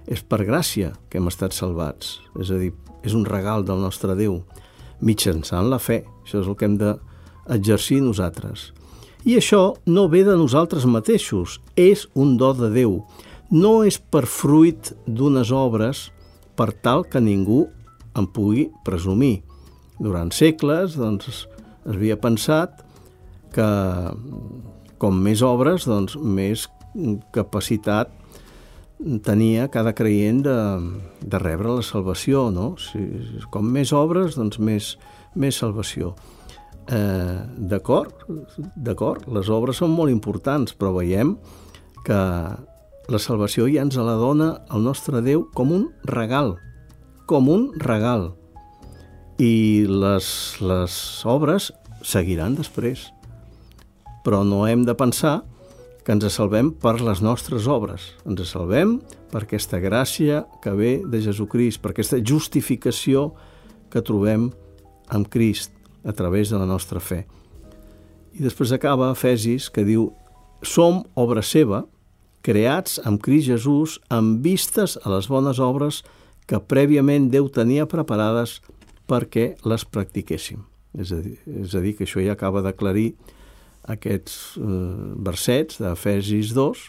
És 0.07 0.23
per 0.23 0.43
gràcia 0.47 0.93
que 1.11 1.19
hem 1.19 1.31
estat 1.31 1.55
salvats, 1.55 2.19
és 2.43 2.51
a 2.51 2.59
dir, 2.59 2.73
és 3.07 3.15
un 3.15 3.27
regal 3.27 3.67
del 3.67 3.83
nostre 3.83 4.15
Déu, 4.19 4.41
mitjançant 5.03 5.71
la 5.71 5.79
fe. 5.83 6.03
Això 6.23 6.43
és 6.43 6.51
el 6.51 6.59
que 6.59 6.67
hem 6.67 6.79
d'exercir 7.49 8.01
nosaltres. 8.03 8.71
I 9.25 9.37
això 9.39 9.75
no 9.87 10.09
ve 10.11 10.25
de 10.27 10.35
nosaltres 10.39 10.87
mateixos, 10.87 11.61
és 11.77 12.09
un 12.15 12.37
do 12.41 12.51
de 12.59 12.73
Déu. 12.75 13.01
No 13.53 13.83
és 13.87 13.99
per 13.99 14.25
fruit 14.27 14.93
d'unes 15.07 15.53
obres 15.55 16.09
per 16.59 16.73
tal 16.73 17.05
que 17.05 17.21
ningú 17.21 17.67
en 18.19 18.27
pugui 18.27 18.69
presumir 18.85 19.43
durant 20.03 20.33
segles 20.35 20.97
doncs, 20.99 21.29
es 21.29 21.47
havia 21.87 22.19
pensat 22.21 22.83
que 23.55 23.69
com 24.99 25.19
més 25.23 25.43
obres, 25.43 25.87
doncs, 25.87 26.17
més 26.17 26.67
capacitat 27.35 28.11
tenia 29.27 29.67
cada 29.73 29.95
creient 29.99 30.43
de, 30.47 30.59
de 31.23 31.41
rebre 31.43 31.73
la 31.79 31.83
salvació, 31.87 32.51
no? 32.55 32.75
Si, 32.79 33.01
com 33.51 33.67
més 33.67 33.93
obres, 33.97 34.37
doncs 34.39 34.61
més, 34.63 34.93
més 35.35 35.59
salvació. 35.59 36.13
Eh, 36.91 37.39
d'acord, 37.71 38.25
d'acord, 38.75 39.27
les 39.31 39.49
obres 39.55 39.79
són 39.79 39.93
molt 39.95 40.11
importants, 40.11 40.75
però 40.75 40.91
veiem 40.97 41.37
que 42.03 42.19
la 43.13 43.21
salvació 43.23 43.69
ja 43.71 43.85
ens 43.87 43.99
la 43.99 44.17
dona 44.19 44.49
el 44.75 44.83
nostre 44.83 45.23
Déu 45.23 45.47
com 45.55 45.73
un 45.75 45.89
regal, 46.11 46.57
com 47.31 47.49
un 47.51 47.71
regal 47.79 48.33
i 49.43 49.87
les, 49.89 50.27
les 50.63 50.95
obres 51.27 51.71
seguiran 52.03 52.57
després. 52.59 53.09
Però 54.23 54.43
no 54.47 54.67
hem 54.67 54.85
de 54.87 54.95
pensar 54.95 55.41
que 56.03 56.15
ens 56.15 56.27
salvem 56.35 56.73
per 56.83 56.99
les 57.03 57.23
nostres 57.23 57.69
obres. 57.71 58.13
Ens 58.27 58.43
salvem 58.51 58.99
per 59.33 59.45
aquesta 59.45 59.79
gràcia 59.83 60.45
que 60.63 60.75
ve 60.79 60.93
de 61.07 61.23
Jesucrist, 61.23 61.83
per 61.83 61.95
aquesta 61.95 62.19
justificació 62.19 63.31
que 63.91 64.03
trobem 64.03 64.51
amb 65.13 65.31
Crist 65.31 65.82
a 66.05 66.13
través 66.13 66.51
de 66.51 66.59
la 66.59 66.67
nostra 66.67 67.01
fe. 67.01 67.25
I 68.33 68.43
després 68.43 68.73
acaba 68.73 69.13
Efesis 69.13 69.69
que 69.71 69.85
diu 69.85 70.11
som 70.63 71.03
obra 71.19 71.43
seva, 71.43 71.85
creats 72.43 72.99
amb 73.07 73.21
Crist 73.23 73.51
Jesús 73.51 73.99
amb 74.11 74.43
vistes 74.43 74.97
a 75.03 75.13
les 75.13 75.29
bones 75.31 75.61
obres 75.63 76.03
que 76.51 76.59
prèviament 76.59 77.31
Déu 77.31 77.49
tenia 77.53 77.87
preparades 77.87 78.61
perquè 79.07 79.53
les 79.69 79.85
practiquéssim. 79.85 80.65
És 80.99 81.13
a 81.15 81.21
dir, 81.23 81.39
és 81.47 81.75
a 81.75 81.81
dir 81.81 81.95
que 81.97 82.05
això 82.05 82.21
ja 82.23 82.35
acaba 82.35 82.63
d'aclarir 82.65 83.13
aquests 83.91 84.59
eh, 84.59 84.67
versets 85.25 85.81
d'Efesis 85.83 86.53
2, 86.55 86.83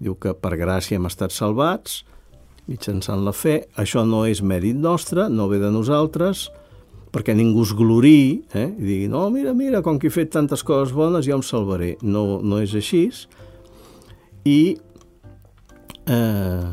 diu 0.00 0.16
que 0.18 0.34
per 0.34 0.56
gràcia 0.58 0.98
hem 0.98 1.06
estat 1.06 1.34
salvats, 1.34 2.02
mitjançant 2.66 3.22
la 3.24 3.34
fe, 3.36 3.60
això 3.78 4.02
no 4.08 4.24
és 4.26 4.40
mèrit 4.42 4.78
nostre, 4.78 5.28
no 5.28 5.48
ve 5.50 5.60
de 5.62 5.70
nosaltres, 5.70 6.48
perquè 7.14 7.34
ningú 7.36 7.62
es 7.62 7.72
gloriï, 7.78 8.42
eh? 8.58 8.68
i 8.74 8.82
digui, 8.82 9.08
no, 9.10 9.28
mira, 9.30 9.54
mira, 9.54 9.82
com 9.86 10.00
que 10.02 10.10
he 10.10 10.14
fet 10.14 10.32
tantes 10.34 10.64
coses 10.66 10.94
bones, 10.94 11.28
ja 11.28 11.36
em 11.38 11.44
salvaré. 11.46 11.94
No, 12.02 12.40
no 12.42 12.58
és 12.62 12.74
així. 12.74 13.04
I 14.44 14.74
eh, 16.10 16.72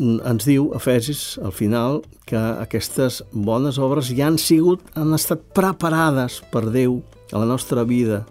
ens 0.00 0.48
diu, 0.48 0.70
Efesis, 0.76 1.36
al 1.44 1.52
final, 1.52 2.00
que 2.26 2.40
aquestes 2.40 3.20
bones 3.32 3.78
obres 3.78 4.08
ja 4.16 4.30
han 4.30 4.40
sigut, 4.40 4.82
han 4.96 5.12
estat 5.16 5.44
preparades 5.56 6.40
per 6.52 6.64
Déu 6.72 7.02
a 7.32 7.42
la 7.42 7.48
nostra 7.48 7.84
vida. 7.84 8.24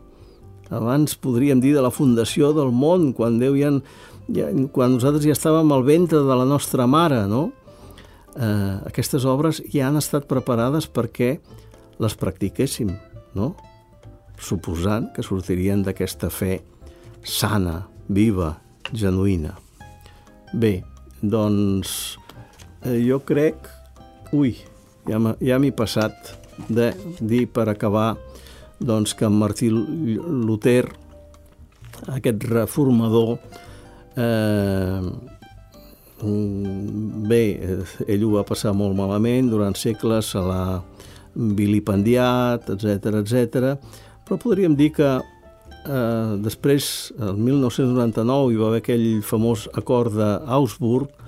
Abans 0.74 1.14
podríem 1.22 1.62
dir 1.62 1.76
de 1.76 1.84
la 1.86 1.94
fundació 1.94 2.52
del 2.58 2.74
món, 2.74 3.12
quan 3.14 3.38
Déu 3.38 3.56
ja, 3.60 3.70
ja 4.34 4.50
quan 4.74 4.98
nosaltres 4.98 5.28
ja 5.30 5.38
estàvem 5.38 5.70
al 5.76 5.86
ventre 5.86 6.24
de 6.26 6.40
la 6.42 6.48
nostra 6.50 6.90
mare, 6.90 7.28
no? 7.30 7.52
Eh, 8.34 8.78
aquestes 8.90 9.26
obres 9.30 9.62
ja 9.74 9.88
han 9.88 10.00
estat 10.00 10.26
preparades 10.30 10.88
perquè 10.90 11.38
les 12.02 12.16
practiquéssim, 12.18 12.90
no? 13.38 13.54
Suposant 14.42 15.12
que 15.14 15.24
sortirien 15.26 15.84
d'aquesta 15.86 16.32
fe 16.34 16.58
sana, 17.24 17.84
viva, 18.10 18.56
genuïna. 18.92 19.54
Bé, 20.54 20.82
doncs 21.22 22.18
eh, 22.84 23.00
jo 23.06 23.22
crec... 23.26 23.70
Ui, 24.34 24.56
ja 25.06 25.20
m'he 25.22 25.36
ja 25.46 25.60
passat 25.78 26.32
de 26.74 26.88
dir 27.22 27.46
per 27.54 27.68
acabar 27.70 28.16
doncs, 28.84 29.14
que 29.14 29.30
Martí 29.30 29.70
Luther, 29.70 30.88
aquest 32.10 32.44
reformador, 32.50 33.38
eh, 34.18 35.02
bé, 36.24 37.44
ell 38.08 38.24
ho 38.24 38.32
va 38.38 38.46
passar 38.48 38.74
molt 38.78 38.96
malament, 38.98 39.50
durant 39.52 39.76
segles 39.76 40.32
se 40.34 40.42
l'ha 40.42 40.82
vilipendiat, 41.34 42.70
etc 42.76 43.20
etc. 43.24 43.74
però 44.24 44.38
podríem 44.40 44.76
dir 44.78 44.92
que 44.96 45.10
eh, 45.18 46.32
després, 46.46 47.12
el 47.20 47.38
1999, 47.38 48.54
hi 48.54 48.62
va 48.62 48.70
haver 48.70 48.82
aquell 48.84 49.08
famós 49.26 49.68
acord 49.74 50.16
d'Augsburg 50.18 51.22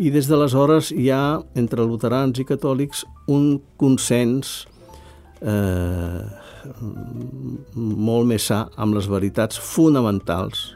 I 0.00 0.08
des 0.08 0.30
d'aleshores 0.30 0.94
hi 0.96 1.10
ha, 1.12 1.42
entre 1.60 1.84
luterans 1.84 2.38
i 2.40 2.46
catòlics, 2.48 3.02
un 3.28 3.58
consens 3.76 4.62
eh, 5.44 6.22
molt 7.76 8.28
més 8.30 8.46
sa 8.48 8.62
amb 8.80 8.96
les 8.96 9.08
veritats 9.12 9.60
fonamentals, 9.60 10.70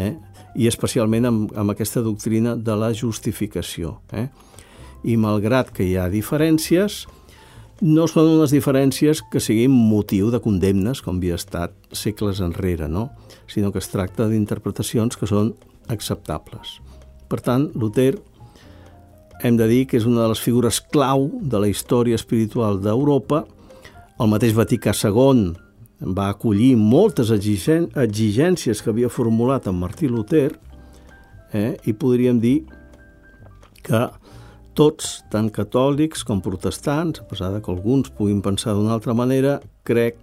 eh? 0.00 0.14
I 0.54 0.66
especialment 0.70 1.28
amb, 1.28 1.54
amb 1.56 1.72
aquesta 1.72 2.02
doctrina 2.02 2.56
de 2.56 2.76
la 2.76 2.92
justificació. 2.96 3.98
Eh? 4.12 4.28
I 5.04 5.16
malgrat 5.16 5.70
que 5.74 5.86
hi 5.86 5.96
ha 5.96 6.10
diferències, 6.12 7.04
no 7.80 8.04
són 8.10 8.34
unes 8.34 8.52
diferències 8.52 9.22
que 9.32 9.40
siguin 9.40 9.72
motiu 9.72 10.28
de 10.30 10.40
condemnes, 10.44 11.00
com 11.00 11.16
havia 11.16 11.38
estat 11.40 11.72
segles 11.96 12.42
enrere, 12.44 12.88
no? 12.88 13.08
sinó 13.48 13.72
que 13.72 13.80
es 13.80 13.88
tracta 13.88 14.28
d'interpretacions 14.28 15.16
que 15.16 15.28
són 15.30 15.54
acceptables. 15.88 16.78
Per 17.30 17.40
tant, 17.40 17.70
Luther 17.74 18.18
hem 19.42 19.56
de 19.56 19.66
dir 19.70 19.86
que 19.88 19.96
és 19.96 20.04
una 20.04 20.26
de 20.26 20.28
les 20.34 20.42
figures 20.42 20.82
clau 20.92 21.30
de 21.40 21.62
la 21.62 21.70
història 21.70 22.18
espiritual 22.18 22.82
d'Europa. 22.84 23.46
El 24.20 24.28
mateix 24.28 24.52
Vaticà 24.52 24.92
II 24.92 25.54
va 26.00 26.30
acollir 26.32 26.74
moltes 26.80 27.30
exigències 27.30 28.80
que 28.80 28.90
havia 28.90 29.10
formulat 29.12 29.68
en 29.68 29.76
Martí 29.76 30.08
Luther 30.08 30.54
eh? 31.52 31.76
i 31.84 31.92
podríem 31.92 32.40
dir 32.40 32.62
que 33.84 34.06
tots, 34.76 35.20
tant 35.28 35.50
catòlics 35.52 36.22
com 36.24 36.40
protestants, 36.40 37.20
a 37.20 37.28
pesar 37.28 37.50
de 37.52 37.60
que 37.60 37.72
alguns 37.72 38.08
puguin 38.16 38.40
pensar 38.40 38.74
d'una 38.74 38.94
altra 38.96 39.14
manera, 39.14 39.58
crec 39.84 40.16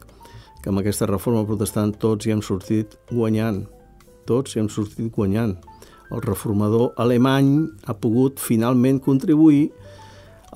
que 0.63 0.71
amb 0.71 0.81
aquesta 0.81 1.05
reforma 1.09 1.45
protestant 1.45 1.93
tots 2.01 2.25
hi 2.25 2.33
hem 2.33 2.41
sortit 2.41 2.95
guanyant. 3.11 3.65
Tots 4.25 4.55
hi 4.55 4.63
hem 4.63 4.69
sortit 4.71 5.11
guanyant. 5.13 5.57
El 6.09 6.23
reformador 6.23 6.95
alemany 6.97 7.67
ha 7.85 7.93
pogut 7.93 8.39
finalment 8.39 9.01
contribuir 9.03 9.67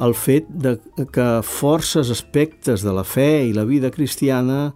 al 0.02 0.16
fet 0.16 0.48
de 0.50 0.78
que 1.12 1.28
forces 1.46 2.10
aspectes 2.10 2.82
de 2.82 2.94
la 2.96 3.04
fe 3.04 3.44
i 3.50 3.54
la 3.54 3.68
vida 3.68 3.92
cristiana 3.92 4.72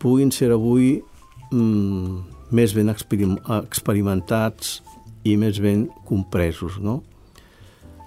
puguin 0.00 0.30
ser 0.34 0.50
avui 0.54 1.02
mm, 1.50 2.18
més 2.54 2.74
ben 2.76 2.90
experimentats 2.92 4.82
i 5.26 5.36
més 5.40 5.58
ben 5.62 5.88
compresos, 6.06 6.78
no? 6.82 7.02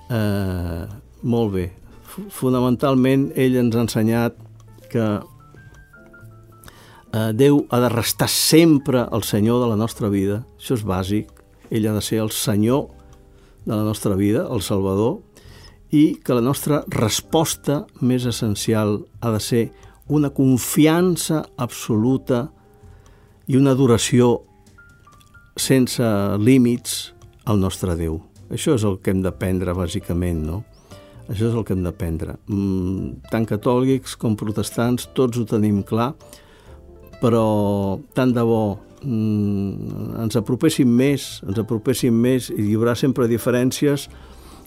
Eh, 0.09 0.85
molt 1.23 1.53
bé. 1.53 1.65
Fonamentalment, 2.33 3.31
ell 3.37 3.57
ens 3.59 3.75
ha 3.75 3.83
ensenyat 3.85 4.37
que 4.89 5.07
eh, 7.13 7.31
Déu 7.37 7.65
ha 7.69 7.79
de 7.83 7.89
restar 7.93 8.29
sempre 8.31 9.07
el 9.13 9.23
Senyor 9.27 9.63
de 9.63 9.69
la 9.73 9.77
nostra 9.79 10.09
vida. 10.09 10.43
Això 10.57 10.73
és 10.79 10.85
bàsic. 10.85 11.29
Ell 11.69 11.87
ha 11.89 11.93
de 11.97 12.01
ser 12.05 12.19
el 12.23 12.31
Senyor 12.33 12.87
de 13.65 13.75
la 13.75 13.83
nostra 13.83 14.15
vida, 14.17 14.47
el 14.49 14.61
Salvador, 14.65 15.19
i 15.91 16.15
que 16.23 16.33
la 16.37 16.45
nostra 16.45 16.83
resposta 16.93 17.85
més 18.01 18.25
essencial 18.29 19.05
ha 19.21 19.31
de 19.33 19.39
ser 19.41 19.63
una 20.09 20.31
confiança 20.33 21.43
absoluta 21.57 22.47
i 23.47 23.57
una 23.57 23.75
adoració 23.77 24.39
sense 25.59 26.05
límits 26.41 27.13
al 27.45 27.61
nostre 27.61 27.95
Déu. 27.97 28.17
Això 28.49 28.73
és 28.73 28.85
el 28.87 28.97
que 29.03 29.13
hem 29.13 29.21
d'aprendre, 29.21 29.75
bàsicament, 29.77 30.41
no? 30.45 30.63
Això 31.29 31.45
és 31.51 31.53
el 31.53 31.65
que 31.65 31.75
hem 31.75 31.83
d'aprendre. 31.85 32.39
Mm, 32.49 33.19
tant 33.29 33.45
catòlics 33.45 34.15
com 34.17 34.37
protestants, 34.37 35.05
tots 35.13 35.37
ho 35.37 35.45
tenim 35.45 35.83
clar, 35.85 36.15
però 37.21 37.99
tant 38.17 38.33
de 38.33 38.45
bo 38.45 38.79
mm, 39.03 40.23
ens 40.25 40.39
apropéssim 40.39 40.89
més, 40.89 41.29
ens 41.45 41.61
apropéssim 41.61 42.15
més, 42.15 42.49
i 42.49 42.71
hi 42.71 42.75
haurà 42.79 42.97
sempre 42.97 43.29
diferències, 43.29 44.07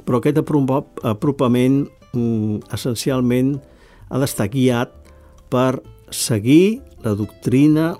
però 0.06 0.22
aquest 0.22 0.38
apropament 0.38 1.82
mm, 2.14 2.62
essencialment 2.78 3.56
ha 4.10 4.22
d'estar 4.22 4.46
guiat 4.52 5.01
per 5.52 5.82
seguir 6.12 6.80
la 7.04 7.12
doctrina 7.18 7.92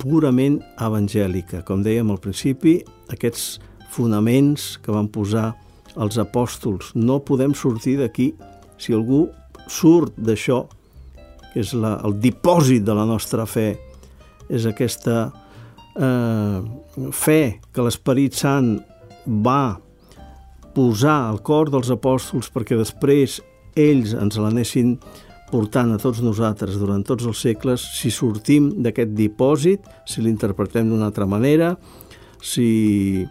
purament 0.00 0.58
evangèlica. 0.82 1.62
Com 1.64 1.82
dèiem 1.84 2.10
al 2.12 2.20
principi, 2.20 2.78
aquests 3.12 3.56
fonaments 3.94 4.74
que 4.84 4.92
van 4.92 5.08
posar 5.08 5.54
els 5.96 6.18
apòstols. 6.20 6.92
No 6.94 7.22
podem 7.24 7.54
sortir 7.56 7.96
d'aquí. 8.02 8.34
Si 8.76 8.92
algú 8.92 9.26
surt 9.72 10.18
d'això, 10.20 10.66
que 11.52 11.64
és 11.64 11.72
la, 11.72 11.96
el 12.04 12.18
dipòsit 12.20 12.84
de 12.84 12.96
la 12.96 13.06
nostra 13.08 13.46
fe, 13.48 13.70
és 14.52 14.66
aquesta 14.68 15.30
eh, 15.96 16.60
fe 17.16 17.40
que 17.72 17.84
l'Esperit 17.86 18.36
Sant 18.36 18.76
va 19.26 19.78
posar 20.76 21.22
al 21.30 21.40
cor 21.40 21.72
dels 21.72 21.88
apòstols 21.90 22.50
perquè 22.52 22.76
després 22.76 23.40
ells 23.76 24.12
ens 24.16 24.36
l'anessin 24.40 24.96
portant 25.50 25.92
a 25.94 25.98
tots 26.02 26.22
nosaltres 26.24 26.78
durant 26.80 27.04
tots 27.06 27.26
els 27.28 27.40
segles, 27.40 27.82
si 27.98 28.10
sortim 28.10 28.70
d'aquest 28.82 29.14
dipòsit, 29.16 29.86
si 30.08 30.24
l'interpretem 30.24 30.90
d'una 30.90 31.08
altra 31.10 31.26
manera, 31.28 31.74
si 32.42 33.26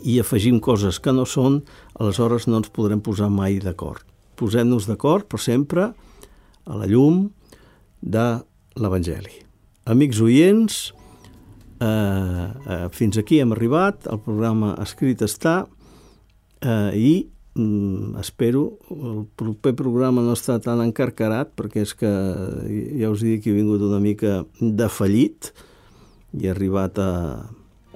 i 0.00 0.16
afegim 0.20 0.60
coses 0.60 0.98
que 1.02 1.12
no 1.12 1.26
són, 1.28 1.60
aleshores 2.00 2.48
no 2.48 2.62
ens 2.62 2.72
podrem 2.72 3.02
posar 3.04 3.28
mai 3.28 3.58
d'acord. 3.60 4.00
Posem-nos 4.40 4.88
d'acord, 4.88 5.28
però 5.28 5.40
sempre 5.40 5.90
a 6.64 6.78
la 6.78 6.88
llum 6.88 7.26
de 8.00 8.26
l'Evangeli. 8.80 9.42
Amics 9.92 10.22
oients, 10.22 10.80
eh, 11.82 11.86
eh, 11.86 12.88
fins 12.90 13.18
aquí 13.18 13.40
hem 13.40 13.52
arribat, 13.52 14.06
el 14.06 14.20
programa 14.22 14.74
escrit 14.80 15.22
està 15.22 15.66
eh, 16.62 16.90
i 16.96 17.12
mm, 17.54 18.18
espero, 18.20 18.78
el 18.90 19.24
proper 19.36 19.74
programa 19.78 20.24
no 20.24 20.36
està 20.36 20.58
tan 20.62 20.82
encarcarat 20.84 21.52
perquè 21.58 21.84
és 21.86 21.94
que 21.98 22.10
ja 23.00 23.10
us 23.12 23.24
dic 23.24 23.44
que 23.44 23.52
he 23.52 23.56
vingut 23.56 23.82
una 23.84 24.00
mica 24.02 24.42
de 24.60 24.88
fallit. 24.88 25.52
I 26.32 26.48
he 26.48 26.52
arribat 26.52 26.98
a, 27.02 27.12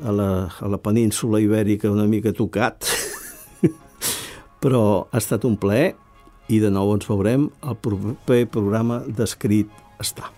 a 0.03 0.13
la, 0.13 0.31
a 0.61 0.69
la 0.69 0.81
península 0.83 1.41
ibèrica 1.41 1.93
una 1.93 2.09
mica 2.09 2.35
tocat, 2.37 2.85
però 4.63 5.07
ha 5.11 5.23
estat 5.23 5.47
un 5.49 5.57
plaer 5.57 5.95
i 6.53 6.61
de 6.63 6.71
nou 6.71 6.93
ens 6.95 7.09
veurem. 7.09 7.51
Al 7.63 7.79
proper 7.81 8.45
programa 8.53 9.03
d'Escrit 9.09 9.73
està. 10.03 10.31